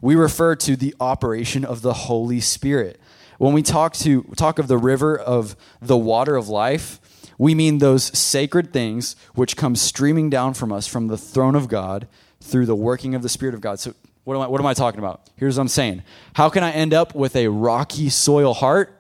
we 0.02 0.16
refer 0.16 0.56
to 0.56 0.76
the 0.76 0.96
operation 1.00 1.64
of 1.66 1.82
the 1.82 1.94
Holy 1.94 2.40
Spirit. 2.40 3.00
When 3.38 3.54
we 3.54 3.62
talk 3.62 3.94
to 3.96 4.24
talk 4.36 4.60
of 4.60 4.68
the 4.68 4.78
river 4.78 5.18
of 5.18 5.56
the 5.82 5.98
water 5.98 6.36
of 6.36 6.50
life, 6.50 7.00
we 7.38 7.56
mean 7.56 7.80
those 7.80 8.18
sacred 8.18 8.72
things 8.72 9.16
which 9.34 9.58
come 9.58 9.76
streaming 9.76 10.30
down 10.30 10.54
from 10.54 10.72
us 10.72 10.88
from 10.88 11.08
the 11.08 11.18
throne 11.18 11.56
of 11.56 11.68
God 11.68 12.08
through 12.40 12.66
the 12.66 12.76
working 12.76 13.16
of 13.16 13.22
the 13.22 13.30
Spirit 13.30 13.56
of 13.56 13.62
God. 13.62 13.80
So, 13.80 13.94
what 14.24 14.36
am 14.36 14.42
I, 14.42 14.48
what 14.48 14.62
am 14.62 14.68
I 14.68 14.74
talking 14.74 15.00
about? 15.00 15.30
Here's 15.36 15.58
what 15.58 15.64
I'm 15.64 15.68
saying. 15.68 16.04
How 16.34 16.50
can 16.50 16.64
I 16.64 16.72
end 16.72 16.94
up 16.94 17.14
with 17.16 17.36
a 17.36 17.48
rocky 17.48 18.10
soil 18.10 18.54
heart 18.54 18.98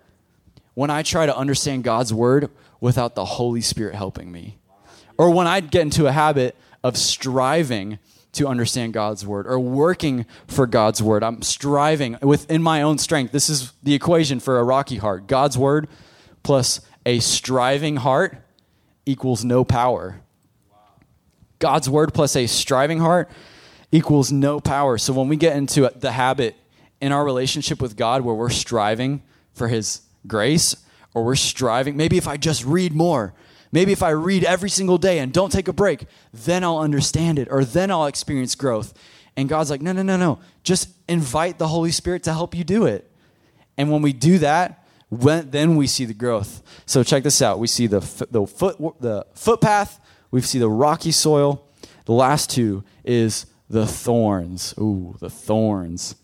when 0.74 0.90
I 0.90 1.04
try 1.04 1.26
to 1.26 1.36
understand 1.36 1.84
God's 1.84 2.14
word 2.14 2.50
without 2.82 3.16
the 3.16 3.24
Holy 3.24 3.62
Spirit 3.62 3.96
helping 3.96 4.32
me? 4.32 4.58
Or 5.18 5.30
when 5.30 5.48
I 5.48 5.60
get 5.62 5.84
into 5.84 6.08
a 6.08 6.12
habit 6.12 6.58
of 6.84 6.98
striving 6.98 8.00
to 8.34 8.48
understand 8.48 8.94
God's 8.94 9.26
word 9.26 9.48
or 9.48 9.60
working 9.60 10.26
for 10.48 10.68
God's 10.68 11.02
word. 11.02 11.24
I'm 11.24 11.42
striving 11.42 12.18
within 12.22 12.62
my 12.62 12.82
own 12.82 12.98
strength. 12.98 13.32
This 13.32 13.50
is 13.50 13.72
the 13.84 13.94
equation 13.94 14.40
for 14.40 14.60
a 14.60 14.64
rocky 14.64 14.98
heart 14.98 15.28
God's 15.28 15.58
word 15.58 15.88
plus 16.42 16.82
a 17.06 17.20
striving 17.20 17.98
heart 17.98 18.38
equals 19.06 19.44
no 19.44 19.64
power. 19.64 20.22
God's 21.60 21.90
word 21.90 22.14
plus 22.14 22.36
a 22.36 22.48
striving 22.48 23.00
heart 23.00 23.30
equals 23.92 24.32
no 24.32 24.60
power. 24.60 24.98
So 24.98 25.14
when 25.14 25.30
we 25.30 25.38
get 25.38 25.56
into 25.56 25.90
the 25.96 26.12
habit 26.12 26.56
in 27.00 27.12
our 27.12 27.24
relationship 27.24 27.82
with 27.82 27.96
God 27.96 28.22
where 28.22 28.36
we're 28.36 28.50
striving 28.50 29.22
for 29.54 29.68
his 29.68 30.02
grace 30.26 30.76
or 31.14 31.24
we're 31.24 31.36
striving, 31.36 31.96
maybe 31.96 32.18
if 32.18 32.28
I 32.28 32.38
just 32.38 32.66
read 32.66 32.94
more, 32.94 33.34
maybe 33.74 33.92
if 33.92 34.02
I 34.02 34.12
read 34.12 34.46
every 34.46 34.70
single 34.70 34.98
day 34.98 35.20
and 35.20 35.34
don't 35.34 35.52
take 35.52 35.68
a 35.68 35.74
break, 35.74 36.06
then 36.32 36.64
I'll 36.64 36.78
understand 36.78 37.38
it 37.38 37.50
or 37.52 37.66
then 37.66 37.92
I'll 37.92 38.06
experience 38.06 38.56
growth. 38.56 38.94
And 39.36 39.50
God's 39.50 39.70
like, 39.70 39.82
no, 39.82 39.92
no, 39.92 40.04
no, 40.04 40.16
no. 40.16 40.40
Just 40.64 40.90
invite 41.10 41.58
the 41.58 41.68
Holy 41.68 41.92
Spirit 41.92 42.24
to 42.24 42.32
help 42.32 42.56
you 42.56 42.64
do 42.64 42.86
it. 42.86 43.12
And 43.78 43.92
when 43.92 44.02
we 44.02 44.14
do 44.14 44.38
that, 44.38 44.86
when, 45.10 45.50
then 45.50 45.76
we 45.76 45.88
see 45.88 46.06
the 46.06 46.14
growth. 46.14 46.62
So 46.86 47.04
check 47.04 47.24
this 47.24 47.42
out. 47.42 47.60
We 47.60 47.68
see 47.68 47.88
the, 47.88 48.00
the, 48.30 48.46
foot, 48.46 48.78
the 49.02 49.26
footpath, 49.34 50.00
we 50.32 50.42
see 50.42 50.60
the 50.60 50.70
rocky 50.70 51.12
soil. 51.12 51.68
The 52.06 52.14
last 52.14 52.50
two 52.50 52.84
is 53.04 53.46
the 53.70 53.88
thorns. 53.88 54.74
Ooh, 54.78 55.16
the 55.20 55.30
thorns. 55.30 56.16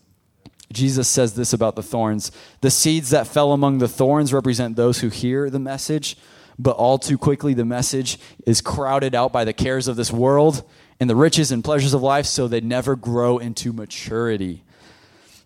Jesus 0.72 1.08
says 1.08 1.34
this 1.34 1.52
about 1.52 1.74
the 1.74 1.82
thorns. 1.82 2.30
The 2.60 2.70
seeds 2.70 3.10
that 3.10 3.26
fell 3.26 3.52
among 3.52 3.78
the 3.78 3.88
thorns 3.88 4.32
represent 4.32 4.76
those 4.76 5.00
who 5.00 5.08
hear 5.08 5.50
the 5.50 5.58
message, 5.58 6.16
but 6.62 6.76
all 6.76 6.98
too 6.98 7.16
quickly 7.16 7.54
the 7.54 7.64
message 7.64 8.18
is 8.46 8.60
crowded 8.60 9.14
out 9.14 9.32
by 9.32 9.44
the 9.44 9.52
cares 9.52 9.88
of 9.88 9.96
this 9.96 10.12
world 10.12 10.62
and 10.98 11.08
the 11.08 11.16
riches 11.16 11.50
and 11.50 11.64
pleasures 11.64 11.94
of 11.94 12.02
life, 12.02 12.26
so 12.26 12.46
they 12.46 12.60
never 12.60 12.94
grow 12.94 13.38
into 13.38 13.72
maturity. 13.72 14.62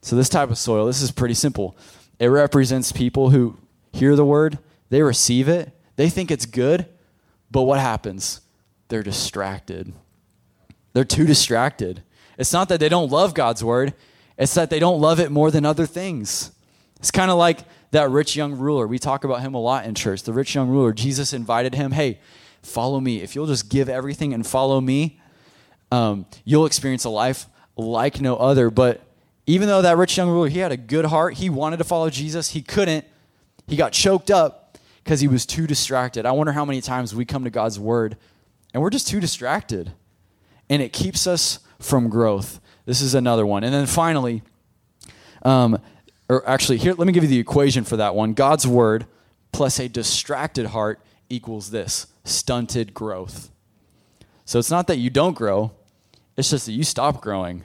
So, 0.02 0.16
this 0.16 0.28
type 0.28 0.50
of 0.50 0.58
soil, 0.58 0.86
this 0.86 1.00
is 1.00 1.12
pretty 1.12 1.34
simple. 1.34 1.76
It 2.18 2.26
represents 2.26 2.90
people 2.92 3.30
who 3.30 3.56
hear 3.92 4.16
the 4.16 4.24
word, 4.24 4.58
they 4.90 5.02
receive 5.02 5.48
it, 5.48 5.70
they 5.96 6.10
think 6.10 6.30
it's 6.30 6.46
good, 6.46 6.86
but 7.50 7.62
what 7.62 7.78
happens? 7.78 8.40
They're 8.88 9.04
distracted. 9.04 9.92
They're 10.92 11.04
too 11.04 11.24
distracted. 11.24 12.02
It's 12.36 12.52
not 12.52 12.68
that 12.68 12.80
they 12.80 12.88
don't 12.88 13.10
love 13.10 13.34
God's 13.34 13.62
word, 13.62 13.94
it's 14.36 14.54
that 14.54 14.70
they 14.70 14.80
don't 14.80 15.00
love 15.00 15.20
it 15.20 15.30
more 15.30 15.52
than 15.52 15.64
other 15.64 15.86
things. 15.86 16.50
It's 16.96 17.12
kind 17.12 17.30
of 17.30 17.38
like 17.38 17.60
that 17.94 18.10
rich 18.10 18.34
young 18.34 18.58
ruler. 18.58 18.88
We 18.88 18.98
talk 18.98 19.22
about 19.22 19.40
him 19.40 19.54
a 19.54 19.60
lot 19.60 19.86
in 19.86 19.94
church. 19.94 20.24
The 20.24 20.32
rich 20.32 20.54
young 20.54 20.68
ruler, 20.68 20.92
Jesus 20.92 21.32
invited 21.32 21.76
him, 21.76 21.92
hey, 21.92 22.18
follow 22.60 23.00
me. 23.00 23.22
If 23.22 23.34
you'll 23.34 23.46
just 23.46 23.70
give 23.70 23.88
everything 23.88 24.34
and 24.34 24.44
follow 24.44 24.80
me, 24.80 25.20
um, 25.92 26.26
you'll 26.44 26.66
experience 26.66 27.04
a 27.04 27.08
life 27.08 27.46
like 27.76 28.20
no 28.20 28.36
other. 28.36 28.68
But 28.68 29.00
even 29.46 29.68
though 29.68 29.80
that 29.82 29.96
rich 29.96 30.16
young 30.16 30.28
ruler, 30.28 30.48
he 30.48 30.58
had 30.58 30.72
a 30.72 30.76
good 30.76 31.04
heart, 31.04 31.34
he 31.34 31.48
wanted 31.48 31.76
to 31.76 31.84
follow 31.84 32.10
Jesus, 32.10 32.50
he 32.50 32.62
couldn't. 32.62 33.04
He 33.68 33.76
got 33.76 33.92
choked 33.92 34.30
up 34.30 34.76
because 35.04 35.20
he 35.20 35.28
was 35.28 35.46
too 35.46 35.68
distracted. 35.68 36.26
I 36.26 36.32
wonder 36.32 36.52
how 36.52 36.64
many 36.64 36.80
times 36.80 37.14
we 37.14 37.24
come 37.24 37.44
to 37.44 37.50
God's 37.50 37.78
word 37.78 38.16
and 38.72 38.82
we're 38.82 38.90
just 38.90 39.06
too 39.06 39.20
distracted. 39.20 39.92
And 40.68 40.82
it 40.82 40.92
keeps 40.92 41.28
us 41.28 41.60
from 41.78 42.08
growth. 42.08 42.60
This 42.86 43.00
is 43.00 43.14
another 43.14 43.46
one. 43.46 43.62
And 43.62 43.72
then 43.72 43.86
finally, 43.86 44.42
um, 45.42 45.78
or 46.28 46.48
actually, 46.48 46.78
here, 46.78 46.94
let 46.94 47.06
me 47.06 47.12
give 47.12 47.22
you 47.22 47.28
the 47.28 47.38
equation 47.38 47.84
for 47.84 47.96
that 47.96 48.14
one 48.14 48.32
God's 48.32 48.66
word 48.66 49.06
plus 49.52 49.78
a 49.78 49.88
distracted 49.88 50.66
heart 50.66 51.00
equals 51.28 51.70
this 51.70 52.06
stunted 52.24 52.94
growth. 52.94 53.50
So 54.44 54.58
it's 54.58 54.70
not 54.70 54.86
that 54.88 54.98
you 54.98 55.10
don't 55.10 55.34
grow, 55.34 55.72
it's 56.36 56.50
just 56.50 56.66
that 56.66 56.72
you 56.72 56.84
stop 56.84 57.20
growing. 57.20 57.62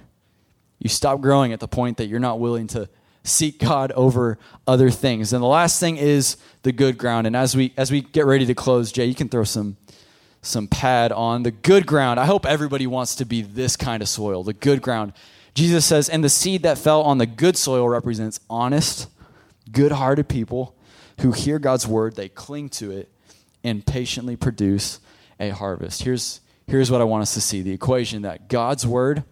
You 0.78 0.89
stop 0.89 1.20
growing 1.20 1.51
at 1.51 1.60
the 1.60 1.68
point 1.68 1.97
that 1.97 2.07
you're 2.07 2.20
not 2.20 2.39
willing 2.39 2.68
to 2.68 2.88
seek 3.24 3.60
God 3.60 3.91
over 3.93 4.38
other 4.66 4.89
things. 4.89 5.34
And 5.34 5.43
the 5.43 5.47
last 5.47 5.80
thing 5.80 5.97
is 5.97 6.38
the 6.64 6.72
good 6.72 6.97
ground. 6.97 7.28
And 7.28 7.36
as 7.36 7.55
we 7.55 7.74
as 7.76 7.91
we 7.91 8.01
get 8.01 8.26
ready 8.26 8.45
to 8.45 8.55
close, 8.55 8.91
Jay, 8.91 9.05
you 9.05 9.16
can 9.16 9.28
throw 9.28 9.43
some 9.43 9.78
some 10.41 10.68
pad 10.68 11.12
on 11.12 11.43
the 11.43 11.51
good 11.51 11.86
ground. 11.86 12.20
I 12.20 12.26
hope 12.26 12.45
everybody 12.45 12.88
wants 12.88 13.16
to 13.16 13.26
be 13.26 13.41
this 13.41 13.76
kind 13.76 14.01
of 14.01 14.07
soil, 14.07 14.43
the 14.43 14.53
good 14.53 14.82
ground. 14.82 15.14
Jesus 15.54 15.86
says, 15.86 16.10
and 16.10 16.24
the 16.24 16.30
seed 16.30 16.64
that 16.64 16.78
fell 16.78 17.02
on 17.02 17.18
the 17.18 17.26
good 17.26 17.58
soil 17.58 17.88
represents 17.89 18.39
honest, 18.50 19.10
good 19.72 19.91
hearted 19.91 20.30
people 20.30 20.76
who 21.22 21.32
hear 21.32 21.60
God's 21.60 21.88
word, 21.88 22.16
they 22.16 22.30
cling 22.30 22.70
to 22.70 22.91
it, 22.91 23.12
and 23.64 23.86
patiently 23.86 24.36
produce 24.36 25.00
a 25.39 25.50
harvest. 25.50 26.04
Here's, 26.04 26.41
here's 26.68 26.89
what 26.89 27.02
I 27.02 27.04
want 27.04 27.24
us 27.24 27.34
to 27.34 27.41
see 27.41 27.62
the 27.62 27.72
equation 27.72 28.22
that 28.22 28.47
God's 28.47 28.88
word 28.88 29.24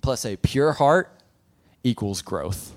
plus 0.00 0.24
a 0.24 0.36
pure 0.36 0.72
heart 0.74 1.10
equals 1.82 2.22
growth. 2.22 2.76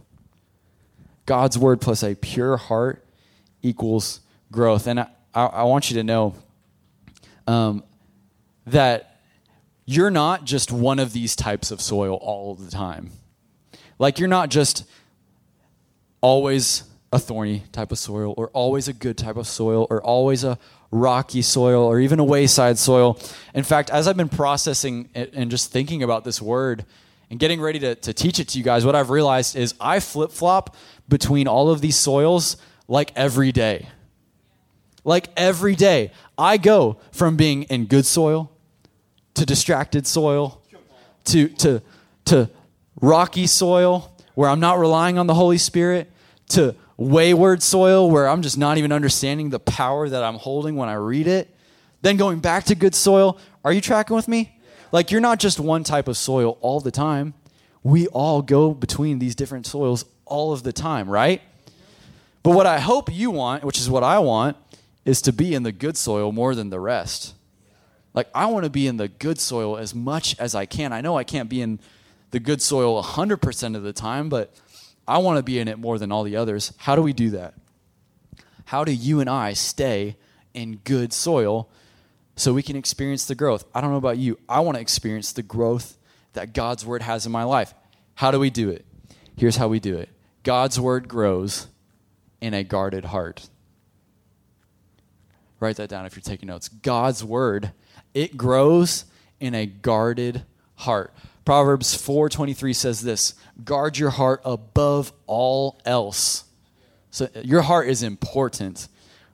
God's 1.25 1.57
word 1.57 1.81
plus 1.81 2.03
a 2.03 2.15
pure 2.15 2.57
heart 2.57 3.05
equals 3.61 4.21
growth. 4.51 4.87
And 4.87 5.01
I, 5.01 5.07
I, 5.33 5.45
I 5.45 5.63
want 5.63 5.91
you 5.91 5.97
to 5.97 6.03
know 6.03 6.35
um, 7.47 7.83
that 8.65 9.10
you're 9.85 10.11
not 10.11 10.45
just 10.45 10.71
one 10.71 10.99
of 10.99 11.13
these 11.13 11.35
types 11.35 11.71
of 11.71 11.81
soil 11.81 12.15
all 12.15 12.55
the 12.55 12.69
time. 12.69 13.11
Like 13.99 14.19
you're 14.19 14.27
not 14.27 14.49
just 14.49 14.85
always 16.21 16.83
a 17.11 17.19
thorny 17.19 17.63
type 17.71 17.91
of 17.91 17.99
soil, 17.99 18.33
or 18.37 18.49
always 18.49 18.87
a 18.87 18.93
good 18.93 19.17
type 19.17 19.35
of 19.35 19.45
soil, 19.45 19.85
or 19.89 20.01
always 20.01 20.43
a 20.43 20.57
rocky 20.91 21.41
soil, 21.41 21.83
or 21.83 21.99
even 21.99 22.19
a 22.19 22.23
wayside 22.23 22.77
soil. 22.77 23.19
In 23.53 23.63
fact, 23.63 23.89
as 23.89 24.07
I've 24.07 24.15
been 24.15 24.29
processing 24.29 25.09
and 25.13 25.51
just 25.51 25.71
thinking 25.71 26.03
about 26.03 26.23
this 26.23 26.41
word 26.41 26.85
and 27.29 27.39
getting 27.39 27.59
ready 27.59 27.79
to, 27.79 27.95
to 27.95 28.13
teach 28.13 28.39
it 28.39 28.47
to 28.49 28.57
you 28.57 28.63
guys, 28.63 28.85
what 28.85 28.95
I've 28.95 29.09
realized 29.09 29.55
is 29.55 29.73
I 29.79 29.99
flip 29.99 30.31
flop 30.31 30.75
between 31.09 31.47
all 31.47 31.69
of 31.69 31.81
these 31.81 31.97
soils 31.97 32.55
like 32.87 33.11
every 33.15 33.51
day. 33.51 33.89
Like 35.03 35.29
every 35.35 35.75
day, 35.75 36.11
I 36.37 36.57
go 36.57 36.97
from 37.11 37.35
being 37.35 37.63
in 37.63 37.85
good 37.85 38.05
soil 38.05 38.50
to 39.41 39.45
distracted 39.47 40.05
soil 40.05 40.61
to, 41.23 41.47
to, 41.47 41.81
to 42.25 42.47
rocky 43.01 43.47
soil 43.47 44.15
where 44.35 44.47
I'm 44.47 44.59
not 44.59 44.77
relying 44.77 45.17
on 45.17 45.25
the 45.25 45.33
Holy 45.33 45.57
Spirit 45.57 46.11
to 46.49 46.75
wayward 46.95 47.63
soil 47.63 48.11
where 48.11 48.29
I'm 48.29 48.43
just 48.43 48.59
not 48.59 48.77
even 48.77 48.91
understanding 48.91 49.49
the 49.49 49.57
power 49.57 50.07
that 50.07 50.23
I'm 50.23 50.35
holding 50.35 50.75
when 50.75 50.89
I 50.89 50.93
read 50.93 51.25
it. 51.25 51.49
Then 52.03 52.17
going 52.17 52.39
back 52.39 52.65
to 52.65 52.75
good 52.75 52.93
soil. 52.93 53.39
Are 53.65 53.73
you 53.73 53.81
tracking 53.81 54.15
with 54.15 54.27
me? 54.27 54.59
Like 54.91 55.09
you're 55.09 55.21
not 55.21 55.39
just 55.39 55.59
one 55.59 55.83
type 55.83 56.07
of 56.07 56.17
soil 56.17 56.59
all 56.61 56.79
the 56.79 56.91
time. 56.91 57.33
We 57.81 58.05
all 58.09 58.43
go 58.43 58.75
between 58.75 59.17
these 59.17 59.33
different 59.33 59.65
soils 59.65 60.05
all 60.25 60.53
of 60.53 60.61
the 60.61 60.71
time, 60.71 61.09
right? 61.09 61.41
But 62.43 62.51
what 62.51 62.67
I 62.67 62.79
hope 62.79 63.11
you 63.11 63.31
want, 63.31 63.63
which 63.63 63.79
is 63.79 63.89
what 63.89 64.03
I 64.03 64.19
want, 64.19 64.55
is 65.03 65.19
to 65.23 65.33
be 65.33 65.55
in 65.55 65.63
the 65.63 65.71
good 65.71 65.97
soil 65.97 66.31
more 66.31 66.53
than 66.53 66.69
the 66.69 66.79
rest. 66.79 67.33
Like, 68.13 68.29
I 68.35 68.47
want 68.47 68.65
to 68.65 68.69
be 68.69 68.87
in 68.87 68.97
the 68.97 69.07
good 69.07 69.39
soil 69.39 69.77
as 69.77 69.95
much 69.95 70.37
as 70.39 70.53
I 70.53 70.65
can. 70.65 70.91
I 70.91 71.01
know 71.01 71.17
I 71.17 71.23
can't 71.23 71.49
be 71.49 71.61
in 71.61 71.79
the 72.31 72.39
good 72.39 72.61
soil 72.61 73.01
100% 73.01 73.75
of 73.75 73.83
the 73.83 73.93
time, 73.93 74.29
but 74.29 74.53
I 75.07 75.17
want 75.19 75.37
to 75.37 75.43
be 75.43 75.59
in 75.59 75.67
it 75.67 75.79
more 75.79 75.97
than 75.97 76.11
all 76.11 76.23
the 76.23 76.35
others. 76.35 76.73
How 76.77 76.95
do 76.95 77.01
we 77.01 77.13
do 77.13 77.29
that? 77.31 77.53
How 78.65 78.83
do 78.83 78.91
you 78.91 79.19
and 79.19 79.29
I 79.29 79.53
stay 79.53 80.17
in 80.53 80.77
good 80.83 81.13
soil 81.13 81.69
so 82.35 82.53
we 82.53 82.63
can 82.63 82.75
experience 82.75 83.25
the 83.25 83.35
growth? 83.35 83.65
I 83.73 83.81
don't 83.81 83.91
know 83.91 83.97
about 83.97 84.17
you. 84.17 84.39
I 84.47 84.61
want 84.61 84.75
to 84.75 84.81
experience 84.81 85.31
the 85.33 85.43
growth 85.43 85.97
that 86.33 86.53
God's 86.53 86.85
word 86.85 87.01
has 87.01 87.25
in 87.25 87.31
my 87.31 87.43
life. 87.43 87.73
How 88.15 88.31
do 88.31 88.39
we 88.39 88.49
do 88.49 88.69
it? 88.69 88.85
Here's 89.35 89.55
how 89.55 89.67
we 89.67 89.79
do 89.79 89.97
it 89.97 90.09
God's 90.43 90.79
word 90.79 91.07
grows 91.07 91.67
in 92.39 92.53
a 92.53 92.63
guarded 92.63 93.05
heart. 93.05 93.49
Write 95.59 95.75
that 95.77 95.89
down 95.89 96.05
if 96.05 96.15
you're 96.15 96.23
taking 96.23 96.47
notes. 96.47 96.69
God's 96.69 97.23
word, 97.23 97.71
it 98.13 98.37
grows 98.37 99.05
in 99.39 99.55
a 99.55 99.65
guarded 99.65 100.43
heart. 100.75 101.13
Proverbs 101.45 101.95
4:23 101.95 102.75
says 102.75 103.01
this, 103.01 103.33
guard 103.63 103.97
your 103.97 104.11
heart 104.11 104.41
above 104.45 105.11
all 105.27 105.79
else. 105.85 106.45
So 107.09 107.27
your 107.43 107.61
heart 107.61 107.89
is 107.89 108.03
important. 108.03 108.87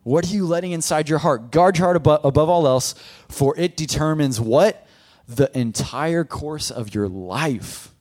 What 0.04 0.26
are 0.26 0.34
you 0.34 0.46
letting 0.46 0.72
inside 0.72 1.10
your 1.10 1.20
heart? 1.20 1.52
Guard 1.52 1.78
your 1.78 1.86
heart 1.86 1.98
above, 1.98 2.24
above 2.24 2.50
all 2.50 2.66
else, 2.66 2.96
for 3.28 3.58
it 3.58 3.76
determines 3.76 4.40
what? 4.40 4.88
The 5.28 5.56
entire 5.58 6.24
course 6.24 6.72
of 6.72 6.96
your 6.96 7.10
life. 7.10 7.94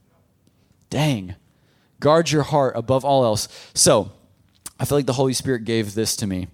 Dang. 0.88 1.34
Guard 1.98 2.30
your 2.30 2.44
heart 2.44 2.74
above 2.76 3.04
all 3.04 3.24
else. 3.24 3.48
So, 3.74 4.12
I 4.78 4.84
feel 4.84 4.98
like 4.98 5.06
the 5.06 5.14
Holy 5.14 5.32
Spirit 5.32 5.64
gave 5.64 5.94
this 5.94 6.14
to 6.16 6.26
me. 6.26 6.48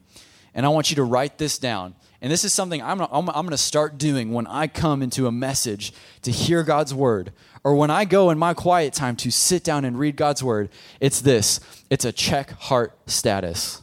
And 0.55 0.65
I 0.65 0.71
want 0.71 0.91
you 0.91 0.97
to 0.97 1.05
write 1.05 1.39
this 1.39 1.59
down. 1.59 1.95
And 2.23 2.31
this 2.31 2.45
is 2.45 2.55
something 2.55 2.81
I'm, 2.81 3.01
I'm, 3.01 3.29
I'm 3.29 3.45
going 3.45 3.51
to 3.51 3.59
start 3.59 3.99
doing 3.99 4.33
when 4.33 4.47
I 4.47 4.69
come 4.69 5.03
into 5.03 5.27
a 5.27 5.33
message 5.33 5.93
to 6.23 6.31
hear 6.31 6.63
God's 6.63 6.95
word, 6.95 7.33
or 7.65 7.75
when 7.75 7.91
I 7.91 8.05
go 8.05 8.31
in 8.31 8.39
my 8.39 8.55
quiet 8.55 8.95
time 8.95 9.17
to 9.17 9.31
sit 9.31 9.65
down 9.65 9.85
and 9.85 9.99
read 9.99 10.17
God's 10.17 10.43
word. 10.43 10.71
It's 11.01 11.21
this 11.21 11.61
it's 11.91 12.05
a 12.05 12.13
check 12.13 12.53
heart 12.53 12.97
status. 13.07 13.83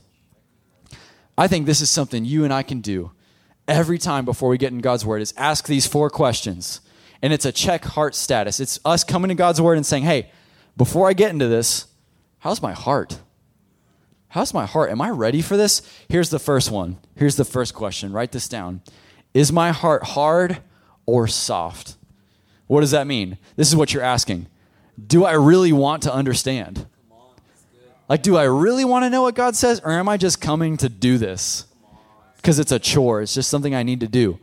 I 1.37 1.47
think 1.47 1.65
this 1.65 1.81
is 1.81 1.89
something 1.89 2.25
you 2.25 2.43
and 2.45 2.53
I 2.53 2.63
can 2.63 2.81
do 2.81 3.11
every 3.67 3.97
time 3.97 4.25
before 4.25 4.49
we 4.49 4.57
get 4.57 4.71
in 4.71 4.79
God's 4.79 5.05
word 5.05 5.21
is 5.21 5.33
ask 5.37 5.67
these 5.67 5.85
four 5.85 6.09
questions. 6.09 6.81
And 7.21 7.31
it's 7.31 7.45
a 7.45 7.51
check 7.51 7.85
heart 7.85 8.15
status. 8.15 8.59
It's 8.59 8.79
us 8.83 9.03
coming 9.03 9.29
to 9.29 9.35
God's 9.35 9.61
word 9.61 9.77
and 9.77 9.85
saying, 9.85 10.03
hey, 10.03 10.31
before 10.75 11.07
I 11.07 11.13
get 11.13 11.31
into 11.31 11.47
this, 11.47 11.87
how's 12.39 12.61
my 12.61 12.71
heart? 12.71 13.19
How's 14.29 14.53
my 14.53 14.65
heart? 14.65 14.91
Am 14.91 15.01
I 15.01 15.09
ready 15.09 15.41
for 15.41 15.57
this? 15.57 15.81
Here's 16.07 16.29
the 16.29 16.39
first 16.39 16.69
one. 16.69 16.97
Here's 17.15 17.35
the 17.35 17.45
first 17.45 17.73
question. 17.73 18.13
Write 18.13 18.31
this 18.31 18.47
down. 18.47 18.81
Is 19.33 19.51
my 19.51 19.71
heart 19.71 20.03
hard 20.03 20.59
or 21.05 21.27
soft? 21.27 21.97
What 22.67 22.81
does 22.81 22.91
that 22.91 23.07
mean? 23.07 23.39
This 23.55 23.67
is 23.67 23.75
what 23.75 23.93
you're 23.93 24.03
asking. 24.03 24.47
Do 25.03 25.25
I 25.25 25.31
really 25.33 25.73
want 25.73 26.03
to 26.03 26.13
understand? 26.13 26.85
Like, 28.07 28.21
do 28.21 28.37
I 28.37 28.43
really 28.43 28.85
want 28.85 29.03
to 29.05 29.09
know 29.09 29.23
what 29.23 29.35
God 29.35 29.55
says, 29.55 29.81
or 29.83 29.91
am 29.91 30.09
I 30.09 30.17
just 30.17 30.41
coming 30.41 30.77
to 30.77 30.89
do 30.89 31.17
this? 31.17 31.65
Because 32.37 32.59
it's 32.59 32.71
a 32.71 32.79
chore, 32.79 33.21
it's 33.21 33.33
just 33.33 33.49
something 33.49 33.75
I 33.75 33.83
need 33.83 33.99
to 33.99 34.07
do. 34.07 34.39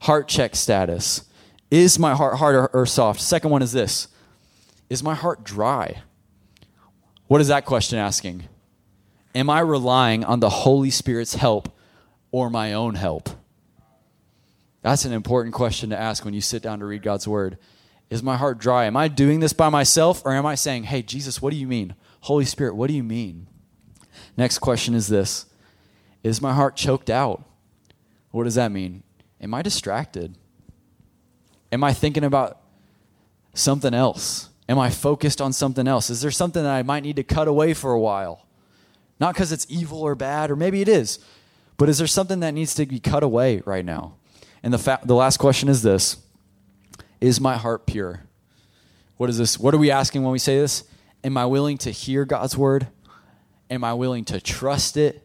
Heart 0.00 0.28
check 0.28 0.56
status. 0.56 1.26
Is 1.70 1.98
my 1.98 2.14
heart 2.14 2.38
hard 2.38 2.54
or, 2.54 2.66
or 2.68 2.86
soft? 2.86 3.20
Second 3.20 3.50
one 3.50 3.62
is 3.62 3.72
this 3.72 4.08
Is 4.88 5.02
my 5.02 5.14
heart 5.14 5.44
dry? 5.44 6.02
What 7.26 7.40
is 7.40 7.48
that 7.48 7.64
question 7.64 7.98
asking? 7.98 8.44
Am 9.36 9.50
I 9.50 9.60
relying 9.60 10.24
on 10.24 10.40
the 10.40 10.48
Holy 10.48 10.88
Spirit's 10.88 11.34
help 11.34 11.68
or 12.30 12.48
my 12.48 12.72
own 12.72 12.94
help? 12.94 13.28
That's 14.80 15.04
an 15.04 15.12
important 15.12 15.54
question 15.54 15.90
to 15.90 16.00
ask 16.00 16.24
when 16.24 16.32
you 16.32 16.40
sit 16.40 16.62
down 16.62 16.78
to 16.78 16.86
read 16.86 17.02
God's 17.02 17.28
word. 17.28 17.58
Is 18.08 18.22
my 18.22 18.38
heart 18.38 18.56
dry? 18.56 18.86
Am 18.86 18.96
I 18.96 19.08
doing 19.08 19.40
this 19.40 19.52
by 19.52 19.68
myself 19.68 20.22
or 20.24 20.32
am 20.32 20.46
I 20.46 20.54
saying, 20.54 20.84
hey, 20.84 21.02
Jesus, 21.02 21.42
what 21.42 21.50
do 21.50 21.58
you 21.58 21.66
mean? 21.66 21.94
Holy 22.22 22.46
Spirit, 22.46 22.76
what 22.76 22.86
do 22.86 22.94
you 22.94 23.02
mean? 23.02 23.46
Next 24.38 24.60
question 24.60 24.94
is 24.94 25.08
this 25.08 25.44
Is 26.22 26.40
my 26.40 26.54
heart 26.54 26.74
choked 26.74 27.10
out? 27.10 27.44
What 28.30 28.44
does 28.44 28.54
that 28.54 28.72
mean? 28.72 29.02
Am 29.38 29.52
I 29.52 29.60
distracted? 29.60 30.38
Am 31.70 31.84
I 31.84 31.92
thinking 31.92 32.24
about 32.24 32.62
something 33.52 33.92
else? 33.92 34.48
Am 34.66 34.78
I 34.78 34.88
focused 34.88 35.42
on 35.42 35.52
something 35.52 35.86
else? 35.86 36.08
Is 36.08 36.22
there 36.22 36.30
something 36.30 36.62
that 36.62 36.72
I 36.72 36.82
might 36.82 37.02
need 37.02 37.16
to 37.16 37.22
cut 37.22 37.48
away 37.48 37.74
for 37.74 37.92
a 37.92 38.00
while? 38.00 38.45
Not 39.18 39.34
because 39.34 39.52
it's 39.52 39.66
evil 39.68 40.00
or 40.02 40.14
bad, 40.14 40.50
or 40.50 40.56
maybe 40.56 40.80
it 40.80 40.88
is, 40.88 41.18
but 41.76 41.88
is 41.88 41.98
there 41.98 42.06
something 42.06 42.40
that 42.40 42.54
needs 42.54 42.74
to 42.74 42.86
be 42.86 43.00
cut 43.00 43.22
away 43.22 43.62
right 43.64 43.84
now? 43.84 44.14
And 44.62 44.72
the, 44.72 44.78
fa- 44.78 45.00
the 45.04 45.14
last 45.14 45.38
question 45.38 45.68
is 45.68 45.82
this 45.82 46.16
Is 47.20 47.40
my 47.40 47.56
heart 47.56 47.86
pure? 47.86 48.22
What 49.16 49.30
is 49.30 49.38
this? 49.38 49.58
What 49.58 49.74
are 49.74 49.78
we 49.78 49.90
asking 49.90 50.22
when 50.22 50.32
we 50.32 50.38
say 50.38 50.58
this? 50.58 50.84
Am 51.24 51.36
I 51.36 51.46
willing 51.46 51.78
to 51.78 51.90
hear 51.90 52.24
God's 52.24 52.56
word? 52.56 52.88
Am 53.70 53.82
I 53.82 53.94
willing 53.94 54.24
to 54.26 54.40
trust 54.40 54.96
it? 54.96 55.22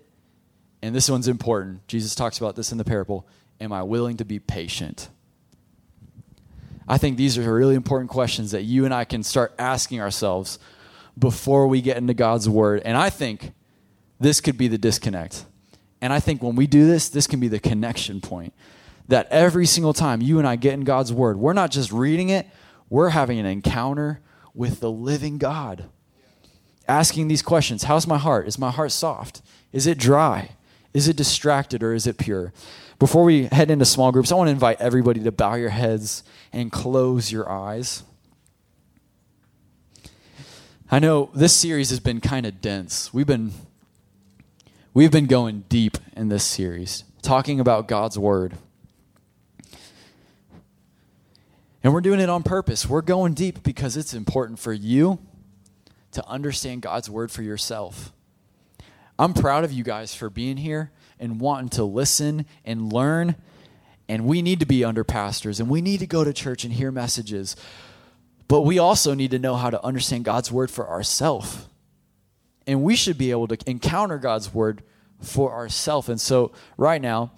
And 0.82 0.96
this 0.96 1.10
one's 1.10 1.28
important. 1.28 1.88
Jesus 1.88 2.16
talks 2.16 2.38
about 2.38 2.56
this 2.56 2.72
in 2.72 2.78
the 2.78 2.84
parable. 2.84 3.28
Am 3.60 3.72
I 3.72 3.84
willing 3.84 4.18
to 4.18 4.26
be 4.26 4.40
patient? 4.40 5.10
I 6.88 6.98
think 6.98 7.18
these 7.18 7.38
are 7.38 7.54
really 7.54 7.76
important 7.76 8.10
questions 8.10 8.52
that 8.52 8.64
you 8.64 8.86
and 8.86 8.94
I 8.94 9.06
can 9.06 9.22
start 9.24 9.54
asking 9.60 10.02
ourselves 10.02 10.58
before 11.18 11.68
we 11.68 11.82
get 11.82 11.98
into 11.98 12.14
God's 12.14 12.50
word. 12.50 12.82
And 12.84 12.98
I 12.98 13.10
think 13.10 13.54
this 14.22 14.40
could 14.40 14.58
be 14.58 14.68
the 14.68 14.78
disconnect. 14.78 15.46
And 16.00 16.14
I 16.14 16.20
think 16.20 16.42
when 16.42 16.56
we 16.56 16.68
do 16.68 16.86
this, 16.86 17.10
this 17.10 17.28
can 17.28 17.40
be 17.40 17.48
the 17.48 17.60
connection 17.60 18.22
point. 18.22 18.54
That 19.08 19.28
every 19.30 19.66
single 19.66 19.94
time 19.94 20.22
you 20.22 20.38
and 20.38 20.48
I 20.48 20.56
get 20.56 20.74
in 20.74 20.82
God's 20.82 21.12
word, 21.12 21.38
we're 21.38 21.54
not 21.54 21.72
just 21.72 21.92
reading 21.92 22.30
it, 22.30 22.48
we're 22.90 23.10
having 23.10 23.40
an 23.40 23.46
encounter 23.46 24.22
with 24.54 24.80
the 24.80 24.92
living 24.92 25.38
God. 25.38 25.86
Asking 26.88 27.28
these 27.28 27.42
questions 27.42 27.84
How's 27.84 28.08
my 28.08 28.18
heart? 28.18 28.48
Is 28.48 28.60
my 28.60 28.72
heart 28.72 28.92
soft? 28.92 29.42
Is 29.74 29.88
it 29.88 29.98
dry? 29.98 30.52
Is 30.94 31.08
it 31.08 31.16
distracted 31.16 31.84
or 31.84 31.94
is 31.94 32.06
it 32.06 32.18
pure? 32.18 32.54
Before 33.00 33.24
we 33.24 33.46
head 33.46 33.72
into 33.72 33.86
small 33.86 34.12
groups, 34.12 34.32
I 34.32 34.36
want 34.36 34.50
to 34.50 34.52
invite 34.52 34.80
everybody 34.80 35.22
to 35.22 35.32
bow 35.32 35.56
your 35.56 35.70
heads 35.70 36.24
and 36.54 36.72
close 36.72 37.32
your 37.32 37.50
eyes. 37.50 38.04
I 40.92 41.00
know 41.00 41.32
this 41.34 41.54
series 41.54 41.90
has 41.90 42.00
been 42.00 42.20
kind 42.20 42.46
of 42.46 42.62
dense. 42.62 43.14
We've 43.14 43.26
been 43.26 43.54
we've 44.94 45.12
been 45.12 45.28
going 45.28 45.64
deep 45.70 45.98
in 46.16 46.30
this 46.30 46.44
series, 46.44 47.04
talking 47.22 47.60
about 47.60 47.88
God's 47.88 48.18
word. 48.18 48.58
And 51.84 51.94
we're 51.94 52.02
doing 52.02 52.20
it 52.20 52.30
on 52.30 52.44
purpose. 52.44 52.88
We're 52.88 53.02
going 53.02 53.34
deep 53.34 53.64
because 53.64 53.98
it's 53.98 54.14
important 54.14 54.60
for 54.60 54.74
you 54.74 55.20
to 56.12 56.28
understand 56.28 56.82
God's 56.82 57.10
word 57.10 57.32
for 57.32 57.42
yourself. 57.42 58.12
I'm 59.18 59.34
proud 59.34 59.64
of 59.64 59.72
you 59.72 59.84
guys 59.84 60.14
for 60.14 60.30
being 60.30 60.58
here 60.58 60.92
and 61.20 61.40
wanting 61.40 61.70
to 61.70 61.84
listen 61.84 62.46
and 62.66 62.92
learn. 62.92 63.36
And 64.10 64.26
we 64.26 64.42
need 64.42 64.60
to 64.60 64.66
be 64.66 64.84
under 64.84 65.04
pastors 65.04 65.60
and 65.60 65.70
we 65.70 65.82
need 65.82 66.02
to 66.02 66.08
go 66.08 66.24
to 66.24 66.34
church 66.34 66.64
and 66.66 66.74
hear 66.74 66.92
messages. 66.92 67.56
But 68.48 68.62
we 68.62 68.78
also 68.78 69.14
need 69.14 69.32
to 69.32 69.40
know 69.40 69.56
how 69.56 69.70
to 69.70 69.84
understand 69.84 70.26
God's 70.26 70.52
word 70.52 70.70
for 70.70 70.88
ourselves. 70.88 71.66
And 72.68 72.84
we 72.84 72.96
should 72.96 73.18
be 73.18 73.32
able 73.32 73.48
to 73.48 73.58
encounter 73.66 74.18
God's 74.18 74.54
word 74.54 74.84
for 75.20 75.54
ourselves. 75.54 76.10
And 76.10 76.20
so, 76.20 76.52
right 76.78 77.02
now, 77.02 77.32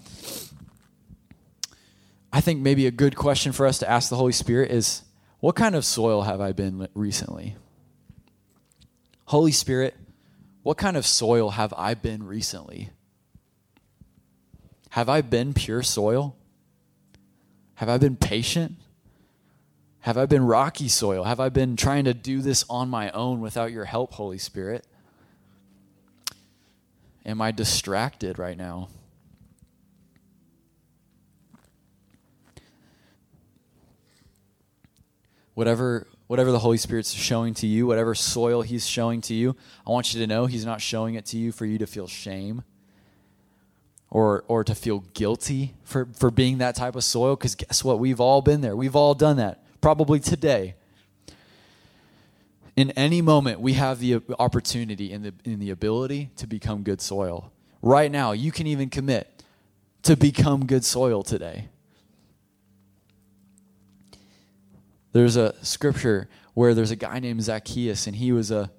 I 2.32 2.42
think 2.42 2.62
maybe 2.62 2.88
a 2.88 2.92
good 2.92 3.16
question 3.16 3.52
for 3.52 3.66
us 3.66 3.78
to 3.80 3.90
ask 3.90 4.10
the 4.10 4.16
Holy 4.16 4.32
Spirit 4.32 4.72
is 4.72 5.04
what 5.40 5.56
kind 5.56 5.76
of 5.76 5.86
soil 5.86 6.24
have 6.24 6.42
I 6.42 6.52
been 6.52 6.88
recently? 6.94 7.56
Holy 9.26 9.52
Spirit, 9.52 9.96
what 10.64 10.78
kind 10.78 10.98
of 10.98 11.06
soil 11.06 11.52
have 11.52 11.74
I 11.78 11.94
been 11.94 12.26
recently? 12.26 12.90
Have 14.92 15.10
I 15.10 15.22
been 15.22 15.54
pure 15.54 15.84
soil? 15.84 16.36
Have 17.76 17.90
I 17.90 17.98
been 17.98 18.16
patient? 18.16 18.78
Have 20.02 20.18
I 20.18 20.26
been 20.26 20.46
rocky 20.46 20.88
soil? 20.88 21.24
Have 21.24 21.40
I 21.40 21.50
been 21.50 21.76
trying 21.76 22.06
to 22.06 22.14
do 22.14 22.42
this 22.42 22.66
on 22.70 22.90
my 22.90 23.10
own 23.12 23.42
without 23.42 23.72
your 23.72 23.86
help, 23.86 24.14
Holy 24.14 24.38
Spirit? 24.38 24.86
Am 27.26 27.42
I 27.42 27.52
distracted 27.52 28.38
right 28.38 28.58
now? 28.58 28.90
Whatever 35.54 36.08
whatever 36.28 36.52
the 36.52 36.60
Holy 36.60 36.78
Spirit's 36.78 37.12
showing 37.12 37.54
to 37.54 37.68
you, 37.68 37.86
whatever 37.86 38.16
soil 38.16 38.62
he's 38.64 38.88
showing 38.88 39.22
to 39.22 39.34
you, 39.34 39.56
I 39.86 39.92
want 39.92 40.14
you 40.14 40.20
to 40.20 40.28
know 40.28 40.48
he's 40.48 40.66
not 40.66 40.82
showing 40.82 41.16
it 41.16 41.26
to 41.28 41.38
you 41.38 41.52
for 41.52 41.66
you 41.66 41.78
to 41.78 41.86
feel 41.86 42.08
shame 42.08 42.64
or 44.10 44.44
or 44.48 44.64
to 44.64 44.76
feel 44.76 45.00
guilty 45.14 45.76
for 45.84 46.10
for 46.18 46.32
being 46.32 46.58
that 46.58 46.76
type 46.76 46.96
of 46.96 47.04
soil 47.04 47.36
cuz 47.36 47.56
guess 47.56 47.84
what? 47.84 48.00
We've 48.00 48.20
all 48.20 48.42
been 48.42 48.62
there. 48.62 48.76
We've 48.76 48.96
all 48.96 49.14
done 49.14 49.38
that. 49.38 49.64
Probably 49.80 50.20
today 50.20 50.76
in 52.76 52.92
any 52.92 53.22
moment 53.22 53.60
we 53.60 53.74
have 53.74 54.00
the 54.00 54.22
opportunity 54.40 55.12
and 55.12 55.26
the, 55.26 55.34
and 55.46 55.62
the 55.62 55.70
ability 55.70 56.32
to 56.38 56.48
become 56.48 56.84
good 56.84 57.02
soil. 57.02 57.52
Right 57.82 58.12
now 58.12 58.32
you 58.32 58.52
can 58.52 58.68
even 58.68 58.90
commit 58.90 59.44
to 60.04 60.16
become 60.16 60.66
good 60.66 60.84
soil 60.84 61.24
today. 61.24 61.70
There's 65.12 65.36
a 65.36 65.54
scripture 65.64 66.28
where 66.56 66.74
there's 66.74 66.92
a 66.92 66.96
guy 66.96 67.20
named 67.20 67.44
zacchaeus 67.44 68.08
and 68.08 68.16
he 68.16 68.32
was 68.32 68.50
a 68.52 68.72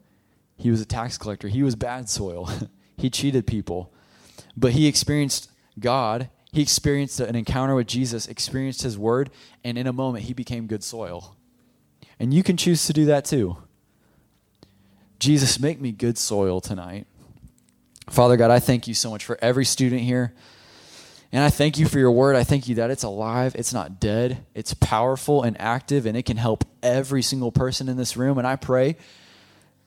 he 0.57 0.71
was 0.71 0.81
a 0.81 0.87
tax 0.87 1.19
collector. 1.19 1.49
He 1.49 1.63
was 1.63 1.77
bad 1.77 2.09
soil. 2.09 2.51
He 2.97 3.11
cheated 3.11 3.49
people. 3.49 3.93
But 4.57 4.71
he 4.71 4.87
experienced 4.87 5.51
god. 5.81 6.31
He 6.53 6.63
experienced 6.63 7.19
an 7.19 7.35
encounter 7.35 7.75
with 7.75 7.89
jesus 7.89 8.29
experienced 8.29 8.83
his 8.83 8.97
word 8.97 9.31
and 9.65 9.77
in 9.77 9.89
a 9.89 9.93
moment 9.93 10.27
he 10.27 10.33
became 10.33 10.69
good 10.69 10.85
soil. 10.85 11.37
And 12.21 12.33
you 12.33 12.45
can 12.45 12.57
choose 12.57 12.87
to 12.87 12.93
do 12.93 13.05
that 13.07 13.25
too 13.25 13.59
Jesus, 15.25 15.59
make 15.59 15.81
me 15.81 15.91
good 15.91 16.19
soil 16.19 16.61
tonight. 16.61 17.07
Father 18.11 18.37
God, 18.37 18.51
I 18.51 18.59
thank 18.59 18.87
you 18.87 18.93
so 18.93 19.09
much 19.09 19.25
for 19.25 19.39
every 19.41 19.65
student 19.65 20.03
here. 20.03 20.35
And 21.33 21.43
I 21.43 21.49
thank 21.49 21.79
you 21.79 21.87
for 21.87 21.99
your 21.99 22.11
word. 22.11 22.37
I 22.37 22.45
thank 22.45 22.69
you 22.69 22.75
that 22.75 22.91
it's 22.91 23.05
alive, 23.05 23.55
it's 23.55 23.73
not 23.73 23.99
dead, 23.99 24.45
it's 24.55 24.75
powerful 24.75 25.43
and 25.43 25.59
active, 25.59 26.05
and 26.05 26.15
it 26.15 26.27
can 26.27 26.37
help 26.37 26.67
every 26.83 27.23
single 27.23 27.51
person 27.51 27.89
in 27.89 27.97
this 27.97 28.19
room. 28.19 28.37
And 28.37 28.47
I 28.47 28.57
pray 28.57 28.99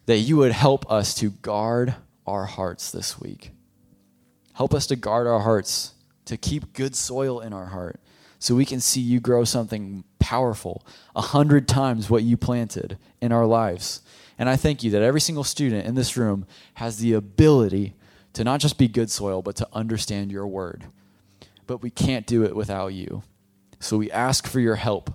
that 0.08 0.18
you 0.18 0.38
would 0.38 0.54
help 0.54 0.92
us 0.92 1.14
to 1.20 1.30
guard 1.30 1.94
our 2.26 2.46
hearts 2.46 2.90
this 2.90 3.20
week. 3.20 3.52
Help 4.54 4.74
us 4.74 4.88
to 4.88 4.96
guard 4.96 5.28
our 5.28 5.42
hearts, 5.42 5.94
to 6.26 6.36
keep 6.36 6.74
good 6.74 6.96
soil 6.96 7.42
in 7.42 7.54
our 7.54 7.68
heart, 7.68 8.00
so 8.40 8.56
we 8.56 8.66
can 8.66 8.80
see 8.80 9.02
you 9.02 9.20
grow 9.20 9.44
something 9.44 10.04
powerful, 10.18 10.84
a 11.16 11.22
hundred 11.22 11.68
times 11.68 12.10
what 12.10 12.24
you 12.24 12.38
planted 12.38 12.98
in 13.22 13.32
our 13.32 13.46
lives. 13.46 14.02
And 14.38 14.50
I 14.50 14.56
thank 14.56 14.84
you 14.84 14.92
that 14.92 15.02
every 15.02 15.22
single 15.22 15.44
student 15.44 15.86
in 15.86 15.96
this 15.96 16.16
room 16.16 16.46
has 16.76 17.00
the 17.00 17.14
ability 17.14 17.96
to 18.34 18.44
not 18.44 18.60
just 18.60 18.78
be 18.78 18.88
good 18.88 19.10
soil, 19.10 19.42
but 19.42 19.56
to 19.56 19.68
understand 19.74 20.32
your 20.32 20.48
word. 20.48 20.86
But 21.66 21.82
we 21.82 21.90
can't 21.90 22.28
do 22.28 22.44
it 22.44 22.56
without 22.56 22.94
you. 22.94 23.24
So 23.80 23.98
we 23.98 24.12
ask 24.12 24.48
for 24.48 24.60
your 24.60 24.76
help. 24.76 25.14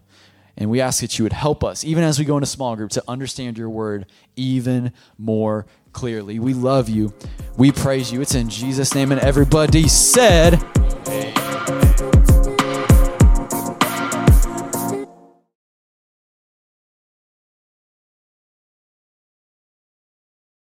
And 0.56 0.68
we 0.70 0.80
ask 0.80 1.00
that 1.00 1.18
you 1.18 1.24
would 1.24 1.32
help 1.32 1.64
us, 1.64 1.82
even 1.82 2.04
as 2.04 2.18
we 2.18 2.26
go 2.26 2.36
into 2.36 2.46
small 2.46 2.76
group, 2.76 2.90
to 2.90 3.02
understand 3.08 3.56
your 3.56 3.70
word 3.70 4.06
even 4.36 4.92
more 5.16 5.66
clearly. 5.92 6.38
We 6.38 6.52
love 6.52 6.90
you. 6.90 7.14
We 7.56 7.72
praise 7.72 8.12
you. 8.12 8.20
It's 8.20 8.34
in 8.34 8.50
Jesus' 8.50 8.94
name. 8.94 9.12
And 9.12 9.20
everybody 9.20 9.88
said, 9.88 10.62